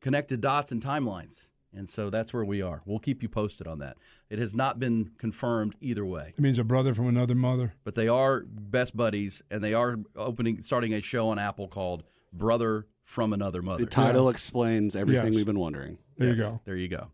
connected 0.00 0.40
dots 0.40 0.72
and 0.72 0.82
timelines. 0.82 1.36
And 1.74 1.88
so 1.88 2.08
that's 2.10 2.32
where 2.32 2.44
we 2.44 2.62
are. 2.62 2.80
We'll 2.86 2.98
keep 2.98 3.22
you 3.22 3.28
posted 3.28 3.66
on 3.66 3.78
that. 3.80 3.98
It 4.30 4.38
has 4.38 4.54
not 4.54 4.78
been 4.80 5.10
confirmed 5.18 5.74
either 5.80 6.04
way, 6.04 6.32
It 6.36 6.40
means 6.40 6.58
a 6.58 6.64
brother 6.64 6.94
from 6.94 7.08
another 7.08 7.34
mother. 7.34 7.74
but 7.84 7.94
they 7.94 8.08
are 8.08 8.40
best 8.48 8.96
buddies, 8.96 9.42
and 9.50 9.62
they 9.62 9.74
are 9.74 9.98
opening, 10.16 10.62
starting 10.62 10.94
a 10.94 11.00
show 11.02 11.28
on 11.28 11.38
Apple 11.38 11.68
called 11.68 12.04
Brother 12.32 12.86
from 13.04 13.32
Another 13.32 13.60
Mother. 13.62 13.84
The 13.84 13.90
title 13.90 14.28
explains 14.28 14.96
everything 14.96 15.26
Yes. 15.26 15.34
we've 15.36 15.46
been 15.46 15.58
wondering. 15.58 15.98
There 16.16 16.28
you 16.30 16.36
go. 16.36 16.60
There 16.64 16.76
you 16.76 16.88
go. 16.88 17.08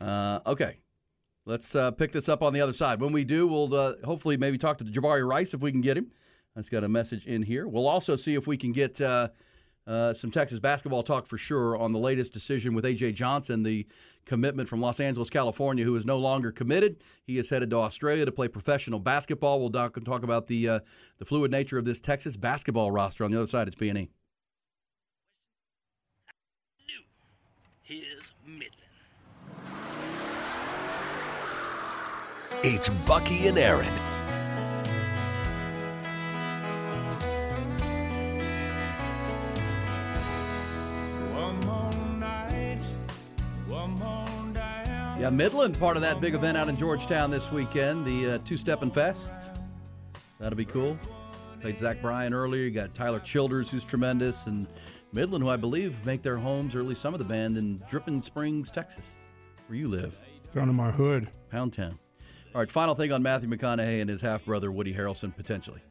Uh, 0.00 0.40
okay. 0.46 0.78
Let's 1.44 1.74
uh, 1.74 1.90
pick 1.92 2.12
this 2.12 2.28
up 2.28 2.42
on 2.42 2.52
the 2.52 2.60
other 2.60 2.72
side. 2.74 3.00
When 3.00 3.12
we 3.12 3.24
do, 3.24 3.46
we'll 3.46 3.74
uh, 3.74 3.94
hopefully 4.04 4.36
maybe 4.36 4.58
talk 4.58 4.78
to 4.78 4.84
Jabari 4.84 5.26
Rice 5.26 5.54
if 5.54 5.60
we 5.60 5.72
can 5.72 5.80
get 5.80 5.96
him. 5.96 6.10
That's 6.54 6.68
got 6.68 6.84
a 6.84 6.88
message 6.88 7.26
in 7.26 7.42
here. 7.42 7.66
We'll 7.66 7.86
also 7.88 8.16
see 8.16 8.34
if 8.34 8.46
we 8.46 8.56
can 8.56 8.72
get 8.72 9.00
uh, 9.88 10.12
some 10.12 10.30
Texas 10.30 10.58
basketball 10.58 11.02
talk 11.02 11.26
for 11.26 11.38
sure 11.38 11.76
on 11.76 11.92
the 11.92 11.98
latest 11.98 12.32
decision 12.32 12.74
with 12.74 12.84
A.J. 12.84 13.12
Johnson, 13.12 13.62
the 13.62 13.86
commitment 14.26 14.68
from 14.68 14.82
Los 14.82 15.00
Angeles, 15.00 15.30
California, 15.30 15.82
who 15.82 15.96
is 15.96 16.04
no 16.04 16.18
longer 16.18 16.52
committed. 16.52 16.96
He 17.26 17.38
is 17.38 17.48
headed 17.48 17.70
to 17.70 17.76
Australia 17.76 18.26
to 18.26 18.32
play 18.32 18.48
professional 18.48 19.00
basketball. 19.00 19.60
We'll 19.60 19.70
talk, 19.70 19.98
talk 20.04 20.22
about 20.22 20.46
the 20.46 20.68
uh, 20.68 20.80
the 21.18 21.24
fluid 21.24 21.50
nature 21.50 21.78
of 21.78 21.86
this 21.86 22.00
Texas 22.00 22.36
basketball 22.36 22.90
roster. 22.90 23.24
On 23.24 23.30
the 23.30 23.38
other 23.38 23.48
side, 23.48 23.66
it's 23.66 23.80
E. 23.82 23.90
B&E. 23.90 24.10
Here's 27.82 28.04
Midland. 28.46 28.74
It's 32.62 32.90
Bucky 33.06 33.48
and 33.48 33.56
Aaron. 33.56 34.17
Yeah, 45.28 45.34
Midland, 45.34 45.78
part 45.78 45.98
of 45.98 46.02
that 46.04 46.22
big 46.22 46.34
event 46.34 46.56
out 46.56 46.70
in 46.70 46.76
Georgetown 46.78 47.30
this 47.30 47.52
weekend, 47.52 48.06
the 48.06 48.36
uh, 48.36 48.38
Two 48.46 48.56
Step 48.56 48.82
Inn 48.82 48.90
Fest. 48.90 49.34
That'll 50.40 50.56
be 50.56 50.64
cool. 50.64 50.98
Played 51.60 51.78
Zach 51.78 52.00
Bryan 52.00 52.32
earlier. 52.32 52.62
You 52.62 52.70
got 52.70 52.94
Tyler 52.94 53.20
Childers, 53.20 53.68
who's 53.68 53.84
tremendous, 53.84 54.46
and 54.46 54.66
Midland, 55.12 55.44
who 55.44 55.50
I 55.50 55.58
believe 55.58 56.02
make 56.06 56.22
their 56.22 56.38
homes, 56.38 56.74
or 56.74 56.80
at 56.80 56.86
least 56.86 57.02
some 57.02 57.12
of 57.12 57.18
the 57.18 57.26
band, 57.26 57.58
in 57.58 57.78
Dripping 57.90 58.22
Springs, 58.22 58.70
Texas, 58.70 59.04
where 59.66 59.78
you 59.78 59.86
live. 59.86 60.16
Down 60.54 60.70
in 60.70 60.74
my 60.74 60.90
hood. 60.90 61.28
Pound 61.50 61.74
Town. 61.74 61.98
All 62.54 62.62
right, 62.62 62.70
final 62.70 62.94
thing 62.94 63.12
on 63.12 63.22
Matthew 63.22 63.50
McConaughey 63.50 64.00
and 64.00 64.08
his 64.08 64.22
half 64.22 64.46
brother 64.46 64.72
Woody 64.72 64.94
Harrelson 64.94 65.36
potentially. 65.36 65.82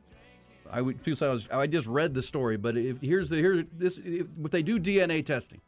I 0.68 0.82
would 0.82 1.00
I, 1.06 1.28
was, 1.28 1.48
I 1.52 1.68
just 1.68 1.86
read 1.86 2.16
the 2.16 2.24
story, 2.24 2.58
but 2.58 2.76
if 2.76 3.00
here's 3.02 3.30
the 3.30 3.36
here 3.36 3.64
this 3.72 4.00
if, 4.04 4.26
if 4.44 4.52
they 4.52 4.64
do 4.64 4.80
DNA 4.80 5.24
testing, 5.24 5.62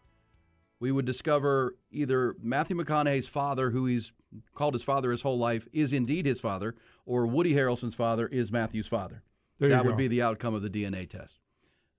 we 0.80 0.92
would 0.92 1.06
discover 1.06 1.76
either 1.92 2.36
Matthew 2.42 2.78
McConaughey's 2.78 3.28
father, 3.28 3.72
who 3.72 3.86
he's 3.86 4.12
called 4.56 4.74
his 4.74 4.84
father 4.84 5.12
his 5.12 5.22
whole 5.22 5.38
life, 5.38 5.68
is 5.74 5.92
indeed 5.92 6.26
his 6.26 6.40
father, 6.40 6.76
or 7.06 7.26
Woody 7.26 7.54
Harrelson's 7.54 7.96
father 7.96 8.28
is 8.28 8.52
Matthew's 8.52 8.88
father. 8.88 9.24
There 9.60 9.70
that 9.70 9.84
would 9.84 9.98
be 9.98 10.08
the 10.08 10.22
outcome 10.22 10.54
of 10.54 10.62
the 10.62 10.70
DNA 10.70 11.10
test. 11.10 11.40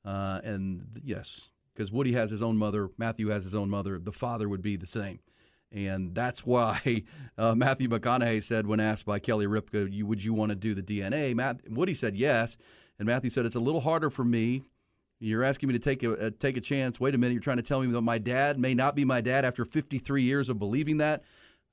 Uh, 0.05 0.41
and 0.43 1.01
yes, 1.05 1.43
because 1.75 1.93
Woody 1.93 2.13
has 2.13 2.31
his 2.31 2.41
own 2.41 2.57
mother, 2.57 2.91
Matthew 2.97 3.29
has 3.29 3.45
his 3.45 3.55
own 3.55 3.69
mother. 3.69 3.99
The 3.99 4.13
father 4.13 4.49
would 4.49 4.63
be 4.63 4.77
the 4.77 4.87
same. 4.87 5.21
And 5.73 6.15
that's 6.15 6.45
why 6.47 7.05
uh, 7.39 7.55
Matthew 7.55 7.89
McConaughey 7.89 8.43
said, 8.43 8.67
when 8.67 8.81
asked 8.81 9.05
by 9.05 9.19
Kelly 9.19 9.47
Ripka, 9.47 9.93
you, 9.93 10.07
would 10.07 10.25
you 10.25 10.33
want 10.33 10.51
to 10.51 10.57
do 10.57 10.75
the 10.75 10.83
DNA? 10.83 11.35
Matt, 11.35 11.61
Woody 11.69 11.95
said 11.95 12.17
yes. 12.17 12.57
And 12.99 13.07
Matthew 13.07 13.31
said, 13.31 13.47
it's 13.47 13.57
a 13.57 13.61
little 13.61 13.81
harder 13.81 14.11
for 14.11 14.25
me. 14.25 14.63
You're 15.21 15.45
asking 15.45 15.69
me 15.69 15.75
to 15.75 15.79
take 15.79 16.03
a, 16.03 16.13
uh, 16.27 16.31
take 16.41 16.57
a 16.57 16.61
chance. 16.61 16.99
Wait 16.99 17.15
a 17.15 17.19
minute. 17.19 17.35
You're 17.35 17.43
trying 17.43 17.59
to 17.59 17.63
tell 17.63 17.81
me 17.81 17.93
that 17.93 18.01
my 18.01 18.19
dad 18.19 18.59
may 18.59 18.73
not 18.75 18.97
be 18.97 19.05
my 19.05 19.21
dad 19.21 19.45
after 19.45 19.65
53 19.67 20.23
years 20.23 20.49
of 20.49 20.59
believing 20.59 20.97
that. 20.99 21.23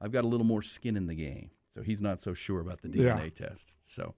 I've 0.02 0.12
got 0.12 0.26
a 0.26 0.28
little 0.28 0.46
more 0.46 0.62
skin 0.62 0.98
in 0.98 1.08
the 1.08 1.16
game. 1.16 1.50
So 1.74 1.82
he's 1.82 2.02
not 2.02 2.22
so 2.22 2.34
sure 2.34 2.60
about 2.60 2.82
the 2.82 2.90
Yeah. 2.90 3.18
DNA 3.18 3.34
test. 3.34 3.72
So 3.84 4.16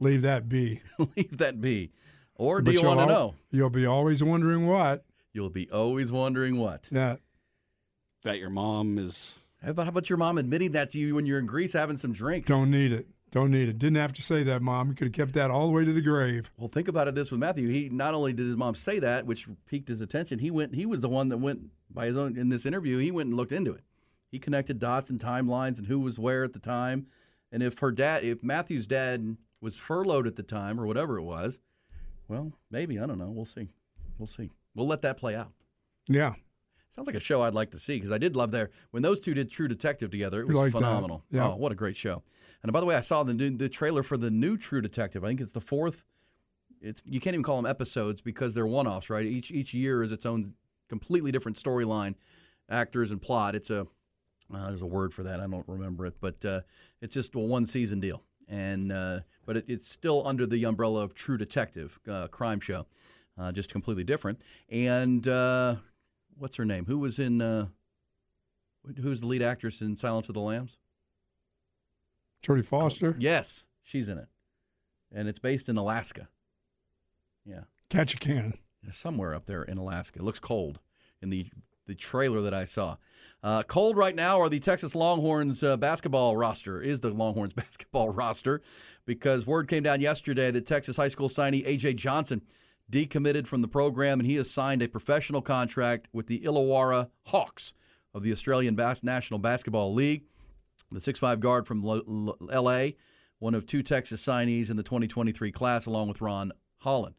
Leave 0.00 0.22
that 0.22 0.48
be. 0.48 0.82
leave 1.16 1.38
that 1.38 1.60
be. 1.60 1.92
Or 2.34 2.60
do 2.60 2.64
But 2.66 2.74
you 2.74 2.80
you'll 2.80 2.96
want 2.96 3.08
to 3.08 3.14
know? 3.14 3.34
You'll 3.52 3.70
be 3.70 3.86
always 3.86 4.22
wondering 4.24 4.66
what. 4.66 5.04
You'll 5.32 5.50
be 5.50 5.70
always 5.70 6.10
wondering 6.10 6.56
what. 6.58 6.88
Yeah. 6.90 7.16
That 8.24 8.38
your 8.40 8.50
mom 8.50 8.98
is. 8.98 9.38
How 9.62 9.70
about, 9.70 9.84
how 9.84 9.90
about 9.90 10.10
your 10.10 10.16
mom 10.18 10.36
admitting 10.38 10.72
that 10.72 10.90
to 10.92 10.98
you 10.98 11.14
when 11.14 11.26
you're 11.26 11.38
in 11.38 11.46
Greece 11.46 11.72
having 11.74 11.96
some 11.96 12.12
drinks? 12.12 12.48
Don't 12.48 12.70
need 12.70 12.92
it. 12.92 13.06
Don't 13.34 13.50
need 13.50 13.68
it. 13.68 13.80
Didn't 13.80 13.96
have 13.96 14.12
to 14.12 14.22
say 14.22 14.44
that, 14.44 14.62
Mom. 14.62 14.90
You 14.90 14.94
could 14.94 15.08
have 15.08 15.12
kept 15.12 15.32
that 15.32 15.50
all 15.50 15.66
the 15.66 15.72
way 15.72 15.84
to 15.84 15.92
the 15.92 16.00
grave. 16.00 16.48
Well, 16.56 16.68
think 16.68 16.86
about 16.86 17.08
it 17.08 17.16
this 17.16 17.32
with 17.32 17.40
Matthew. 17.40 17.68
He 17.68 17.88
not 17.88 18.14
only 18.14 18.32
did 18.32 18.46
his 18.46 18.56
mom 18.56 18.76
say 18.76 19.00
that, 19.00 19.26
which 19.26 19.48
piqued 19.66 19.88
his 19.88 20.00
attention, 20.00 20.38
he 20.38 20.52
went. 20.52 20.72
He 20.72 20.86
was 20.86 21.00
the 21.00 21.08
one 21.08 21.30
that 21.30 21.38
went 21.38 21.62
by 21.90 22.06
his 22.06 22.16
own 22.16 22.38
in 22.38 22.48
this 22.48 22.64
interview. 22.64 22.98
He 22.98 23.10
went 23.10 23.26
and 23.26 23.36
looked 23.36 23.50
into 23.50 23.72
it. 23.72 23.80
He 24.30 24.38
connected 24.38 24.78
dots 24.78 25.10
and 25.10 25.18
timelines 25.18 25.78
and 25.78 25.86
who 25.88 25.98
was 25.98 26.16
where 26.16 26.44
at 26.44 26.52
the 26.52 26.60
time. 26.60 27.08
And 27.50 27.60
if 27.60 27.76
her 27.80 27.90
dad, 27.90 28.22
if 28.22 28.44
Matthew's 28.44 28.86
dad 28.86 29.36
was 29.60 29.74
furloughed 29.74 30.28
at 30.28 30.36
the 30.36 30.44
time 30.44 30.78
or 30.78 30.86
whatever 30.86 31.18
it 31.18 31.24
was, 31.24 31.58
well, 32.28 32.52
maybe 32.70 33.00
I 33.00 33.06
don't 33.06 33.18
know. 33.18 33.32
We'll 33.32 33.46
see. 33.46 33.68
We'll 34.16 34.28
see. 34.28 34.50
We'll 34.76 34.86
let 34.86 35.02
that 35.02 35.16
play 35.16 35.34
out. 35.34 35.50
Yeah. 36.06 36.34
Sounds 36.94 37.08
like 37.08 37.16
a 37.16 37.20
show 37.20 37.42
I'd 37.42 37.54
like 37.54 37.72
to 37.72 37.80
see 37.80 37.96
because 37.96 38.12
I 38.12 38.18
did 38.18 38.36
love 38.36 38.52
their 38.52 38.70
when 38.92 39.02
those 39.02 39.18
two 39.18 39.34
did 39.34 39.50
True 39.50 39.66
Detective 39.66 40.12
together. 40.12 40.42
It 40.42 40.46
was 40.46 40.54
like 40.54 40.72
that. 40.72 40.78
phenomenal. 40.78 41.24
Yeah. 41.32 41.48
Oh, 41.48 41.56
what 41.56 41.72
a 41.72 41.74
great 41.74 41.96
show! 41.96 42.22
And 42.64 42.72
by 42.72 42.80
the 42.80 42.86
way, 42.86 42.96
I 42.96 43.02
saw 43.02 43.22
the 43.22 43.34
new, 43.34 43.56
the 43.56 43.68
trailer 43.68 44.02
for 44.02 44.16
the 44.16 44.30
new 44.30 44.56
True 44.56 44.80
Detective. 44.80 45.22
I 45.22 45.28
think 45.28 45.42
it's 45.42 45.52
the 45.52 45.60
fourth. 45.60 46.02
It's 46.80 47.02
you 47.04 47.20
can't 47.20 47.34
even 47.34 47.44
call 47.44 47.56
them 47.56 47.66
episodes 47.66 48.22
because 48.22 48.54
they're 48.54 48.66
one-offs, 48.66 49.10
right? 49.10 49.26
Each 49.26 49.50
each 49.50 49.74
year 49.74 50.02
is 50.02 50.12
its 50.12 50.24
own 50.24 50.54
completely 50.88 51.30
different 51.30 51.62
storyline, 51.62 52.14
actors 52.70 53.10
and 53.10 53.20
plot. 53.20 53.54
It's 53.54 53.68
a 53.68 53.82
uh, 53.82 54.68
there's 54.68 54.80
a 54.80 54.86
word 54.86 55.12
for 55.12 55.22
that. 55.24 55.40
I 55.40 55.46
don't 55.46 55.68
remember 55.68 56.06
it, 56.06 56.14
but 56.22 56.42
uh, 56.42 56.60
it's 57.02 57.12
just 57.12 57.34
a 57.34 57.38
one 57.38 57.66
season 57.66 58.00
deal. 58.00 58.22
And 58.48 58.92
uh, 58.92 59.20
but 59.44 59.58
it, 59.58 59.66
it's 59.68 59.90
still 59.90 60.26
under 60.26 60.46
the 60.46 60.64
umbrella 60.64 61.02
of 61.02 61.14
True 61.14 61.36
Detective 61.36 61.98
uh, 62.10 62.28
crime 62.28 62.60
show, 62.60 62.86
uh, 63.38 63.52
just 63.52 63.68
completely 63.70 64.04
different. 64.04 64.40
And 64.70 65.28
uh, 65.28 65.76
what's 66.38 66.56
her 66.56 66.64
name? 66.64 66.86
Who 66.86 66.98
was 66.98 67.18
in? 67.18 67.40
Who's 69.02 69.20
the 69.20 69.26
lead 69.26 69.42
actress 69.42 69.82
in 69.82 69.98
Silence 69.98 70.28
of 70.28 70.34
the 70.34 70.40
Lambs? 70.40 70.78
Jodie 72.44 72.64
Foster. 72.64 73.16
Yes, 73.18 73.64
she's 73.82 74.08
in 74.08 74.18
it, 74.18 74.28
and 75.12 75.28
it's 75.28 75.38
based 75.38 75.68
in 75.68 75.76
Alaska. 75.76 76.28
Yeah, 77.44 77.62
Ketchikan. 77.90 78.54
somewhere 78.92 79.34
up 79.34 79.46
there 79.46 79.62
in 79.62 79.78
Alaska. 79.78 80.20
It 80.20 80.24
looks 80.24 80.38
cold 80.38 80.80
in 81.22 81.30
the 81.30 81.46
the 81.86 81.94
trailer 81.94 82.40
that 82.42 82.54
I 82.54 82.64
saw. 82.64 82.96
Uh, 83.42 83.62
cold 83.62 83.96
right 83.96 84.14
now 84.14 84.40
are 84.40 84.48
the 84.48 84.58
Texas 84.60 84.94
Longhorns 84.94 85.62
uh, 85.62 85.76
basketball 85.76 86.36
roster. 86.36 86.80
Is 86.80 87.00
the 87.00 87.10
Longhorns 87.10 87.52
basketball 87.56 88.08
roster 88.10 88.62
because 89.06 89.46
word 89.46 89.68
came 89.68 89.82
down 89.82 90.00
yesterday 90.00 90.50
that 90.50 90.66
Texas 90.66 90.96
high 90.96 91.08
school 91.08 91.28
signee 91.28 91.66
AJ 91.66 91.96
Johnson 91.96 92.40
decommitted 92.90 93.46
from 93.46 93.62
the 93.62 93.68
program 93.68 94.20
and 94.20 94.26
he 94.28 94.36
has 94.36 94.50
signed 94.50 94.82
a 94.82 94.88
professional 94.88 95.42
contract 95.42 96.06
with 96.12 96.26
the 96.26 96.40
Illawarra 96.40 97.08
Hawks 97.24 97.72
of 98.14 98.22
the 98.22 98.32
Australian 98.32 98.74
Bas- 98.74 99.02
National 99.02 99.38
Basketball 99.38 99.92
League. 99.94 100.24
The 100.94 101.12
6'5 101.12 101.40
guard 101.40 101.66
from 101.66 101.82
LA, 101.82 102.88
one 103.38 103.54
of 103.54 103.66
two 103.66 103.82
Texas 103.82 104.24
signees 104.24 104.70
in 104.70 104.76
the 104.76 104.82
2023 104.82 105.52
class, 105.52 105.86
along 105.86 106.08
with 106.08 106.20
Ron 106.20 106.52
Holland. 106.78 107.14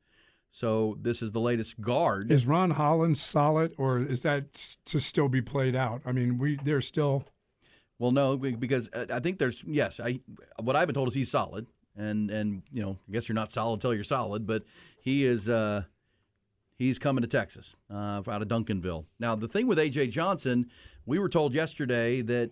So 0.52 0.98
this 1.02 1.22
is 1.22 1.34
the 1.34 1.42
latest 1.42 1.82
guard. 1.82 2.32
Is 2.32 2.46
Ron 2.46 2.72
Holland 2.72 3.18
solid, 3.18 3.74
or 3.78 4.00
is 4.00 4.22
that 4.22 4.78
to 4.86 5.02
still 5.02 5.28
be 5.28 5.42
played 5.42 5.76
out? 5.76 6.02
I 6.06 6.14
mean, 6.14 6.38
we 6.38 6.58
they're 6.64 6.80
still. 6.80 7.26
Well, 8.00 8.12
no, 8.12 8.38
because 8.38 8.90
uh, 8.94 9.08
I 9.12 9.20
think 9.20 9.38
there's 9.38 9.62
yes. 9.68 10.00
I 10.00 10.22
what 10.62 10.78
I've 10.78 10.88
been 10.88 10.94
told 10.94 11.10
is 11.10 11.14
he's 11.14 11.30
solid, 11.30 11.68
and 11.98 12.32
and 12.32 12.62
you 12.72 12.82
know, 12.82 12.98
I 13.10 13.12
guess 13.12 13.28
you're 13.28 13.36
not 13.36 13.52
solid 13.52 13.74
until 13.74 13.94
you're 13.94 14.06
solid, 14.06 14.48
but 14.48 14.64
he 15.02 15.26
is. 15.26 15.50
Uh, 15.50 15.84
he's 16.78 17.00
coming 17.00 17.22
to 17.22 17.28
Texas 17.28 17.76
uh, 17.92 18.22
out 18.26 18.42
of 18.42 18.48
Duncanville. 18.48 19.04
Now, 19.20 19.36
the 19.36 19.50
thing 19.50 19.68
with 19.68 19.78
AJ 19.78 20.12
Johnson, 20.12 20.70
we 21.06 21.20
were 21.20 21.30
told 21.30 21.54
yesterday 21.54 22.22
that 22.22 22.52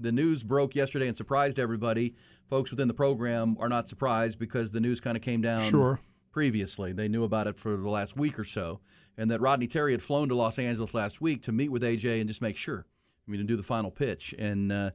the 0.00 0.12
news 0.12 0.42
broke 0.42 0.74
yesterday 0.74 1.08
and 1.08 1.16
surprised 1.16 1.58
everybody. 1.58 2.14
Folks 2.48 2.70
within 2.70 2.88
the 2.88 2.94
program 2.94 3.56
are 3.58 3.68
not 3.68 3.88
surprised 3.88 4.38
because 4.38 4.70
the 4.70 4.80
news 4.80 5.00
kind 5.00 5.16
of 5.16 5.22
came 5.22 5.40
down 5.40 5.70
Sure. 5.70 5.98
previously. 6.30 6.92
They 6.92 7.08
knew 7.08 7.24
about 7.24 7.46
it 7.46 7.58
for 7.58 7.76
the 7.76 7.88
last 7.88 8.16
week 8.16 8.38
or 8.38 8.44
so, 8.44 8.80
and 9.16 9.30
that 9.30 9.40
Rodney 9.40 9.66
Terry 9.66 9.92
had 9.92 10.02
flown 10.02 10.28
to 10.28 10.34
Los 10.34 10.58
Angeles 10.58 10.92
last 10.94 11.20
week 11.20 11.42
to 11.44 11.52
meet 11.52 11.70
with 11.70 11.82
AJ 11.82 12.20
and 12.20 12.28
just 12.28 12.42
make 12.42 12.56
sure. 12.56 12.86
I 13.26 13.30
mean, 13.30 13.40
to 13.40 13.46
do 13.46 13.56
the 13.56 13.62
final 13.62 13.90
pitch. 13.90 14.34
And 14.38 14.70
uh, 14.70 14.90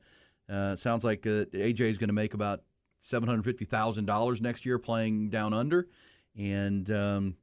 uh, 0.48 0.76
sounds 0.76 1.04
like 1.04 1.26
uh, 1.26 1.46
AJ 1.54 1.82
is 1.82 1.98
going 1.98 2.10
to 2.10 2.14
make 2.14 2.34
about 2.36 2.62
seven 3.02 3.28
hundred 3.28 3.46
fifty 3.46 3.66
thousand 3.66 4.06
dollars 4.06 4.42
next 4.42 4.66
year 4.66 4.78
playing 4.78 5.30
down 5.30 5.54
under, 5.54 5.88
and 6.38 6.90
um, 6.92 7.36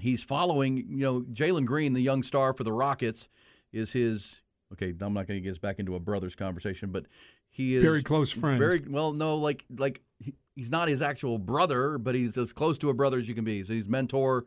he's 0.00 0.22
following. 0.22 0.78
You 0.78 0.96
know, 1.04 1.20
Jalen 1.32 1.66
Green, 1.66 1.92
the 1.92 2.02
young 2.02 2.22
star 2.24 2.52
for 2.52 2.64
the 2.64 2.72
Rockets, 2.72 3.28
is 3.72 3.92
his. 3.92 4.40
Okay, 4.72 4.92
I'm 5.00 5.14
not 5.14 5.26
going 5.26 5.38
to 5.38 5.40
get 5.40 5.52
us 5.52 5.58
back 5.58 5.78
into 5.78 5.94
a 5.94 6.00
brothers 6.00 6.34
conversation, 6.34 6.90
but 6.90 7.06
he 7.50 7.76
is 7.76 7.82
Very 7.82 8.02
close 8.02 8.30
friend. 8.30 8.58
Very 8.58 8.84
well, 8.88 9.12
no, 9.12 9.36
like 9.36 9.64
like 9.76 10.02
he, 10.18 10.34
he's 10.56 10.70
not 10.70 10.88
his 10.88 11.00
actual 11.00 11.38
brother, 11.38 11.98
but 11.98 12.14
he's 12.14 12.36
as 12.36 12.52
close 12.52 12.78
to 12.78 12.90
a 12.90 12.94
brother 12.94 13.18
as 13.18 13.28
you 13.28 13.34
can 13.34 13.44
be. 13.44 13.62
So 13.62 13.72
he's 13.72 13.86
mentor, 13.86 14.46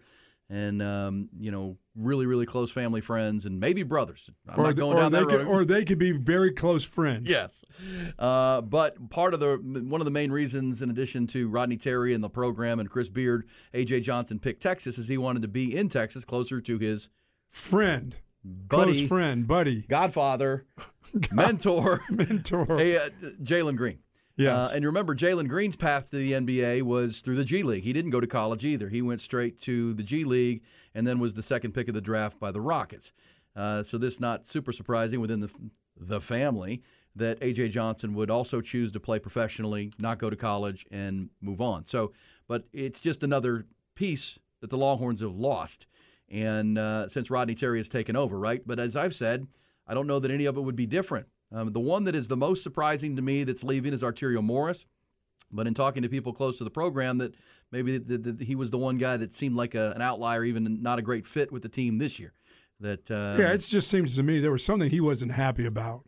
and 0.50 0.82
um, 0.82 1.30
you 1.40 1.52
know, 1.52 1.78
really 1.96 2.26
really 2.26 2.46
close 2.46 2.70
family 2.72 3.00
friends, 3.00 3.46
and 3.46 3.60
maybe 3.60 3.84
brothers. 3.84 4.30
I'm 4.50 4.60
or, 4.60 4.64
not 4.64 4.76
going 4.76 4.98
or 4.98 5.02
down 5.02 5.12
that 5.14 5.28
could, 5.28 5.46
road. 5.46 5.48
or 5.48 5.66
they 5.66 5.86
could 5.86 6.00
be 6.00 6.12
very 6.12 6.52
close 6.52 6.84
friends. 6.84 7.30
Yes, 7.30 7.64
uh, 8.20 8.62
but 8.62 9.10
part 9.10 9.34
of 9.34 9.40
the 9.40 9.56
one 9.56 10.02
of 10.02 10.06
the 10.06 10.12
main 10.12 10.32
reasons, 10.32 10.82
in 10.82 10.90
addition 10.90 11.28
to 11.28 11.48
Rodney 11.48 11.78
Terry 11.78 12.14
and 12.14 12.24
the 12.24 12.30
program 12.30 12.80
and 12.80 12.90
Chris 12.90 13.08
Beard, 13.08 13.48
AJ 13.74 14.04
Johnson 14.04 14.40
picked 14.40 14.62
Texas, 14.62 14.98
is 14.98 15.08
he 15.08 15.18
wanted 15.18 15.44
to 15.44 15.48
be 15.48 15.74
in 15.76 15.88
Texas, 15.88 16.26
closer 16.26 16.60
to 16.60 16.78
his 16.78 17.08
Friend, 17.50 18.16
buddy, 18.44 18.94
close 18.94 19.08
friend, 19.08 19.48
buddy, 19.48 19.82
godfather, 19.90 20.66
mentor, 21.32 22.02
mentor. 22.10 22.66
hey, 22.78 22.98
uh, 22.98 23.10
Jalen 23.44 23.76
Green. 23.78 24.00
Yeah, 24.36 24.56
Uh, 24.56 24.70
and 24.70 24.86
remember, 24.86 25.16
Jalen 25.16 25.48
Green's 25.48 25.76
path 25.76 26.12
to 26.12 26.18
the 26.18 26.34
NBA 26.34 26.84
was 26.84 27.22
through 27.22 27.38
the 27.38 27.44
G 27.44 27.64
League. 27.64 27.84
He 27.84 27.92
didn't 27.92 28.12
go 28.12 28.20
to 28.20 28.28
college 28.28 28.64
either. 28.66 28.88
He 28.88 29.02
went 29.02 29.22
straight 29.22 29.60
to 29.62 29.96
the 29.96 30.04
G 30.04 30.24
League 30.26 30.62
and 30.94 31.08
then 31.08 31.18
was 31.20 31.34
the 31.34 31.42
second 31.42 31.72
pick 31.74 31.88
of 31.88 31.96
the 31.96 32.02
draft 32.02 32.40
by 32.40 32.52
the 32.52 32.62
Rockets. 32.62 33.12
Uh, 33.56 33.82
so 33.82 33.98
this 33.98 34.20
not 34.20 34.48
super 34.48 34.72
surprising 34.72 35.20
within 35.22 35.40
the 35.40 35.50
the 36.00 36.22
family 36.22 36.84
that 37.16 37.40
AJ 37.40 37.72
Johnson 37.72 38.14
would 38.14 38.30
also 38.30 38.62
choose 38.62 38.92
to 38.92 39.00
play 39.00 39.18
professionally, 39.18 39.92
not 39.98 40.20
go 40.20 40.30
to 40.30 40.36
college, 40.36 40.86
and 40.92 41.30
move 41.42 41.60
on. 41.60 41.88
So, 41.88 42.14
but 42.48 42.66
it's 42.72 43.00
just 43.00 43.24
another 43.24 43.66
piece 43.96 44.38
that 44.62 44.70
the 44.70 44.78
Longhorns 44.78 45.22
have 45.22 45.34
lost, 45.36 45.88
and 46.30 46.78
uh, 46.78 47.08
since 47.10 47.30
Rodney 47.30 47.56
Terry 47.56 47.80
has 47.80 47.90
taken 47.90 48.16
over, 48.16 48.38
right? 48.38 48.62
But 48.66 48.80
as 48.80 48.96
I've 48.96 49.16
said, 49.16 49.48
I 49.88 49.94
don't 49.94 50.08
know 50.08 50.20
that 50.20 50.32
any 50.32 50.46
of 50.46 50.58
it 50.58 50.62
would 50.62 50.76
be 50.76 50.86
different. 50.86 51.28
Um, 51.52 51.72
the 51.72 51.80
one 51.80 52.04
that 52.06 52.16
is 52.16 52.28
the 52.28 52.36
most 52.38 52.62
surprising 52.64 53.16
to 53.16 53.22
me 53.22 53.44
that's 53.46 53.64
leaving 53.64 53.94
is 53.94 54.02
Arterio 54.02 54.44
Morris. 54.44 54.86
But 55.50 55.66
in 55.66 55.74
talking 55.74 56.04
to 56.04 56.10
people 56.10 56.34
close 56.34 56.58
to 56.58 56.66
the 56.66 56.70
program, 56.70 57.20
that 57.20 57.34
maybe 57.72 57.98
the, 57.98 58.18
the, 58.18 58.44
he 58.44 58.56
was 58.56 58.70
the 58.70 58.78
one 58.78 58.98
guy 58.98 59.16
that 59.16 59.34
seemed 59.34 59.56
like 59.56 59.76
a, 59.76 59.92
an 59.92 60.02
outlier, 60.02 60.44
even 60.44 60.82
not 60.82 61.00
a 61.00 61.02
great 61.02 61.26
fit 61.26 61.52
with 61.54 61.62
the 61.64 61.70
team 61.70 61.98
this 61.98 62.20
year. 62.20 62.34
That 62.82 63.10
uh, 63.10 63.38
yeah, 63.42 63.54
it 63.54 63.60
just 63.60 63.90
seems 63.90 64.14
to 64.16 64.24
me 64.24 64.40
there 64.40 64.52
was 64.52 64.66
something 64.66 64.90
he 64.90 65.00
wasn't 65.00 65.32
happy 65.32 65.66
about. 65.66 66.04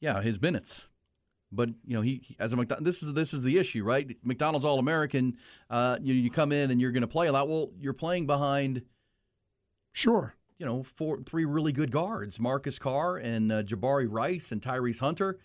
yeah, 0.00 0.20
his 0.20 0.40
minutes. 0.40 0.86
But 1.50 1.70
you 1.86 1.96
know, 1.96 2.02
he 2.02 2.20
he- 2.22 2.36
as 2.38 2.52
a 2.52 2.56
McDonald, 2.56 2.86
this 2.86 3.02
is 3.02 3.12
this 3.14 3.32
is 3.34 3.42
the 3.42 3.58
issue, 3.58 3.82
right? 3.82 4.14
McDonald's 4.22 4.64
All 4.64 4.78
American. 4.78 5.38
Uh, 5.70 5.96
you 6.02 6.12
you 6.14 6.30
come 6.30 6.52
in 6.52 6.70
and 6.70 6.80
you're 6.80 6.92
going 6.92 7.00
to 7.00 7.08
play 7.08 7.28
a 7.28 7.32
lot. 7.32 7.48
Well, 7.48 7.70
you're 7.80 7.92
playing 7.94 8.26
behind 8.26 8.82
Sure. 9.92 10.34
you 10.58 10.66
know, 10.66 10.84
four, 10.96 11.18
three 11.26 11.44
really 11.44 11.72
good 11.72 11.90
guards, 11.90 12.38
Marcus 12.38 12.78
Carr 12.78 13.16
and 13.16 13.50
uh, 13.50 13.62
Jabari 13.62 14.06
Rice 14.08 14.52
and 14.52 14.62
Tyrese 14.62 15.00
Hunter. 15.00 15.38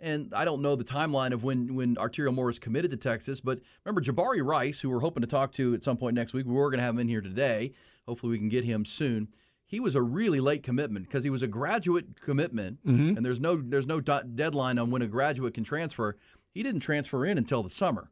And 0.00 0.32
I 0.34 0.44
don't 0.44 0.62
know 0.62 0.74
the 0.74 0.82
timeline 0.84 1.32
of 1.32 1.44
when, 1.44 1.74
when 1.76 1.94
Arterio 1.96 2.34
Morris 2.34 2.58
committed 2.58 2.90
to 2.90 2.96
Texas, 2.96 3.40
but 3.40 3.60
remember 3.84 4.00
Jabari 4.00 4.44
Rice, 4.44 4.80
who 4.80 4.90
we're 4.90 4.98
hoping 5.00 5.20
to 5.20 5.28
talk 5.28 5.52
to 5.52 5.74
at 5.74 5.84
some 5.84 5.96
point 5.96 6.14
next 6.16 6.32
week. 6.32 6.46
We 6.46 6.52
were 6.54 6.70
going 6.70 6.78
to 6.78 6.84
have 6.84 6.94
him 6.94 7.00
in 7.00 7.08
here 7.08 7.20
today. 7.20 7.72
Hopefully, 8.08 8.32
we 8.32 8.38
can 8.38 8.48
get 8.48 8.64
him 8.64 8.84
soon. 8.84 9.28
He 9.66 9.78
was 9.78 9.94
a 9.94 10.02
really 10.02 10.40
late 10.40 10.62
commitment 10.64 11.06
because 11.06 11.22
he 11.22 11.30
was 11.30 11.42
a 11.42 11.46
graduate 11.46 12.20
commitment, 12.20 12.78
and 13.16 13.24
there's 13.24 13.40
no 13.40 13.56
there's 13.64 13.86
no 13.86 14.00
deadline 14.00 14.78
on 14.78 14.90
when 14.90 15.02
a 15.02 15.06
graduate 15.06 15.54
can 15.54 15.64
transfer. 15.64 16.16
He 16.52 16.62
didn't 16.62 16.80
transfer 16.80 17.24
in 17.24 17.38
until 17.38 17.62
the 17.62 17.70
summer. 17.70 18.10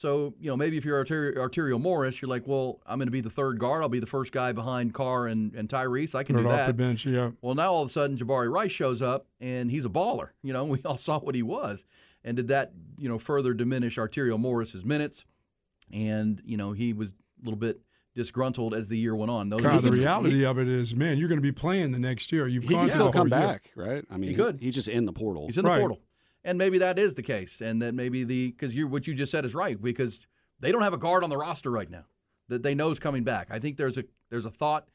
So, 0.00 0.32
you 0.40 0.48
know, 0.48 0.56
maybe 0.56 0.76
if 0.76 0.84
you're 0.84 1.04
Arterio, 1.04 1.36
Arterio 1.36 1.80
Morris, 1.80 2.22
you're 2.22 2.28
like, 2.28 2.46
well, 2.46 2.80
I'm 2.86 2.98
going 2.98 3.08
to 3.08 3.12
be 3.12 3.20
the 3.20 3.30
third 3.30 3.58
guard. 3.58 3.82
I'll 3.82 3.88
be 3.88 3.98
the 3.98 4.06
first 4.06 4.30
guy 4.30 4.52
behind 4.52 4.94
Carr 4.94 5.26
and, 5.26 5.52
and 5.54 5.68
Tyrese. 5.68 6.14
I 6.14 6.22
can 6.22 6.36
Right 6.36 6.42
do 6.42 6.48
off 6.48 6.56
that. 6.56 6.66
the 6.68 6.72
bench, 6.72 7.04
yeah. 7.04 7.30
Well, 7.42 7.56
now 7.56 7.72
all 7.72 7.82
of 7.82 7.90
a 7.90 7.92
sudden, 7.92 8.16
Jabari 8.16 8.48
Rice 8.50 8.70
shows 8.70 9.02
up 9.02 9.26
and 9.40 9.70
he's 9.70 9.84
a 9.84 9.88
baller. 9.88 10.28
You 10.42 10.52
know, 10.52 10.64
we 10.66 10.80
all 10.84 10.98
saw 10.98 11.18
what 11.18 11.34
he 11.34 11.42
was. 11.42 11.84
And 12.24 12.36
did 12.36 12.48
that, 12.48 12.72
you 12.98 13.08
know, 13.08 13.18
further 13.18 13.52
diminish 13.54 13.96
Arterio 13.96 14.38
Morris's 14.38 14.84
minutes? 14.84 15.24
And, 15.92 16.40
you 16.44 16.56
know, 16.56 16.72
he 16.72 16.92
was 16.92 17.08
a 17.10 17.44
little 17.44 17.58
bit 17.58 17.80
disgruntled 18.14 18.74
as 18.74 18.88
the 18.88 18.98
year 18.98 19.14
went 19.16 19.30
on. 19.30 19.48
Those 19.48 19.62
God, 19.62 19.82
the 19.82 19.90
the- 19.90 19.96
reality 19.96 20.44
of 20.44 20.58
it 20.58 20.68
is, 20.68 20.94
man, 20.94 21.18
you're 21.18 21.28
going 21.28 21.38
to 21.38 21.42
be 21.42 21.52
playing 21.52 21.92
the 21.92 21.98
next 21.98 22.30
year. 22.32 22.46
You've 22.46 22.64
He 22.64 22.70
gone 22.70 22.82
can 22.82 22.90
still 22.90 23.10
the 23.10 23.18
whole 23.18 23.28
come 23.28 23.28
year. 23.40 23.48
back, 23.48 23.70
right? 23.76 24.04
I 24.10 24.16
mean, 24.16 24.30
He 24.30 24.36
could. 24.36 24.58
He's 24.60 24.74
just 24.74 24.88
in 24.88 25.06
the 25.06 25.12
portal. 25.12 25.46
He's 25.46 25.56
in 25.58 25.64
the 25.64 25.70
Right. 25.70 25.80
portal, 25.80 26.00
and 26.48 26.58
maybe 26.58 26.78
that 26.78 26.98
is 26.98 27.14
the 27.14 27.22
case, 27.22 27.60
and 27.60 27.82
that 27.82 27.94
maybe 27.94 28.24
the 28.24 28.50
because 28.50 28.74
you 28.74 28.88
what 28.88 29.06
you 29.06 29.14
just 29.14 29.30
said 29.30 29.44
is 29.44 29.54
right 29.54 29.80
because 29.80 30.18
they 30.60 30.72
don't 30.72 30.82
have 30.82 30.94
a 30.94 30.98
guard 30.98 31.22
on 31.22 31.30
the 31.30 31.36
roster 31.36 31.70
right 31.70 31.90
now 31.90 32.04
that 32.48 32.62
they 32.62 32.74
know 32.74 32.90
is 32.90 32.98
coming 32.98 33.22
back. 33.22 33.48
I 33.50 33.58
think 33.58 33.76
there's 33.76 33.98
a 33.98 34.04
there's 34.30 34.46
a 34.46 34.50
thought 34.50 34.88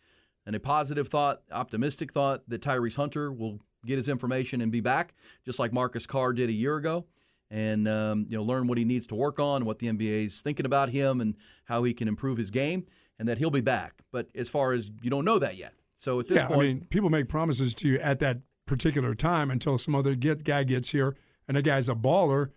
and 0.45 0.55
a 0.55 0.59
positive 0.59 1.07
thought, 1.07 1.41
optimistic 1.51 2.11
thought 2.11 2.41
that 2.49 2.61
Tyrese 2.61 2.95
Hunter 2.95 3.31
will 3.31 3.59
get 3.85 3.97
his 3.97 4.07
information 4.09 4.61
and 4.61 4.71
be 4.71 4.81
back, 4.81 5.13
just 5.45 5.59
like 5.59 5.71
Marcus 5.71 6.05
Carr 6.05 6.33
did 6.33 6.49
a 6.49 6.53
year 6.53 6.75
ago, 6.77 7.05
and 7.51 7.87
um, 7.87 8.25
you 8.27 8.35
know 8.35 8.43
learn 8.43 8.67
what 8.67 8.77
he 8.77 8.83
needs 8.83 9.05
to 9.07 9.15
work 9.15 9.39
on, 9.39 9.63
what 9.63 9.79
the 9.79 9.87
NBA 9.87 10.25
is 10.25 10.41
thinking 10.41 10.65
about 10.65 10.89
him, 10.89 11.21
and 11.21 11.35
how 11.65 11.83
he 11.83 11.93
can 11.93 12.07
improve 12.07 12.37
his 12.37 12.49
game, 12.49 12.85
and 13.19 13.27
that 13.29 13.37
he'll 13.37 13.51
be 13.51 13.61
back. 13.61 14.01
But 14.11 14.27
as 14.35 14.49
far 14.49 14.73
as 14.73 14.89
you 15.01 15.11
don't 15.11 15.25
know 15.25 15.37
that 15.37 15.55
yet, 15.55 15.75
so 15.99 16.19
at 16.19 16.27
this 16.27 16.37
Yeah, 16.39 16.47
point, 16.47 16.61
I 16.61 16.65
mean, 16.65 16.87
people 16.89 17.11
make 17.11 17.29
promises 17.29 17.75
to 17.75 17.87
you 17.87 17.99
at 17.99 18.17
that 18.19 18.39
particular 18.65 19.13
time 19.13 19.51
until 19.51 19.77
some 19.77 19.93
other 19.93 20.15
get, 20.15 20.43
guy 20.43 20.63
gets 20.63 20.89
here, 20.89 21.15
and 21.47 21.57
the 21.57 21.61
guy's 21.61 21.89
a 21.89 21.95
baller, 21.95 22.51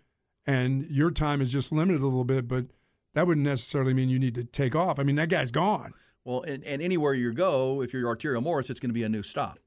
and 0.45 0.89
your 0.89 1.11
time 1.11 1.41
is 1.41 1.49
just 1.49 1.71
limited 1.71 2.01
a 2.01 2.05
little 2.05 2.23
bit. 2.23 2.47
But 2.47 2.65
that 3.13 3.27
wouldn't 3.27 3.45
necessarily 3.45 3.93
mean 3.93 4.09
you 4.09 4.19
need 4.19 4.35
to 4.35 4.43
take 4.43 4.75
off. 4.75 4.99
I 4.99 5.03
mean, 5.03 5.15
that 5.17 5.29
guy's 5.29 5.51
gone. 5.51 5.93
Well, 6.23 6.41
and, 6.43 6.63
and 6.65 6.81
anywhere 6.81 7.13
you 7.13 7.31
go, 7.33 7.81
if 7.81 7.93
you're 7.93 8.13
Arterio 8.13 8.41
Morris, 8.43 8.69
it's 8.69 8.79
going 8.79 8.89
to 8.89 8.93
be 8.93 9.03
a 9.03 9.09
new 9.09 9.23
stop. 9.23 9.59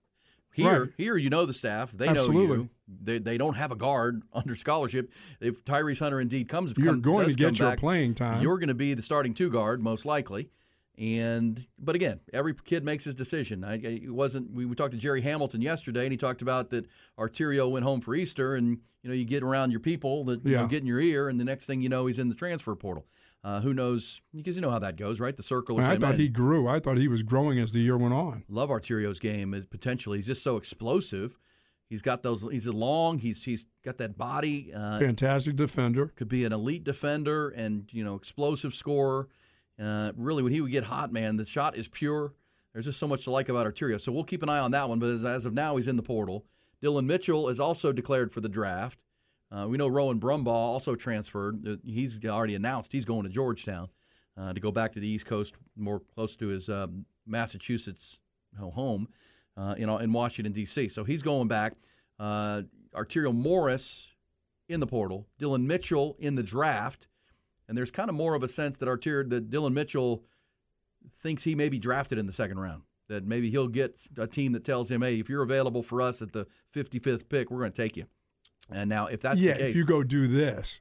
Here, 0.53 0.81
Right. 0.83 0.91
here, 0.97 1.17
you 1.17 1.31
know 1.31 1.47
the 1.47 1.55
staff. 1.55 1.91
They 1.95 2.13
know 2.13 2.29
you. 2.31 2.69
They, 3.03 3.19
they 3.19 3.39
don't 3.39 3.55
have 3.55 3.71
a 3.71 3.77
guard 3.77 4.23
under 4.33 4.57
scholarship. 4.57 5.11
If 5.41 5.65
Tyrese 5.65 6.01
Hunter 6.01 6.21
indeed 6.21 6.49
comes, 6.49 6.75
You're 6.77 6.89
come- 6.93 7.01
going 7.03 7.29
to 7.29 7.35
get 7.35 7.59
your 7.59 7.71
back, 7.71 7.79
playing 7.79 8.17
time. 8.17 8.43
You're 8.43 8.59
going 8.59 8.69
to 8.69 8.75
be 8.75 8.95
the 8.95 9.03
starting 9.03 9.33
two 9.33 9.49
guard 9.49 9.81
most 9.81 10.05
likely. 10.05 10.51
And 11.01 11.65
but 11.79 11.95
again, 11.95 12.21
every 12.35 12.55
kid 12.55 12.85
makes 12.85 13.05
his 13.05 13.15
decision. 13.15 13.65
I, 13.65 13.77
it 13.79 14.11
wasn't. 14.11 14.51
We, 14.53 14.67
we 14.67 14.75
talked 14.77 14.93
to 14.93 14.99
Jerry 14.99 15.23
Hamilton 15.23 15.63
yesterday, 15.63 16.03
and 16.05 16.13
he 16.13 16.19
talked 16.19 16.43
about 16.43 16.69
that 16.71 16.85
Arterio 17.19 17.71
went 17.71 17.85
home 17.87 18.03
for 18.03 18.15
Easter, 18.15 18.55
and 18.55 18.79
you 19.03 19.09
know 19.09 19.15
you 19.15 19.25
get 19.25 19.43
around 19.43 19.71
your 19.71 19.81
people 19.81 20.25
that 20.25 20.45
you 20.45 20.53
know, 20.53 20.63
Yeah. 20.63 20.69
get 20.69 20.83
in 20.83 20.87
your 20.87 21.01
ear, 21.01 21.31
and 21.31 21.41
the 21.41 21.45
next 21.45 21.65
thing 21.65 21.81
you 21.81 21.89
know, 21.89 22.05
he's 22.05 22.19
in 22.19 22.29
the 22.29 22.35
transfer 22.35 22.75
portal. 22.77 23.07
Uh, 23.43 23.63
who 23.63 23.73
knows? 23.73 24.21
Because 24.37 24.55
you 24.57 24.61
know 24.61 24.71
how 24.71 24.79
that 24.81 24.97
goes, 24.97 25.19
right? 25.19 25.35
The 25.35 25.43
circle. 25.43 25.79
of 25.79 25.85
I, 25.85 25.89
mean, 25.89 25.91
I 25.91 25.95
same 25.95 26.01
thought 26.03 26.19
he 26.21 26.29
grew. 26.29 26.69
I 26.69 26.81
thought 26.81 26.99
he 26.99 27.09
was 27.09 27.23
growing 27.23 27.59
as 27.59 27.73
the 27.73 27.81
year 27.81 27.97
went 27.97 28.13
on. 28.13 28.45
love 28.51 28.69
Arterio's 28.69 29.19
game 29.19 29.55
is 29.55 29.65
potentially 29.65 30.19
he's 30.19 30.27
just 30.27 30.43
so 30.43 30.59
explosive. 30.59 31.39
He's 31.89 32.03
got 32.03 32.23
those. 32.23 32.45
He's 32.53 32.67
long. 32.67 33.19
He's 33.19 33.43
he's 33.43 33.65
got 33.83 33.97
that 33.99 34.19
body. 34.19 34.71
Uh, 34.75 34.99
Fantastic 34.99 35.57
defender. 35.57 36.09
could 36.15 36.29
be 36.29 36.45
an 36.45 36.53
elite 36.53 36.85
defender 36.85 37.49
and 37.49 37.89
you 37.91 38.05
know 38.05 38.17
explosive 38.17 38.75
scorer. 38.75 39.29
Uh, 39.81 40.13
really, 40.17 40.43
when 40.43 40.53
he 40.53 40.61
would 40.61 40.71
get 40.71 40.85
hot, 40.85 41.13
man, 41.13 41.37
the 41.37 41.45
shot 41.47 41.77
is 41.77 41.89
pure. 41.89 42.35
There's 42.73 42.85
just 42.85 42.99
so 42.99 43.09
much 43.09 43.25
to 43.25 43.31
like 43.31 43.49
about 43.49 43.67
Arterio. 43.67 44.01
So 44.01 44.13
we'll 44.13 44.25
keep 44.25 44.43
an 44.43 44.49
eye 44.49 44.59
on 44.59 44.71
that 44.73 44.89
one. 44.89 44.99
But 44.99 45.11
as, 45.11 45.25
as 45.25 45.45
of 45.45 45.55
now, 45.55 45.77
he's 45.77 45.89
in 45.89 45.97
the 45.97 46.03
portal. 46.03 46.45
Dillon 46.81 47.07
Mitchell 47.07 47.49
is 47.49 47.59
also 47.61 47.93
declared 47.93 48.33
for 48.33 48.41
the 48.41 48.49
draft. 48.49 48.99
Uh, 49.51 49.67
we 49.69 49.77
know 49.77 49.89
Rowan 49.89 50.21
Brumbaugh 50.21 50.47
also 50.47 50.95
transferred. 50.95 51.67
Uh, 51.67 51.77
He's 51.85 52.19
already 52.25 52.55
announced 52.55 52.93
he's 52.93 53.05
going 53.05 53.25
to 53.25 53.29
Georgetown 53.29 53.89
uh, 54.37 54.53
to 54.53 54.61
go 54.61 54.71
back 54.71 54.93
to 54.93 55.01
the 55.01 55.09
East 55.09 55.27
Coast, 55.27 55.55
more 55.77 56.01
close 56.15 56.37
to 56.37 56.47
his 56.49 56.69
um, 56.69 57.05
Massachusetts 57.27 58.19
home 58.59 59.09
uh, 59.57 59.75
in, 59.77 59.89
in 59.89 60.13
Washington, 60.13 60.53
D.C. 60.53 60.89
So 60.89 61.05
he's 61.05 61.23
going 61.23 61.49
back. 61.49 61.75
Uh, 62.19 62.63
Arterio 62.95 63.35
Morris 63.35 64.09
in 64.69 64.81
the 64.81 64.87
portal, 64.87 65.27
Dillon 65.39 65.67
Mitchell 65.67 66.17
in 66.21 66.35
the 66.35 66.43
draft. 66.43 67.07
And 67.71 67.79
there's 67.79 67.93
kind 67.93 68.09
of 68.09 68.17
more 68.17 68.35
of 68.35 68.43
a 68.43 68.49
sense 68.49 68.79
that 68.79 68.89
Arterio, 68.89 69.31
that 69.31 69.49
Dillon 69.49 69.73
Mitchell 69.73 70.25
thinks 71.23 71.45
he 71.45 71.55
may 71.55 71.69
be 71.69 71.79
drafted 71.79 72.19
in 72.19 72.27
the 72.27 72.33
second 72.33 72.59
round. 72.59 72.83
That 73.09 73.25
maybe 73.25 73.49
he'll 73.49 73.69
get 73.69 74.09
a 74.19 74.27
team 74.27 74.51
that 74.53 74.65
tells 74.65 74.91
him, 74.91 75.03
hey, 75.03 75.21
if 75.21 75.29
you're 75.29 75.45
available 75.45 75.85
for 75.85 76.03
us 76.03 76.21
at 76.21 76.33
the 76.33 76.49
55th 76.75 77.29
pick, 77.29 77.49
we're 77.49 77.61
going 77.61 77.71
to 77.71 77.81
take 77.81 77.97
you. 77.97 78.07
And 78.73 78.91
now, 78.91 79.07
if 79.07 79.21
that's 79.21 79.39
yeah, 79.39 79.53
the 79.53 79.59
case, 79.61 79.71
if 79.71 79.77
you 79.77 79.85
go 79.85 80.03
do 80.03 80.27
this, 80.27 80.81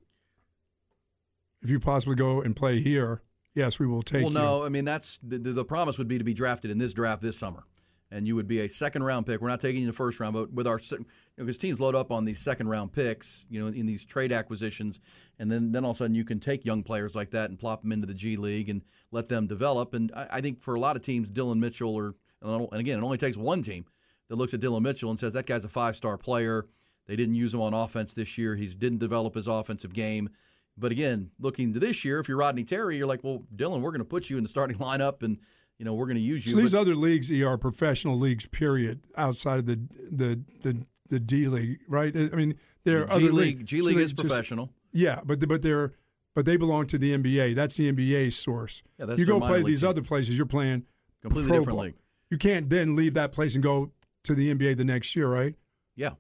if 1.62 1.70
you 1.70 1.80
possibly 1.80 2.16
go 2.16 2.42
and 2.42 2.56
play 2.56 2.82
here, 2.82 3.22
yes, 3.54 3.78
we 3.78 3.86
will 3.86 4.02
take 4.02 4.24
well, 4.24 4.32
you. 4.32 4.40
no, 4.40 4.64
I 4.66 4.70
mean 4.70 4.86
that's 4.86 5.20
the, 5.22 5.38
the 5.38 5.66
promise 5.66 6.00
would 6.00 6.08
be 6.08 6.18
to 6.18 6.24
be 6.24 6.34
drafted 6.34 6.72
in 6.72 6.80
this 6.80 6.94
draft 6.94 7.22
this 7.22 7.38
summer, 7.38 7.66
and 8.12 8.28
you 8.28 8.36
would 8.36 8.48
be 8.48 8.62
a 8.62 8.70
second 8.70 9.04
round 9.04 9.26
pick. 9.26 9.42
We're 9.42 9.50
not 9.50 9.62
taking 9.62 9.82
you 9.82 9.88
in 9.88 9.92
the 9.92 9.98
first 9.98 10.20
round, 10.20 10.34
but 10.34 10.52
with 10.52 10.68
our 10.68 10.78
because 10.78 10.98
you 11.38 11.46
know, 11.46 11.52
teams 11.54 11.80
load 11.80 11.96
up 11.96 12.12
on 12.12 12.26
these 12.26 12.40
second 12.40 12.68
round 12.68 12.92
picks, 12.92 13.46
you 13.50 13.60
know, 13.60 13.68
in 13.68 13.86
these 13.86 14.04
trade 14.04 14.32
acquisitions, 14.32 15.00
and 15.38 15.52
then 15.52 15.72
then 15.72 15.86
all 15.86 15.92
of 15.92 15.98
a 15.98 16.00
sudden 16.00 16.16
you 16.16 16.26
can 16.26 16.40
take 16.40 16.66
young 16.66 16.84
players 16.84 17.16
like 17.16 17.32
that 17.32 17.50
and 17.50 17.60
plop 17.60 17.82
them 17.82 17.92
into 17.92 18.08
the 18.08 18.14
G 18.14 18.38
League 18.38 18.70
and 18.70 18.82
let 19.12 19.30
them 19.30 19.48
develop. 19.48 19.94
And 19.94 20.12
I, 20.16 20.28
I 20.34 20.42
think 20.42 20.62
for 20.62 20.76
a 20.76 20.80
lot 20.80 20.96
of 20.96 21.02
teams, 21.02 21.30
Dillon 21.30 21.60
Mitchell 21.60 21.94
or 21.94 22.16
and 22.42 22.68
again, 22.74 23.00
it 23.00 23.04
only 23.04 23.18
takes 23.18 23.38
one 23.38 23.62
team 23.62 23.86
that 24.30 24.38
looks 24.38 24.54
at 24.54 24.60
Dillon 24.60 24.84
Mitchell 24.84 25.10
and 25.10 25.20
says 25.20 25.34
that 25.34 25.46
guy's 25.46 25.66
a 25.66 25.70
five 25.70 25.96
star 25.96 26.18
player. 26.18 26.68
They 27.08 27.16
didn't 27.16 27.36
use 27.36 27.54
him 27.54 27.62
on 27.62 27.74
offense 27.74 28.14
this 28.14 28.38
year. 28.38 28.56
He 28.56 28.68
didn't 28.68 29.00
develop 29.00 29.36
his 29.36 29.48
offensive 29.48 29.94
game. 29.94 30.30
But 30.78 30.92
again, 30.92 31.32
looking 31.40 31.74
to 31.74 31.80
this 31.80 32.06
year, 32.06 32.20
if 32.20 32.28
you're 32.28 32.38
Rodney 32.38 32.64
Terry, 32.64 32.98
you're 32.98 33.08
like, 33.08 33.24
well, 33.24 33.44
Dillon, 33.56 33.82
we're 33.82 33.92
going 33.92 34.00
to 34.00 34.06
put 34.06 34.30
you 34.30 34.38
in 34.38 34.44
the 34.44 34.50
starting 34.50 34.78
lineup, 34.80 35.24
and 35.24 35.38
you 35.80 35.86
know 35.86 35.94
we're 35.96 36.06
going 36.06 36.18
to 36.18 36.22
use 36.22 36.46
you. 36.46 36.52
So 36.52 36.58
these 36.58 36.76
other 36.76 36.96
leagues 36.96 37.32
are 37.32 37.58
professional 37.58 38.20
leagues. 38.20 38.46
Period. 38.46 39.00
Outside 39.18 39.60
of 39.60 39.66
the 39.66 39.80
the 40.12 40.40
the, 40.62 40.86
the 41.10 41.20
D 41.20 41.48
League, 41.48 41.80
right? 41.88 42.16
I 42.16 42.36
mean, 42.36 42.56
there 42.84 43.04
are 43.04 43.06
the 43.08 43.12
other 43.14 43.20
G 43.22 43.30
League, 43.32 43.58
leagues. 43.58 43.64
G 43.70 43.82
League 43.82 43.96
So 43.98 44.02
is 44.02 44.14
just- 44.14 44.28
professional. 44.28 44.70
Yeah, 44.92 45.22
but 45.24 45.40
but 45.48 45.62
they're 45.62 45.94
but 46.36 46.46
they 46.46 46.58
belong 46.58 46.86
to 46.88 46.98
the 46.98 47.16
NBA. 47.18 47.56
That's 47.56 47.76
the 47.76 47.92
NBA's 47.92 48.36
source. 48.36 48.84
Yeah, 49.00 49.06
that's 49.08 49.20
you 49.20 49.26
go 49.26 49.40
play 49.40 49.64
these 49.64 49.82
team. 49.82 49.90
other 49.90 50.02
places. 50.02 50.36
You're 50.38 50.46
playing 50.46 50.86
Completely 51.22 51.50
different 51.52 51.70
ball. 51.70 51.86
league. 51.86 51.96
You 52.30 52.38
can't 52.38 52.70
then 52.70 52.96
leave 52.96 53.14
that 53.16 53.32
place 53.32 53.56
and 53.56 53.64
go 53.64 53.92
to 54.26 54.36
the 54.36 54.54
NBA 54.54 54.78
the 54.78 54.84
next 54.84 55.16
year, 55.16 55.28
right? 55.28 55.56
Yeah, 55.96 56.12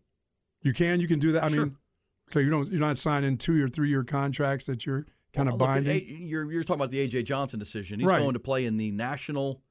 You 0.63 0.73
can. 0.73 0.99
You 0.99 1.07
can 1.07 1.19
do 1.19 1.31
that. 1.33 1.43
I 1.43 1.49
Sure. 1.49 1.65
mean, 1.67 1.75
so 2.33 2.39
you 2.39 2.49
don't. 2.49 2.69
You're 2.71 2.79
not 2.79 2.97
signing 2.97 3.37
two 3.37 3.63
or 3.63 3.69
three 3.69 3.89
year 3.89 4.03
contracts 4.03 4.65
that 4.67 4.85
you're 4.85 5.05
kind 5.33 5.47
of 5.49 5.55
Well, 5.59 5.67
binding. 5.67 5.91
A- 5.95 6.03
you're 6.23 6.51
you're 6.51 6.63
talking 6.63 6.79
about 6.81 6.91
the 6.91 6.99
AJ 7.07 7.23
Johnson 7.25 7.59
decision. 7.59 7.99
He's 7.99 8.07
Right. 8.07 8.19
going 8.21 8.33
to 8.33 8.39
play 8.39 8.65
in 8.65 8.77
the 8.77 8.91
National 8.91 9.61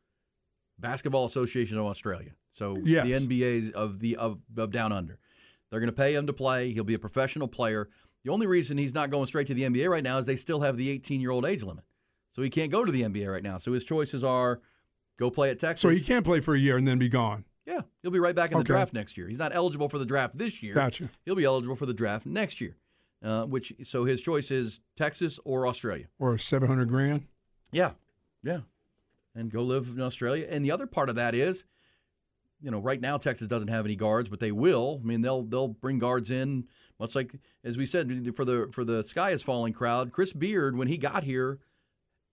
Basketball 0.78 1.26
Association 1.26 1.78
of 1.78 1.86
Australia. 1.86 2.32
So 2.54 2.78
Yes. 2.84 3.04
the 3.06 3.12
NBA 3.14 3.72
of 3.72 3.98
the 4.00 4.16
of, 4.16 4.38
of 4.56 4.70
down 4.72 4.92
under. 4.92 5.18
They're 5.70 5.80
going 5.80 5.90
to 5.90 5.96
pay 5.96 6.14
him 6.14 6.26
to 6.26 6.32
play. 6.32 6.72
He'll 6.72 6.84
be 6.84 6.94
a 6.94 6.98
professional 6.98 7.46
player. 7.48 7.88
The 8.24 8.30
only 8.30 8.46
reason 8.46 8.78
he's 8.78 8.94
not 8.94 9.10
going 9.10 9.26
straight 9.26 9.46
to 9.48 9.54
the 9.54 9.62
NBA 9.64 9.88
right 9.90 10.02
now 10.02 10.18
is 10.18 10.26
they 10.26 10.36
still 10.36 10.60
have 10.60 10.76
the 10.76 10.88
18 10.90 11.20
year 11.20 11.30
old 11.30 11.44
age 11.44 11.62
limit, 11.62 11.84
so 12.34 12.42
he 12.42 12.50
can't 12.50 12.70
go 12.72 12.84
to 12.84 12.90
the 12.92 13.02
NBA 13.02 13.30
right 13.30 13.42
now. 13.42 13.58
So 13.58 13.72
his 13.72 13.84
choices 13.84 14.24
are 14.24 14.60
go 15.18 15.30
play 15.30 15.50
at 15.50 15.58
Texas. 15.58 15.82
so 15.82 15.88
he 15.88 16.00
can't 16.00 16.24
play 16.24 16.40
for 16.40 16.54
a 16.54 16.58
year 16.58 16.76
and 16.76 16.86
then 16.86 16.98
be 16.98 17.08
gone. 17.08 17.44
Yeah, 17.66 17.82
he'll 18.02 18.10
be 18.10 18.18
right 18.18 18.34
back 18.34 18.50
in 18.50 18.56
the 18.58 18.60
Okay. 18.62 18.68
draft 18.72 18.94
next 18.94 19.16
year. 19.18 19.28
He's 19.28 19.38
not 19.38 19.54
eligible 19.54 19.88
for 19.90 19.98
the 19.98 20.06
draft 20.06 20.38
this 20.38 20.62
year. 20.62 20.72
Gotcha. 20.74 21.10
He'll 21.26 21.34
be 21.34 21.44
eligible 21.44 21.76
for 21.76 21.84
the 21.86 21.92
draft 21.94 22.24
next 22.24 22.60
year. 22.62 22.76
Uh, 23.20 23.42
which 23.44 23.72
so 23.84 24.04
his 24.04 24.20
choice 24.20 24.52
is 24.52 24.78
Texas 24.96 25.40
or 25.44 25.66
Australia. 25.66 26.06
Or 26.20 26.38
seven 26.38 26.68
hundred 26.68 26.88
grand. 26.88 27.26
Yeah, 27.72 27.90
yeah, 28.44 28.60
and 29.34 29.50
go 29.50 29.62
live 29.62 29.88
in 29.88 30.00
Australia. 30.00 30.46
And 30.48 30.64
the 30.64 30.70
other 30.70 30.86
part 30.86 31.08
of 31.08 31.16
that 31.16 31.34
is, 31.34 31.64
you 32.62 32.70
know, 32.70 32.78
right 32.78 33.00
now 33.00 33.18
Texas 33.18 33.48
doesn't 33.48 33.68
have 33.68 33.84
any 33.84 33.96
guards, 33.96 34.28
but 34.28 34.38
they 34.38 34.52
will. 34.52 35.00
I 35.02 35.06
mean, 35.06 35.20
they'll 35.20 35.42
they'll 35.42 35.66
bring 35.66 35.98
guards 35.98 36.30
in, 36.30 36.68
much 37.00 37.16
like 37.16 37.34
as 37.64 37.76
we 37.76 37.86
said 37.86 38.32
for 38.36 38.44
the 38.44 38.70
for 38.72 38.84
the 38.84 39.02
sky 39.02 39.30
is 39.30 39.42
falling 39.42 39.72
crowd. 39.72 40.12
Chris 40.12 40.32
Beard, 40.32 40.76
when 40.76 40.86
he 40.86 40.96
got 40.96 41.24
here, 41.24 41.58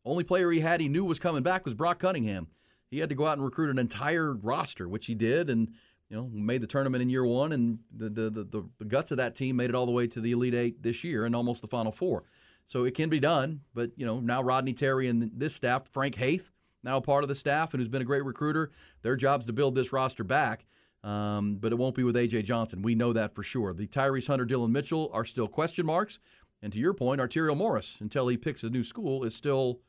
only 0.05 0.23
player 0.23 0.51
he 0.51 0.59
had 0.59 0.81
he 0.81 0.87
knew 0.87 1.03
was 1.03 1.17
coming 1.17 1.41
back 1.41 1.65
was 1.65 1.73
Brock 1.73 1.97
Cunningham. 1.97 2.47
He 2.91 2.99
had 2.99 3.09
to 3.09 3.15
go 3.15 3.25
out 3.25 3.37
and 3.37 3.43
recruit 3.43 3.71
an 3.71 3.79
entire 3.79 4.33
roster, 4.33 4.87
which 4.87 5.07
he 5.07 5.15
did, 5.15 5.49
and 5.49 5.73
you 6.09 6.17
know, 6.17 6.29
made 6.31 6.61
the 6.61 6.67
tournament 6.67 7.01
in 7.01 7.09
year 7.09 7.25
one, 7.25 7.51
and 7.51 7.79
the, 7.95 8.09
the, 8.09 8.29
the, 8.29 8.63
the 8.77 8.85
guts 8.85 9.11
of 9.11 9.17
that 9.17 9.35
team 9.35 9.55
made 9.55 9.69
it 9.69 9.75
all 9.75 9.85
the 9.85 9.91
way 9.91 10.07
to 10.07 10.21
the 10.21 10.31
Elite 10.31 10.53
Eight 10.53 10.83
this 10.83 11.03
year 11.03 11.25
and 11.25 11.35
almost 11.35 11.61
the 11.61 11.67
Final 11.67 11.91
Four. 11.91 12.23
So 12.67 12.83
it 12.85 12.95
can 12.95 13.09
be 13.09 13.19
done. 13.19 13.61
But, 13.73 13.91
you 13.95 14.05
know, 14.05 14.19
now 14.19 14.41
Rodney 14.41 14.73
Terry 14.73 15.07
and 15.07 15.31
this 15.35 15.55
staff, 15.55 15.87
Frank 15.91 16.15
Haith, 16.15 16.49
now 16.83 16.99
part 16.99 17.23
of 17.23 17.27
the 17.27 17.35
staff 17.35 17.73
and 17.73 17.81
who's 17.81 17.89
been 17.89 18.01
a 18.01 18.05
great 18.05 18.23
recruiter, 18.23 18.71
their 19.01 19.15
job's 19.15 19.45
to 19.47 19.53
build 19.53 19.75
this 19.75 19.91
roster 19.91 20.23
back. 20.23 20.65
Um, 21.03 21.57
but 21.59 21.71
it 21.71 21.75
won't 21.75 21.95
be 21.95 22.03
with 22.03 22.17
A.J. 22.17 22.43
Johnson. 22.43 22.81
We 22.81 22.95
know 22.95 23.13
that 23.13 23.35
for 23.35 23.43
sure. 23.43 23.73
The 23.73 23.85
Tyrese 23.85 24.25
Hunter, 24.25 24.45
Dillon 24.45 24.71
Mitchell 24.71 25.11
are 25.13 25.25
still 25.25 25.47
question 25.47 25.85
marks. 25.85 26.19
And 26.63 26.73
to 26.73 26.79
your 26.79 26.95
point, 26.95 27.21
Arterio 27.21 27.55
Morris, 27.55 27.97
until 27.99 28.27
he 28.27 28.37
picks 28.37 28.63
a 28.63 28.69
new 28.69 28.83
school, 28.83 29.23
is 29.23 29.35
still 29.35 29.81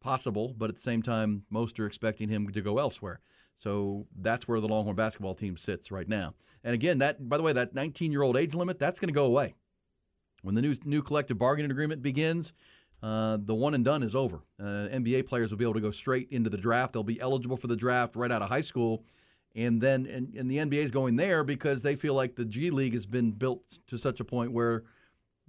possible. 0.00 0.54
But 0.58 0.68
at 0.68 0.74
the 0.74 0.82
same 0.82 1.02
time, 1.02 1.44
most 1.50 1.78
are 1.78 1.86
expecting 1.86 2.28
him 2.28 2.48
to 2.48 2.60
go 2.60 2.78
elsewhere. 2.78 3.20
So 3.58 4.06
that's 4.20 4.46
where 4.46 4.60
the 4.60 4.68
Longhorn 4.68 4.96
basketball 4.96 5.34
team 5.34 5.56
sits 5.56 5.90
right 5.90 6.08
now. 6.08 6.34
And 6.64 6.74
again, 6.74 6.98
that 6.98 7.28
by 7.28 7.36
the 7.36 7.42
way, 7.42 7.52
that 7.52 7.74
19 7.74 8.12
year 8.12 8.22
old 8.22 8.36
age 8.36 8.54
limit 8.54 8.78
that's 8.78 9.00
going 9.00 9.08
to 9.08 9.14
go 9.14 9.24
away 9.24 9.54
when 10.42 10.54
the 10.54 10.62
new 10.62 10.76
new 10.84 11.02
collective 11.02 11.38
bargaining 11.38 11.70
agreement 11.70 12.02
begins. 12.02 12.52
Uh, 13.00 13.38
the 13.44 13.54
one 13.54 13.74
and 13.74 13.84
done 13.84 14.02
is 14.02 14.16
over. 14.16 14.40
Uh, 14.60 14.88
NBA 14.90 15.26
players 15.26 15.50
will 15.50 15.58
be 15.58 15.64
able 15.64 15.74
to 15.74 15.80
go 15.80 15.92
straight 15.92 16.26
into 16.32 16.50
the 16.50 16.56
draft. 16.56 16.92
They'll 16.92 17.04
be 17.04 17.20
eligible 17.20 17.56
for 17.56 17.68
the 17.68 17.76
draft 17.76 18.16
right 18.16 18.30
out 18.30 18.42
of 18.42 18.48
high 18.48 18.60
school, 18.60 19.04
and 19.54 19.80
then 19.80 20.06
and, 20.06 20.34
and 20.34 20.50
the 20.50 20.56
NBA 20.56 20.84
is 20.84 20.90
going 20.90 21.14
there 21.14 21.44
because 21.44 21.82
they 21.82 21.94
feel 21.94 22.14
like 22.14 22.34
the 22.34 22.44
G 22.44 22.70
League 22.70 22.94
has 22.94 23.06
been 23.06 23.30
built 23.30 23.62
to 23.86 23.98
such 23.98 24.18
a 24.18 24.24
point 24.24 24.50
where, 24.50 24.82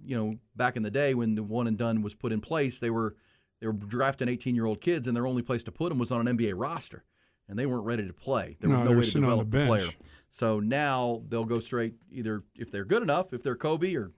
you 0.04 0.16
know, 0.16 0.36
back 0.54 0.76
in 0.76 0.84
the 0.84 0.92
day 0.92 1.14
when 1.14 1.34
the 1.34 1.42
one 1.42 1.66
and 1.66 1.76
done 1.76 2.02
was 2.02 2.14
put 2.14 2.30
in 2.30 2.40
place, 2.40 2.78
they 2.78 2.90
were 2.90 3.16
they 3.60 3.66
were 3.66 3.72
drafting 3.72 4.28
18 4.28 4.54
year 4.54 4.66
old 4.66 4.80
kids, 4.80 5.08
and 5.08 5.16
their 5.16 5.26
only 5.26 5.42
place 5.42 5.64
to 5.64 5.72
put 5.72 5.88
them 5.88 5.98
was 5.98 6.12
on 6.12 6.26
an 6.26 6.38
NBA 6.38 6.52
roster 6.54 7.04
and 7.50 7.58
they 7.58 7.66
weren't 7.66 7.84
ready 7.84 8.06
to 8.06 8.12
play. 8.14 8.56
There 8.60 8.70
was 8.70 8.78
No, 8.78 8.84
no, 8.84 8.98
way 8.98 9.04
to 9.04 9.10
develop 9.10 9.50
the 9.50 9.58
the 9.58 9.66
player. 9.66 9.88
So 10.30 10.60
now 10.60 11.22
they'll 11.28 11.44
go 11.44 11.60
straight 11.60 11.94
either 12.10 12.44
if 12.54 12.70
they're 12.70 12.84
good 12.84 13.02
enough, 13.02 13.34
if 13.34 13.42
they're 13.42 13.56
Kobe 13.56 13.94
or 13.96 14.12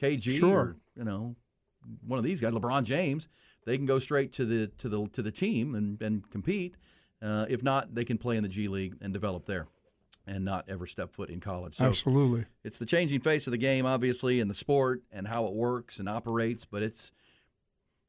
KG 0.00 0.38
Sure. 0.38 0.58
or 0.58 0.76
you 0.94 1.04
know 1.04 1.34
one 2.06 2.18
of 2.18 2.24
these 2.24 2.40
guys, 2.40 2.52
LeBron 2.52 2.84
James, 2.84 3.28
they 3.64 3.76
can 3.78 3.86
go 3.86 3.98
straight 3.98 4.32
to 4.34 4.44
the 4.44 4.66
to 4.78 4.88
the 4.88 5.06
to 5.06 5.22
the 5.22 5.30
team 5.32 5.74
and 5.74 6.00
and 6.02 6.30
compete. 6.30 6.76
Uh, 7.20 7.46
if 7.48 7.62
not, 7.62 7.94
they 7.94 8.04
can 8.04 8.18
play 8.18 8.36
in 8.36 8.42
the 8.42 8.48
G 8.48 8.68
League 8.68 8.94
and 9.00 9.12
develop 9.12 9.46
there, 9.46 9.66
and 10.26 10.44
not 10.44 10.64
ever 10.68 10.86
step 10.86 11.12
foot 11.12 11.30
in 11.30 11.40
college. 11.40 11.78
So 11.78 11.86
Absolutely. 11.86 12.44
it's 12.62 12.78
the 12.78 12.86
changing 12.86 13.20
face 13.22 13.46
of 13.48 13.50
the 13.50 13.58
game, 13.58 13.86
obviously, 13.86 14.38
and 14.40 14.48
the 14.50 14.54
sport 14.54 15.02
and 15.10 15.26
how 15.26 15.46
it 15.46 15.54
works 15.54 15.98
and 15.98 16.08
operates. 16.08 16.64
But 16.64 16.82
it's 16.82 17.10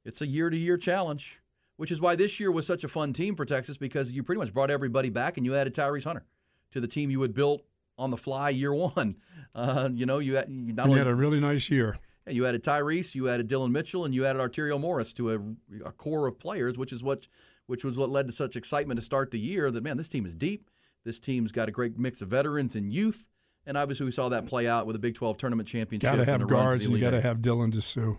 it's 0.06 0.22
a 0.22 0.28
year 0.28 0.50
to 0.50 0.58
year 0.58 0.78
challenge, 0.78 1.40
which 1.80 1.92
is 1.92 2.02
why 2.02 2.14
this 2.14 2.42
year 2.42 2.52
was 2.52 2.68
such 2.68 2.84
a 2.84 2.90
fun 2.90 3.14
team 3.14 3.38
for 3.38 3.46
Texas 3.46 3.78
because 3.78 4.12
you 4.12 4.22
pretty 4.22 4.38
much 4.38 4.54
brought 4.54 4.70
everybody 4.70 5.10
back 5.10 5.38
and 5.38 5.46
you 5.46 5.56
added 5.56 5.74
Tyrese 5.74 6.04
Hunter 6.04 6.26
to 6.72 6.82
the 6.82 6.90
team 6.90 7.10
you 7.10 7.22
had 7.22 7.34
built 7.34 7.64
on 7.98 8.12
the 8.12 8.18
fly 8.18 8.50
year 8.50 8.74
one. 8.74 9.16
Uh, 9.56 9.88
you 9.94 10.06
know, 10.06 10.20
you, 10.20 10.36
had, 10.36 10.50
you 10.50 10.74
not 10.74 10.88
only 10.88 10.96
you 10.96 11.06
had 11.06 11.08
a 11.08 11.16
really 11.16 11.40
nice 11.40 11.70
year. 11.70 11.98
yeah, 12.28 12.34
you 12.34 12.46
added 12.46 12.66
Tyrese, 12.66 13.16
you 13.16 13.30
added 13.30 13.48
Dillon 13.48 13.72
Mitchell, 13.72 14.04
and 14.04 14.14
you 14.14 14.26
added 14.26 14.42
Arterio 14.42 14.78
Morris 14.78 15.14
to 15.14 15.32
a, 15.32 15.40
a 15.86 15.94
core 15.94 16.28
of 16.28 16.38
players, 16.38 16.78
which 16.78 16.92
is 16.92 17.02
what 17.02 17.30
which 17.68 17.86
was 17.86 17.96
what 17.96 18.10
led 18.10 18.28
to 18.28 18.34
such 18.34 18.58
excitement 18.58 19.00
to 19.00 19.06
start 19.06 19.32
the 19.32 19.40
year. 19.40 19.72
That 19.72 19.82
man, 19.82 19.96
this 19.96 20.10
team 20.10 20.26
is 20.26 20.36
deep. 20.36 20.70
This 21.06 21.18
team's 21.18 21.54
got 21.54 21.70
a 21.70 21.72
great 21.72 21.98
mix 21.98 22.20
of 22.20 22.28
veterans 22.28 22.76
and 22.76 22.92
youth, 22.92 23.24
and 23.66 23.78
obviously 23.78 24.06
we 24.06 24.12
saw 24.12 24.28
that 24.28 24.48
play 24.48 24.68
out 24.68 24.86
with 24.86 24.96
the 24.96 25.00
Big 25.00 25.16
12 25.16 25.38
tournament 25.38 25.70
championship. 25.70 26.12
Got 26.12 26.18
to 26.18 26.26
have 26.26 26.42
a 26.42 26.46
run 26.46 26.50
to 26.50 26.54
guards, 26.54 26.86
and 26.86 26.94
you 26.94 27.00
got 27.00 27.12
to 27.12 27.22
have 27.22 27.38
Dylan 27.38 27.72
Disu. 27.72 28.18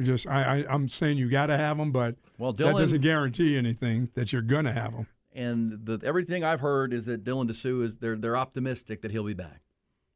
Just, 0.00 0.26
I, 0.26 0.60
I, 0.60 0.72
I'm 0.72 0.88
saying 0.88 1.18
you 1.18 1.28
got 1.28 1.46
to 1.46 1.56
have 1.56 1.76
them, 1.78 1.90
but 1.92 2.16
Well, 2.38 2.52
that 2.52 2.76
doesn't 2.76 3.00
guarantee 3.00 3.56
anything 3.56 4.10
that 4.14 4.32
you're 4.32 4.42
going 4.42 4.64
to 4.64 4.72
have 4.72 4.92
them. 4.92 5.06
and 5.34 5.84
the, 5.84 6.00
everything 6.04 6.44
I've 6.44 6.60
heard 6.60 6.92
is 6.92 7.06
that 7.06 7.24
Dylan 7.24 7.50
Disu 7.50 7.84
is 7.84 7.96
they're 7.96 8.16
they're 8.16 8.36
optimistic 8.36 9.02
that 9.02 9.10
he'll 9.10 9.24
be 9.24 9.34
back, 9.34 9.60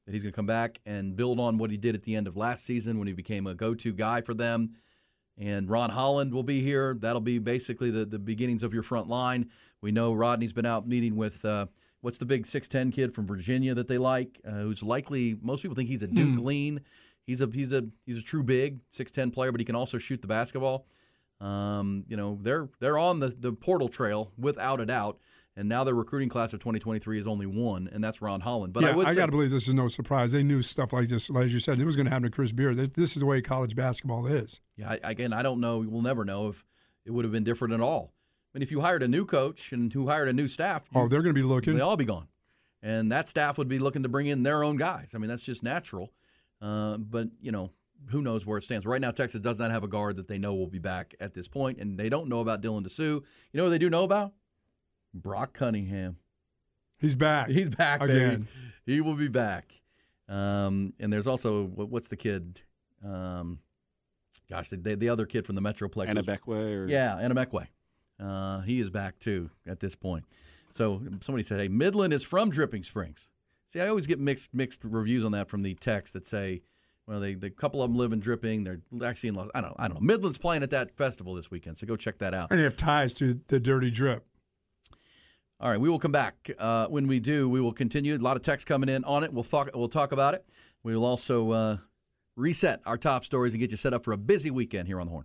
that 0.06 0.12
he's 0.12 0.22
going 0.22 0.32
to 0.32 0.36
come 0.36 0.46
back 0.46 0.80
and 0.86 1.16
build 1.16 1.40
on 1.40 1.58
what 1.58 1.70
he 1.70 1.76
did 1.76 1.94
at 1.94 2.02
the 2.02 2.14
end 2.14 2.26
of 2.26 2.36
last 2.36 2.64
season 2.64 2.98
when 2.98 3.08
he 3.08 3.12
became 3.12 3.46
a 3.46 3.54
go-to 3.54 3.92
guy 3.92 4.20
for 4.20 4.34
them. 4.34 4.70
And 5.38 5.68
Ron 5.70 5.90
Holland 5.90 6.32
will 6.32 6.42
be 6.42 6.60
here. 6.60 6.96
That'll 7.00 7.20
be 7.20 7.38
basically 7.38 7.90
the, 7.90 8.04
the 8.04 8.18
beginnings 8.18 8.62
of 8.62 8.74
your 8.74 8.82
front 8.82 9.08
line. 9.08 9.50
We 9.80 9.90
know 9.90 10.12
Rodney's 10.12 10.52
been 10.52 10.66
out 10.66 10.86
meeting 10.86 11.16
with 11.16 11.42
uh, 11.44 11.66
what's 12.02 12.18
the 12.18 12.26
big 12.26 12.46
6'10 12.46 12.92
kid 12.92 13.14
from 13.14 13.26
Virginia 13.26 13.74
that 13.74 13.88
they 13.88 13.98
like, 13.98 14.38
uh, 14.46 14.50
who's 14.50 14.82
likely 14.82 15.36
most 15.40 15.62
people 15.62 15.74
think 15.74 15.88
he's 15.88 16.02
a 16.02 16.06
Duke 16.06 16.38
lean. 16.44 16.82
He's 17.32 17.40
a 17.40 17.48
he's 17.52 17.72
a 17.72 17.82
he's 18.04 18.18
a 18.18 18.22
true 18.22 18.42
big 18.42 18.78
6'10 18.94 19.32
player, 19.32 19.50
but 19.52 19.60
he 19.60 19.64
can 19.64 19.74
also 19.74 19.96
shoot 19.96 20.20
the 20.20 20.26
basketball. 20.28 20.84
Um, 21.40 22.04
you 22.08 22.16
know, 22.16 22.38
they're 22.42 22.68
they're 22.78 22.98
on 22.98 23.20
the, 23.20 23.28
the 23.30 23.52
portal 23.52 23.88
trail 23.88 24.32
without 24.38 24.80
a 24.80 24.86
doubt. 24.86 25.18
And 25.56 25.68
now 25.68 25.84
their 25.84 25.94
recruiting 25.94 26.28
class 26.30 26.52
of 26.54 26.60
2023 26.60 27.20
is 27.20 27.26
only 27.26 27.44
one, 27.46 27.88
and 27.92 28.02
that's 28.02 28.22
Ron 28.22 28.40
Holland. 28.40 28.72
But 28.72 28.84
yeah, 28.84 28.90
I 28.90 28.96
would 28.96 29.08
say, 29.08 29.14
got 29.16 29.26
to 29.26 29.32
believe 29.32 29.50
this 29.50 29.68
is 29.68 29.74
no 29.74 29.86
surprise. 29.88 30.32
They 30.32 30.42
knew 30.42 30.62
stuff 30.62 30.92
like 30.94 31.08
this, 31.08 31.28
like 31.28 31.44
as 31.46 31.52
you 31.52 31.58
said, 31.58 31.78
it 31.78 31.84
was 31.84 31.94
going 31.94 32.06
to 32.06 32.10
happen 32.10 32.22
to 32.24 32.30
Chris 32.30 32.52
Beard. 32.52 32.76
This- 32.94 33.14
is 33.16 33.20
the 33.20 33.26
way 33.26 33.40
college 33.42 33.74
basketball 33.76 34.26
is. 34.26 34.60
Yeah, 34.76 34.92
I, 34.92 35.00
again, 35.04 35.32
I 35.34 35.42
don't 35.42 35.60
know. 35.60 35.84
We'll 35.86 36.00
never 36.00 36.24
know 36.24 36.48
if 36.48 36.64
it 37.04 37.10
would 37.10 37.24
have 37.26 37.32
been 37.32 37.44
different 37.44 37.74
at 37.74 37.80
all. 37.80 38.14
I 38.54 38.58
mean, 38.58 38.62
if 38.62 38.70
you 38.70 38.80
hired 38.80 39.02
a 39.02 39.08
new 39.08 39.26
coach 39.26 39.72
and 39.72 39.92
who 39.92 40.06
hired 40.08 40.28
a 40.28 40.32
new 40.32 40.48
staff, 40.48 40.84
Oh, 40.94 41.02
you- 41.02 41.08
they're 41.10 41.22
going 41.22 41.34
to 41.34 41.38
be 41.42 41.46
looking. 41.46 41.74
they'd 41.74 41.82
all 41.82 41.98
be 41.98 42.06
gone, 42.06 42.28
and 42.82 43.12
that 43.12 43.28
staff 43.28 43.58
would 43.58 43.68
be 43.68 43.78
looking 43.78 44.04
to 44.04 44.08
bring 44.08 44.28
in 44.28 44.42
their 44.44 44.64
own 44.64 44.78
guys. 44.78 45.10
I 45.14 45.18
mean, 45.18 45.28
that's 45.28 45.42
just 45.42 45.62
natural. 45.62 46.12
Uh, 46.62 46.96
but 46.96 47.26
you 47.40 47.50
know, 47.52 47.70
who 48.06 48.22
knows 48.22 48.46
where 48.46 48.56
it 48.58 48.64
stands 48.64 48.86
right 48.86 49.00
now? 49.00 49.10
Texas 49.10 49.40
does 49.40 49.58
not 49.58 49.70
have 49.72 49.82
a 49.84 49.88
guard 49.88 50.16
that 50.16 50.28
they 50.28 50.38
know 50.38 50.54
will 50.54 50.66
be 50.68 50.78
back 50.78 51.14
at 51.20 51.34
this 51.34 51.48
point, 51.48 51.78
and 51.78 51.98
they 51.98 52.08
don't 52.08 52.28
know 52.28 52.40
about 52.40 52.62
Dylan 52.62 52.86
Disu. 52.86 52.98
You 52.98 53.22
know 53.54 53.64
what 53.64 53.70
they 53.70 53.78
do 53.78 53.90
know 53.90 54.04
about? 54.04 54.32
Brock 55.14 55.52
Cunningham. 55.54 56.16
He's 56.98 57.14
back. 57.16 57.48
He's 57.48 57.68
back 57.68 58.00
baby. 58.00 58.12
Again. 58.12 58.48
He 58.86 59.00
will 59.00 59.14
be 59.14 59.28
back. 59.28 59.72
Um, 60.28 60.92
and 61.00 61.12
there's 61.12 61.26
also 61.26 61.64
what- 61.66 61.88
what's 61.90 62.08
the 62.08 62.16
kid? 62.16 62.60
Um, 63.04 63.58
gosh, 64.48 64.70
the, 64.70 64.76
the 64.76 65.08
other 65.08 65.26
kid 65.26 65.44
from 65.44 65.56
the 65.56 65.60
Metroplex. 65.60 66.06
Anna 66.08 66.20
was- 66.22 66.26
Beckway 66.26 66.74
or 66.76 66.86
Yeah, 66.88 67.16
Anamekwe. 67.20 67.66
Uh, 68.20 68.60
he 68.60 68.78
is 68.80 68.88
back 68.88 69.18
too 69.18 69.50
at 69.66 69.80
this 69.80 69.96
point. 69.96 70.24
So 70.76 71.02
somebody 71.22 71.42
said, 71.42 71.58
"Hey, 71.60 71.68
Midland 71.68 72.12
is 72.12 72.22
from 72.22 72.50
Dripping 72.50 72.84
Springs." 72.84 73.28
See, 73.72 73.80
I 73.80 73.88
always 73.88 74.06
get 74.06 74.20
mixed 74.20 74.52
mixed 74.52 74.80
reviews 74.84 75.24
on 75.24 75.32
that 75.32 75.48
from 75.48 75.62
the 75.62 75.74
text 75.74 76.12
that 76.12 76.26
say, 76.26 76.62
"Well, 77.06 77.20
they 77.20 77.34
the 77.34 77.48
couple 77.48 77.82
of 77.82 77.90
them 77.90 77.96
live 77.96 78.12
in 78.12 78.20
Dripping. 78.20 78.64
They're 78.64 78.80
actually 79.02 79.30
in 79.30 79.34
Los. 79.34 79.48
I 79.54 79.62
don't 79.62 79.70
know. 79.70 79.76
I 79.78 79.88
don't 79.88 79.94
know. 80.02 80.06
Midland's 80.06 80.38
playing 80.38 80.62
at 80.62 80.70
that 80.70 80.94
festival 80.96 81.34
this 81.34 81.50
weekend, 81.50 81.78
so 81.78 81.86
go 81.86 81.96
check 81.96 82.18
that 82.18 82.34
out." 82.34 82.50
And 82.50 82.60
they 82.60 82.64
have 82.64 82.76
ties 82.76 83.14
to 83.14 83.40
the 83.48 83.58
dirty 83.58 83.90
drip. 83.90 84.26
All 85.58 85.70
right, 85.70 85.80
we 85.80 85.88
will 85.88 86.00
come 86.00 86.12
back. 86.12 86.50
Uh, 86.58 86.86
when 86.88 87.06
we 87.06 87.20
do, 87.20 87.48
we 87.48 87.60
will 87.60 87.72
continue. 87.72 88.16
A 88.16 88.18
lot 88.18 88.36
of 88.36 88.42
text 88.42 88.66
coming 88.66 88.88
in 88.88 89.04
on 89.04 89.24
it. 89.24 89.32
We'll 89.32 89.44
talk. 89.44 89.70
We'll 89.74 89.88
talk 89.88 90.12
about 90.12 90.34
it. 90.34 90.44
We 90.82 90.94
will 90.94 91.04
also 91.04 91.50
uh, 91.52 91.76
reset 92.36 92.80
our 92.84 92.98
top 92.98 93.24
stories 93.24 93.54
and 93.54 93.60
get 93.60 93.70
you 93.70 93.76
set 93.76 93.94
up 93.94 94.04
for 94.04 94.12
a 94.12 94.18
busy 94.18 94.50
weekend 94.50 94.86
here 94.86 95.00
on 95.00 95.06
the 95.06 95.12
Horn. 95.12 95.24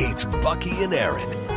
It's 0.00 0.24
Bucky 0.24 0.84
and 0.84 0.94
Aaron. 0.94 1.47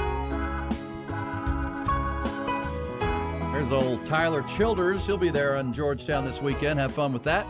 There's 3.52 3.72
old 3.74 4.06
Tyler 4.06 4.44
Childers. 4.44 5.06
He'll 5.06 5.18
be 5.18 5.30
there 5.30 5.58
in 5.58 5.74
Georgetown 5.74 6.26
this 6.26 6.42
weekend. 6.42 6.80
Have 6.80 6.94
fun 6.94 7.12
with 7.12 7.24
that. 7.24 7.46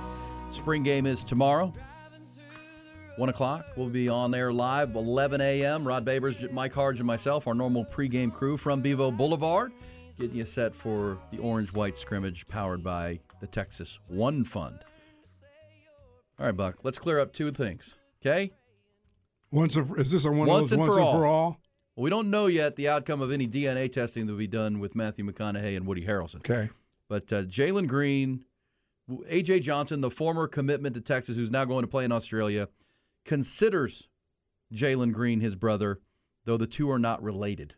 Spring 0.52 0.82
game 0.82 1.06
is 1.06 1.24
tomorrow. 1.24 1.72
One 3.18 3.30
o'clock. 3.30 3.68
We'll 3.78 3.90
be 3.90 4.10
on 4.10 4.32
there 4.32 4.52
live, 4.52 4.96
11 4.96 5.42
a.m. 5.42 5.88
Rod 5.88 6.04
Babers, 6.04 6.52
Mike 6.52 6.74
Harge, 6.74 7.00
and 7.00 7.06
myself, 7.06 7.46
our 7.46 7.54
normal 7.54 7.86
pregame 7.86 8.34
crew 8.34 8.58
from 8.58 8.82
Bevo 8.82 9.12
Boulevard, 9.12 9.74
getting 10.20 10.36
you 10.36 10.44
set 10.44 10.74
for 10.74 11.20
the 11.32 11.38
orange-white 11.38 12.00
scrimmage 12.00 12.48
powered 12.48 12.84
by 12.84 13.20
the 13.40 13.48
Texas 13.48 14.00
One 14.08 14.44
Fund. 14.44 14.80
All 16.40 16.48
right, 16.48 16.58
Buck. 16.58 16.78
Let's 16.84 16.98
clear 16.98 17.20
up 17.20 17.32
two 17.32 17.52
things. 17.52 17.94
Okay. 18.26 18.52
Once 19.52 19.76
a, 19.76 19.84
is 19.94 20.10
this 20.10 20.26
a 20.26 20.32
one 20.32 20.48
Once 20.48 20.64
of 20.64 20.70
those 20.70 20.72
and 20.72 20.82
once 20.82 20.96
and 20.96 21.12
for 21.12 21.28
all? 21.28 21.60
Well, 22.02 22.06
we 22.06 22.10
don't 22.10 22.32
know 22.32 22.48
yet 22.48 22.78
the 22.78 22.90
outcome 22.90 23.22
of 23.22 23.32
any 23.32 23.48
DNA 23.48 23.94
testing 23.94 24.26
that 24.26 24.32
will 24.32 24.40
be 24.40 24.48
done 24.48 24.80
with 24.80 24.96
Matthew 24.96 25.24
McConaughey 25.24 25.78
and 25.78 25.86
Woody 25.86 26.04
Harrelson. 26.04 26.38
Okay. 26.38 26.68
But 27.08 27.32
uh, 27.32 27.44
Jalen 27.44 27.86
Green, 27.86 28.42
A.J. 29.28 29.60
Johnson, 29.60 30.02
the 30.02 30.10
former 30.10 30.48
commitment 30.48 30.96
to 30.96 31.02
Texas, 31.02 31.36
who's 31.36 31.52
now 31.52 31.64
going 31.64 31.84
to 31.84 31.88
play 31.88 32.04
in 32.04 32.12
Australia, 32.12 32.70
considers 33.24 34.10
Jalen 34.74 35.14
Green 35.14 35.42
his 35.42 35.54
brother, 35.54 36.00
though 36.46 36.58
the 36.58 36.66
two 36.66 36.90
are 36.90 36.98
not 36.98 37.22
related. 37.22 37.76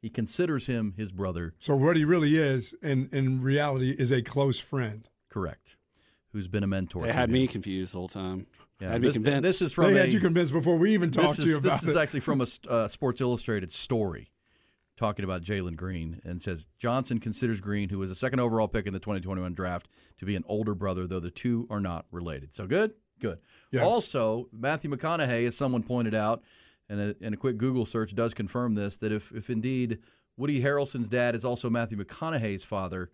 He 0.00 0.10
considers 0.10 0.66
him 0.66 0.94
his 0.96 1.12
brother, 1.12 1.54
So 1.60 1.76
what 1.76 1.96
he 1.96 2.04
really 2.04 2.36
is, 2.36 2.74
in 2.82 3.10
in 3.12 3.42
reality, 3.42 3.92
is 3.96 4.10
a 4.10 4.22
close 4.22 4.58
friend. 4.58 5.08
correct, 5.30 5.76
who's 6.32 6.48
been 6.48 6.64
a 6.64 6.66
mentor. 6.66 7.04
They 7.06 7.12
had 7.12 7.28
him. 7.28 7.34
me 7.34 7.46
confused 7.46 7.94
the 7.94 7.98
whole 7.98 8.08
time. 8.08 8.48
Yeah, 8.82 8.92
had 8.92 9.00
me 9.00 9.08
this, 9.08 9.14
convinced. 9.14 9.42
This 9.42 9.62
is 9.62 9.72
from 9.72 9.94
they 9.94 10.00
a, 10.00 10.02
had 10.02 10.12
you 10.12 10.20
convinced 10.20 10.52
before 10.52 10.76
we 10.76 10.92
even 10.94 11.10
talked 11.10 11.36
this 11.36 11.44
to 11.44 11.50
you 11.50 11.52
is, 11.52 11.58
about 11.58 11.80
this 11.80 11.88
it. 11.88 11.92
is 11.92 11.96
actually 11.96 12.20
from 12.20 12.40
a 12.40 12.46
uh, 12.68 12.88
Sports 12.88 13.20
Illustrated 13.20 13.72
story 13.72 14.30
talking 14.96 15.24
about 15.24 15.42
Jalen 15.42 15.76
Green 15.76 16.20
and 16.24 16.42
says 16.42 16.66
Johnson 16.78 17.18
considers 17.18 17.60
Green, 17.60 17.88
who 17.88 17.98
was 17.98 18.10
a 18.10 18.14
second 18.14 18.40
overall 18.40 18.68
pick 18.68 18.86
in 18.86 18.92
the 18.92 18.98
2021 18.98 19.54
draft, 19.54 19.88
to 20.18 20.26
be 20.26 20.36
an 20.36 20.44
older 20.46 20.74
brother, 20.74 21.06
though 21.06 21.20
the 21.20 21.30
two 21.30 21.66
are 21.70 21.80
not 21.80 22.06
related. 22.10 22.54
So 22.54 22.66
good, 22.66 22.92
good. 23.20 23.38
Yes. 23.70 23.84
Also, 23.84 24.48
Matthew 24.52 24.90
McConaughey, 24.90 25.46
as 25.46 25.56
someone 25.56 25.82
pointed 25.82 26.14
out, 26.14 26.42
and 26.88 27.00
a, 27.00 27.16
and 27.22 27.34
a 27.34 27.38
quick 27.38 27.58
Google 27.58 27.86
search 27.86 28.14
does 28.14 28.34
confirm 28.34 28.74
this, 28.74 28.96
that 28.98 29.12
if, 29.12 29.32
if 29.32 29.48
indeed 29.48 29.98
Woody 30.36 30.60
Harrelson's 30.60 31.08
dad 31.08 31.34
is 31.34 31.44
also 31.44 31.70
Matthew 31.70 32.02
McConaughey's 32.02 32.64
father. 32.64 33.10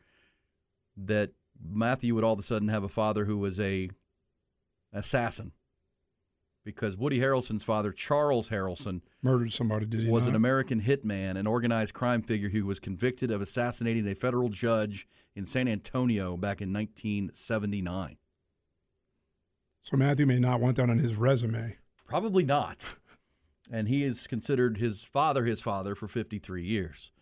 That 0.97 1.31
Matthew 1.63 2.15
would 2.15 2.25
all 2.25 2.33
of 2.33 2.39
a 2.39 2.43
sudden 2.43 2.69
have 2.69 2.85
a 2.85 2.89
father 2.89 3.25
who 3.25 3.39
was 3.39 3.61
a 3.61 3.91
assassin, 4.93 5.53
because 6.69 6.99
Woody 6.99 7.19
Harrelson's 7.19 7.65
father, 7.65 7.93
Charles 7.93 8.51
Harrelson, 8.51 9.01
Murdered 9.23 9.55
somebody, 9.55 9.87
did 9.87 10.01
he 10.01 10.11
was 10.11 10.25
not? 10.25 10.29
an 10.29 10.35
American 10.37 10.83
hitman, 10.83 11.39
an 11.39 11.47
organized 11.47 11.95
crime 11.95 12.21
figure 12.21 12.51
who 12.51 12.67
was 12.67 12.79
convicted 12.79 13.31
of 13.31 13.41
assassinating 13.41 14.07
a 14.07 14.15
federal 14.15 14.51
judge 14.51 15.09
in 15.35 15.47
San 15.47 15.67
Antonio 15.67 16.37
back 16.37 16.61
in 16.61 16.71
1979. 16.71 18.19
So 19.83 19.97
Matthew 19.97 20.27
may 20.27 20.39
not 20.39 20.61
want 20.61 20.77
that 20.77 20.91
on 20.91 20.99
his 20.99 21.15
resume. 21.15 21.79
Probably 22.07 22.45
not. 22.45 22.85
And 23.73 23.89
he 23.89 24.05
is 24.05 24.27
considered 24.27 24.77
his 24.77 25.03
father 25.03 25.47
his 25.47 25.63
father 25.63 25.95
for 25.95 26.07
53 26.07 26.63
years. 26.63 27.13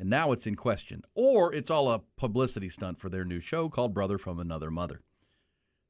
And 0.00 0.10
now 0.10 0.32
it's 0.32 0.48
in 0.48 0.56
question. 0.56 1.02
Or 1.14 1.54
it's 1.54 1.70
all 1.70 1.92
a 1.92 2.02
publicity 2.16 2.70
stunt 2.70 2.98
for 2.98 3.08
their 3.08 3.24
new 3.24 3.38
show 3.38 3.68
called 3.68 3.94
Brother 3.94 4.18
from 4.18 4.40
Another 4.40 4.72
Mother. 4.72 5.02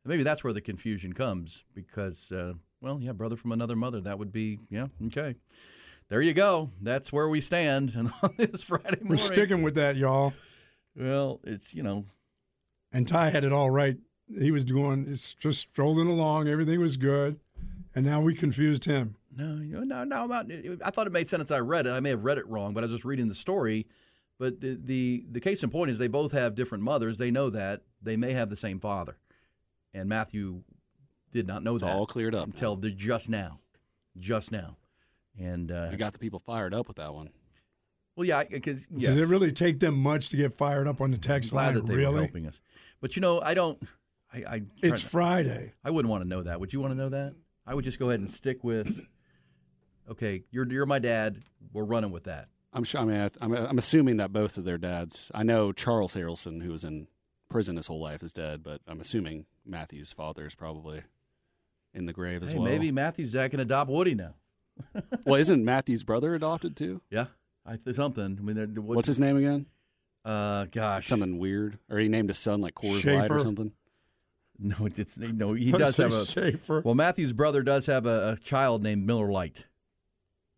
And 0.05 0.11
maybe 0.11 0.23
that's 0.23 0.45
where 0.45 0.53
the 0.53 0.61
confusion 0.61 1.15
comes 1.15 1.65
because, 1.75 2.31
uh, 2.31 2.53
well, 2.81 2.99
yeah, 3.01 3.13
Brother 3.13 3.37
from 3.37 3.53
Another 3.53 3.77
Mother. 3.77 4.01
That 4.01 4.19
would 4.19 4.33
be, 4.33 4.59
yeah, 4.71 4.87
okay. 5.07 5.37
There 6.09 6.23
you 6.23 6.35
go. 6.35 6.71
That's 6.81 7.13
where 7.13 7.29
we 7.29 7.41
stand 7.41 7.95
and 7.97 8.13
on 8.23 8.35
this 8.37 8.63
Friday 8.63 8.99
morning. 9.03 9.09
We're 9.09 9.17
sticking 9.17 9.63
with 9.63 9.75
that, 9.75 9.97
y'all. 9.97 10.33
Well, 10.95 11.41
it's, 11.45 11.75
you 11.75 11.83
know, 11.83 12.05
And 12.93 13.07
Ty 13.07 13.31
had 13.31 13.45
it 13.45 13.53
all 13.53 13.71
right. 13.71 13.97
He 14.39 14.51
was 14.51 14.65
doing, 14.65 15.07
it's 15.09 15.35
just 15.35 15.61
strolling 15.61 16.09
along. 16.09 16.49
Everything 16.49 16.81
was 16.81 16.97
good. 16.97 17.39
And 17.95 18.05
now 18.05 18.21
we 18.21 18.35
confused 18.35 18.85
him. 18.85 19.17
No, 19.37 19.47
no, 19.47 19.83
no, 19.85 20.05
no. 20.05 20.25
About, 20.25 20.51
I 20.85 20.91
thought 20.91 21.07
it 21.07 21.13
made 21.13 21.29
sense. 21.29 21.51
I 21.51 21.59
read 21.59 21.87
it. 21.87 21.91
I 21.91 22.01
may 22.01 22.11
have 22.11 22.25
read 22.25 22.39
it 22.39 22.47
wrong, 22.49 22.73
but 22.73 22.83
I 22.83 22.87
was 22.87 22.95
just 22.97 23.05
reading 23.05 23.29
the 23.29 23.35
story. 23.35 23.87
But 24.39 24.61
the, 24.61 24.79
the 24.83 25.25
the 25.33 25.41
case 25.41 25.63
in 25.63 25.71
point 25.71 25.91
is 25.91 25.99
they 25.99 26.09
both 26.09 26.33
have 26.33 26.55
different 26.55 26.85
mothers. 26.85 27.17
They 27.17 27.31
know 27.31 27.49
that 27.51 27.83
they 28.03 28.17
may 28.17 28.33
have 28.33 28.51
the 28.51 28.57
same 28.57 28.81
father, 28.81 29.17
and 29.95 30.09
Matthew 30.09 30.63
did 31.37 31.47
not 31.47 31.63
know 31.63 31.75
It's 31.75 31.83
that 31.83 31.93
all 31.93 32.07
cleared 32.07 32.35
up 32.35 32.47
until 32.47 32.75
the 32.77 32.91
just 32.91 33.29
now, 33.29 33.61
just 34.19 34.51
now. 34.51 34.77
And 35.39 35.71
uh, 35.71 35.89
You 35.93 35.97
got 35.97 36.13
the 36.13 36.19
people 36.19 36.39
fired 36.41 36.75
up 36.75 36.89
with 36.89 36.97
that 36.97 37.15
one. 37.15 37.31
well, 38.17 38.27
yeah, 38.27 38.43
because 38.45 38.79
Does 38.97 39.17
it 39.17 39.29
really 39.29 39.53
take 39.53 39.79
them 39.81 39.95
much 39.97 40.31
to 40.31 40.37
get 40.37 40.55
fired 40.55 40.89
up 40.89 41.01
on 41.01 41.11
the 41.11 41.19
text 41.19 41.51
glad 41.51 41.67
line? 41.67 41.75
that 41.75 41.87
they 41.87 42.05
were 42.05 42.17
helping 42.17 42.47
us. 42.47 42.61
But 43.01 43.15
you 43.17 43.21
know, 43.21 43.41
I 43.41 43.55
don't. 43.55 43.81
I, 44.33 44.39
I 44.39 44.63
It's 44.83 45.03
Friday. 45.03 45.75
I 45.85 45.91
wouldn't 45.91 46.11
want 46.11 46.23
to 46.25 46.29
know 46.29 46.43
that. 46.43 46.59
Would 46.59 46.73
you 46.73 46.81
want 46.81 46.93
to 46.93 46.97
know 46.99 47.11
that? 47.11 47.35
I 47.67 47.75
would 47.75 47.85
just 47.85 47.99
go 47.99 48.09
ahead 48.09 48.21
and 48.21 48.31
stick 48.31 48.65
with. 48.65 49.07
Okay, 50.11 50.45
you're 50.51 50.71
you're 50.71 50.87
my 50.87 50.99
dad. 50.99 51.43
We're 51.73 51.85
running 51.85 52.13
with 52.13 52.25
that. 52.25 52.49
I'm 52.73 52.85
sure. 52.85 53.01
I 53.01 53.05
mean, 53.05 53.17
I, 53.19 53.31
I'm, 53.41 53.53
I'm 53.53 53.79
assuming 53.79 54.19
that 54.19 54.33
both 54.33 54.57
of 54.57 54.65
their 54.65 54.79
dads. 54.79 55.31
I 55.35 55.43
know 55.43 55.73
Charles 55.73 56.15
Harrelson, 56.15 56.63
who 56.63 56.71
was 56.71 56.85
in 56.85 57.09
prison 57.49 57.77
his 57.77 57.87
whole 57.89 58.01
life, 58.01 58.23
is 58.23 58.33
dead, 58.33 58.63
but 58.63 58.81
I'm 58.87 59.01
assuming 59.01 59.47
Matthew's 59.65 60.13
father 60.13 60.47
is 60.47 60.55
probably 60.55 61.03
in 61.97 62.07
the 62.07 62.13
grave 62.13 62.43
as 62.45 62.53
Hey, 62.53 62.59
well. 62.59 62.69
maybe 62.71 62.93
Matthew's 62.93 63.33
dad 63.33 63.51
can 63.51 63.59
adopt 63.61 63.91
Woody 63.91 64.15
now. 64.15 64.35
well, 65.25 65.35
isn't 65.41 65.65
Matthew's 65.65 66.05
brother 66.05 66.35
adopted 66.35 66.77
too? 66.77 67.01
Yeah, 67.11 67.27
I 67.65 67.77
th- 67.77 67.97
something. 67.97 68.37
I 68.39 68.43
mean, 68.43 68.75
what- 68.77 68.97
What's 68.97 69.09
his 69.09 69.19
name 69.19 69.37
again? 69.37 69.67
Uh, 70.25 70.67
gosh, 70.73 71.07
Something 71.07 71.39
weird, 71.39 71.79
or 71.89 71.99
he 71.99 72.09
named 72.09 72.29
his 72.31 72.39
son 72.39 72.61
like 72.61 72.75
Coors 72.75 73.05
Light 73.07 73.31
or 73.31 73.39
something. 73.39 73.73
no, 74.59 74.75
it's 74.87 75.17
no. 75.17 75.53
He 75.53 75.73
I'd 75.73 75.79
does 75.79 75.95
say 75.97 76.03
have 76.03 76.13
a. 76.13 76.27
Schaefer. 76.27 76.81
Well, 76.85 76.95
Matthew's 76.97 77.33
brother 77.33 77.63
does 77.63 77.87
have 77.87 78.07
a, 78.07 78.33
a 78.33 78.37
child 78.37 78.83
named 78.83 79.07
Miller 79.07 79.31
Light. 79.31 79.67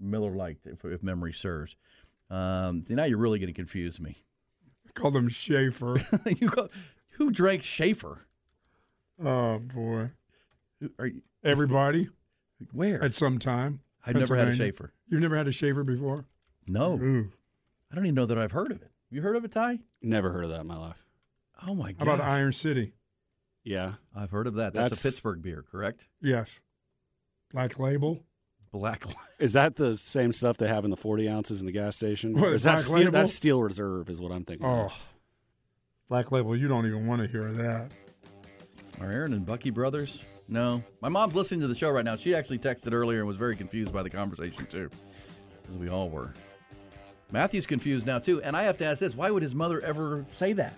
Miller 0.00 0.30
Light, 0.30 0.58
if, 0.64 0.84
if 0.86 1.02
memory 1.02 1.32
serves. 1.34 1.76
Um, 2.30 2.84
now 2.88 3.04
you're 3.04 3.18
really 3.18 3.38
going 3.38 3.48
to 3.48 3.52
confuse 3.52 3.98
me. 4.00 4.22
Called 4.94 5.14
him 5.16 5.28
Schaefer. 5.28 5.96
you 6.26 6.48
go, 6.48 6.68
who 7.10 7.30
drank 7.30 7.62
Schaefer? 7.62 8.26
oh, 9.22 9.58
boy. 9.58 10.10
Who- 10.80 10.90
Are 10.98 11.06
you, 11.06 11.22
Everybody 11.44 12.08
where? 12.72 13.02
at 13.02 13.14
some 13.14 13.38
time. 13.38 13.80
I've 14.04 14.16
never 14.16 14.36
had 14.36 14.48
a 14.48 14.54
Schaefer. 14.54 14.92
You've 15.08 15.20
never 15.20 15.36
had 15.36 15.48
a 15.48 15.52
Schaefer 15.52 15.84
before? 15.84 16.24
No, 16.66 16.94
Ooh. 16.94 17.30
I 17.90 17.94
don't 17.94 18.04
even 18.06 18.14
know 18.14 18.26
that 18.26 18.38
I've 18.38 18.52
heard 18.52 18.70
of 18.72 18.82
it. 18.82 18.90
You 19.10 19.22
heard 19.22 19.36
of 19.36 19.44
it, 19.44 19.52
Ty? 19.52 19.80
Never 20.02 20.30
heard 20.32 20.44
of 20.44 20.50
that 20.50 20.60
in 20.60 20.66
my 20.66 20.76
life. 20.76 21.02
Oh 21.66 21.74
my 21.74 21.94
How 21.98 22.04
god! 22.04 22.14
about 22.14 22.28
Iron 22.28 22.52
City? 22.52 22.92
Yeah, 23.64 23.94
I've 24.14 24.30
heard 24.30 24.46
of 24.46 24.54
that. 24.54 24.72
That's, 24.72 24.90
That's- 24.90 25.04
a 25.04 25.08
Pittsburgh 25.08 25.42
beer, 25.42 25.64
correct? 25.70 26.06
Yes. 26.22 26.60
Black 27.52 27.78
Label? 27.78 28.20
Black. 28.70 29.04
is 29.38 29.54
that 29.54 29.76
the 29.76 29.96
same 29.96 30.32
stuff 30.32 30.58
they 30.58 30.68
have 30.68 30.84
in 30.84 30.90
the 30.90 30.96
40 30.96 31.28
ounces 31.28 31.60
in 31.60 31.66
the 31.66 31.72
gas 31.72 31.96
station? 31.96 32.34
What, 32.34 32.44
Or 32.50 32.54
is 32.54 32.62
that 32.64 32.76
Black 32.76 32.80
steel, 32.80 33.10
that's 33.10 33.34
Steel 33.34 33.62
Reserve? 33.62 34.08
Is 34.10 34.20
what 34.20 34.30
I'm 34.32 34.44
thinking. 34.44 34.66
Oh. 34.66 34.84
of. 34.86 34.92
Black 36.08 36.30
Label, 36.32 36.56
you 36.56 36.68
don't 36.68 36.86
even 36.86 37.06
want 37.06 37.22
to 37.22 37.28
hear 37.28 37.52
that. 37.52 37.90
Are 39.00 39.10
Aaron 39.10 39.32
and 39.32 39.44
Bucky 39.44 39.70
brothers? 39.70 40.22
No. 40.48 40.82
My 41.00 41.08
mom's 41.08 41.34
listening 41.34 41.60
to 41.60 41.68
the 41.68 41.74
show 41.74 41.90
right 41.90 42.04
now. 42.04 42.16
She 42.16 42.34
actually 42.34 42.58
texted 42.58 42.92
earlier 42.92 43.18
and 43.18 43.28
was 43.28 43.36
very 43.36 43.54
confused 43.54 43.92
by 43.92 44.02
the 44.02 44.10
conversation, 44.10 44.66
too, 44.66 44.90
as 45.68 45.76
we 45.76 45.88
all 45.88 46.08
were. 46.08 46.32
Matthew's 47.30 47.66
confused 47.66 48.06
now, 48.06 48.18
too. 48.18 48.42
And 48.42 48.56
I 48.56 48.62
have 48.62 48.78
to 48.78 48.86
ask 48.86 49.00
this 49.00 49.14
why 49.14 49.30
would 49.30 49.42
his 49.42 49.54
mother 49.54 49.80
ever 49.82 50.24
say 50.28 50.54
that? 50.54 50.74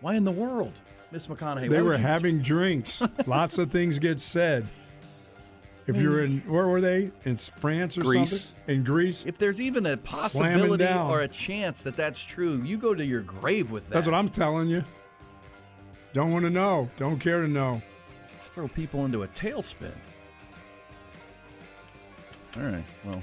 Why 0.00 0.14
in 0.14 0.24
the 0.24 0.30
world, 0.32 0.72
Miss 1.12 1.26
McConaughey? 1.26 1.68
they 1.68 1.82
were 1.82 1.98
having 1.98 2.38
drinks. 2.42 3.02
Lots 3.26 3.58
of 3.58 3.70
things 3.70 3.98
get 3.98 4.20
said. 4.20 4.66
If 5.86 5.96
you're 5.96 6.24
in, 6.24 6.38
where 6.40 6.66
were 6.66 6.80
they? 6.80 7.10
In 7.24 7.36
France 7.36 7.98
or 7.98 8.00
Greece. 8.00 8.30
something? 8.40 8.76
In 8.76 8.84
Greece? 8.84 9.24
If 9.26 9.36
there's 9.36 9.60
even 9.60 9.84
a 9.84 9.98
possibility 9.98 10.86
or 10.86 11.20
a 11.20 11.28
chance 11.28 11.82
that 11.82 11.94
that's 11.94 12.22
true, 12.22 12.62
you 12.64 12.78
go 12.78 12.94
to 12.94 13.04
your 13.04 13.20
grave 13.20 13.70
with 13.70 13.84
that. 13.88 13.94
That's 13.94 14.06
what 14.06 14.14
I'm 14.14 14.30
telling 14.30 14.68
you. 14.68 14.82
Don't 16.14 16.32
want 16.32 16.46
to 16.46 16.50
know. 16.50 16.88
Don't 16.96 17.18
care 17.18 17.42
to 17.42 17.48
know. 17.48 17.82
Throw 18.54 18.68
people 18.68 19.04
into 19.04 19.22
a 19.24 19.28
tailspin. 19.28 19.90
All 22.56 22.62
right. 22.62 22.84
Well, 23.04 23.20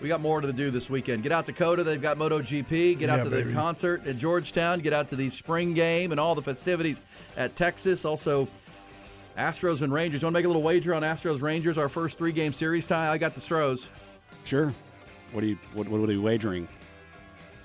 we 0.00 0.08
got 0.08 0.20
more 0.22 0.40
to 0.40 0.52
do 0.52 0.70
this 0.70 0.88
weekend. 0.88 1.22
Get 1.22 1.32
out 1.32 1.44
to 1.46 1.52
COTA. 1.52 1.84
They've 1.84 2.00
got 2.00 2.16
MotoGP. 2.16 2.98
Get 2.98 3.10
out 3.10 3.18
Yeah, 3.18 3.24
to 3.24 3.30
baby. 3.30 3.50
the 3.50 3.54
concert 3.54 4.06
at 4.06 4.18
Georgetown. 4.18 4.80
Get 4.80 4.92
out 4.94 5.08
to 5.10 5.16
the 5.16 5.28
spring 5.30 5.74
game 5.74 6.12
and 6.12 6.20
all 6.20 6.34
the 6.34 6.42
festivities 6.42 7.00
at 7.36 7.56
Texas. 7.56 8.04
Also, 8.06 8.48
Astros 9.38 9.82
and 9.82 9.92
Rangers. 9.92 10.22
Want 10.22 10.32
to 10.32 10.38
make 10.38 10.44
a 10.46 10.48
little 10.48 10.62
wager 10.62 10.94
on 10.94 11.02
Astros 11.02 11.42
Rangers? 11.42 11.76
Our 11.76 11.90
first 11.90 12.16
three 12.16 12.32
game 12.32 12.54
series 12.54 12.86
tie. 12.86 13.10
I 13.10 13.18
got 13.18 13.34
the 13.34 13.40
Stros. 13.40 13.88
Sure. 14.44 14.72
What 15.32 15.44
are 15.44 15.46
you? 15.46 15.58
What, 15.74 15.88
what 15.88 16.08
are 16.08 16.12
you 16.12 16.22
wagering? 16.22 16.66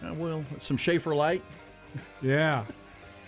Uh, 0.05 0.13
well, 0.15 0.43
some 0.61 0.75
Schaefer 0.75 1.15
Light. 1.15 1.43
Yeah. 2.21 2.65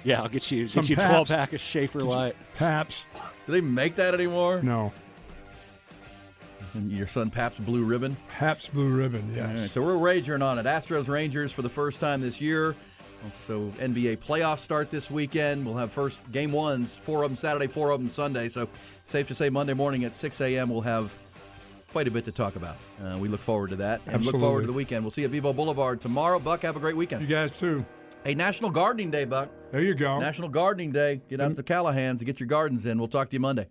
Yeah, 0.03 0.21
I'll 0.21 0.29
get 0.29 0.51
you 0.51 0.67
Some 0.67 0.81
get 0.81 0.89
you 0.91 0.95
Pabst. 0.97 1.09
12 1.09 1.27
pack 1.27 1.53
of 1.53 1.61
Schaefer 1.61 2.01
Light. 2.01 2.35
Paps? 2.57 3.05
Do 3.45 3.51
they 3.51 3.61
make 3.61 3.95
that 3.95 4.13
anymore? 4.13 4.61
No. 4.61 4.91
And 6.73 6.91
your 6.91 7.07
son 7.07 7.29
Pabst 7.29 7.63
Blue 7.65 7.83
Ribbon. 7.83 8.17
Pabst 8.29 8.73
Blue 8.73 8.89
Ribbon, 8.89 9.29
All 9.31 9.35
yes. 9.35 9.59
right, 9.59 9.69
so 9.69 9.81
we're 9.81 9.97
wagering 9.97 10.41
on 10.41 10.57
it. 10.57 10.65
Astros 10.65 11.07
Rangers 11.07 11.51
for 11.51 11.61
the 11.61 11.69
first 11.69 11.99
time 11.99 12.19
this 12.21 12.41
year. 12.41 12.75
Also, 13.23 13.69
NBA 13.79 14.17
playoffs 14.19 14.59
start 14.59 14.89
this 14.89 15.09
weekend. 15.09 15.65
We'll 15.65 15.77
have 15.77 15.91
first 15.91 16.17
game 16.31 16.51
ones, 16.51 16.97
four 17.05 17.23
of 17.23 17.29
them 17.31 17.37
Saturday, 17.37 17.67
four 17.67 17.91
of 17.91 18.01
them 18.01 18.09
Sunday. 18.09 18.49
So, 18.49 18.67
safe 19.05 19.27
to 19.29 19.35
say, 19.35 19.49
Monday 19.49 19.73
morning 19.73 20.03
at 20.03 20.13
6 20.15 20.41
a.m., 20.41 20.69
we'll 20.69 20.81
have 20.81 21.09
quite 21.93 22.07
a 22.07 22.11
bit 22.11 22.25
to 22.25 22.31
talk 22.33 22.55
about. 22.57 22.75
Uh, 23.05 23.17
we 23.19 23.29
look 23.29 23.39
forward 23.39 23.69
to 23.69 23.75
that 23.77 24.01
and 24.07 24.25
look 24.25 24.37
forward 24.37 24.61
to 24.61 24.67
the 24.67 24.73
weekend. 24.73 25.05
We'll 25.05 25.11
see 25.11 25.21
you 25.21 25.27
at 25.27 25.31
Bevo 25.31 25.53
Boulevard 25.53 26.01
tomorrow. 26.01 26.37
Buck, 26.39 26.63
have 26.63 26.75
a 26.75 26.79
great 26.79 26.97
weekend. 26.97 27.21
You 27.21 27.27
guys 27.27 27.55
too. 27.55 27.85
Hey, 28.23 28.35
National 28.35 28.69
Gardening 28.69 29.11
Day, 29.11 29.25
Buck. 29.25 29.49
There 29.71 29.81
you 29.81 29.95
go. 29.95 30.17
National 30.17 30.47
Gardening 30.47 30.93
Day. 30.93 31.19
Get 31.27 31.41
out 31.41 31.57
to 31.57 31.63
Callahan's 31.63 32.21
and 32.21 32.25
get 32.25 32.39
your 32.39 32.47
gardens 32.47 32.85
in. 32.85 32.97
We'll 32.97 33.09
talk 33.09 33.29
to 33.29 33.33
you 33.33 33.41
Monday. 33.41 33.67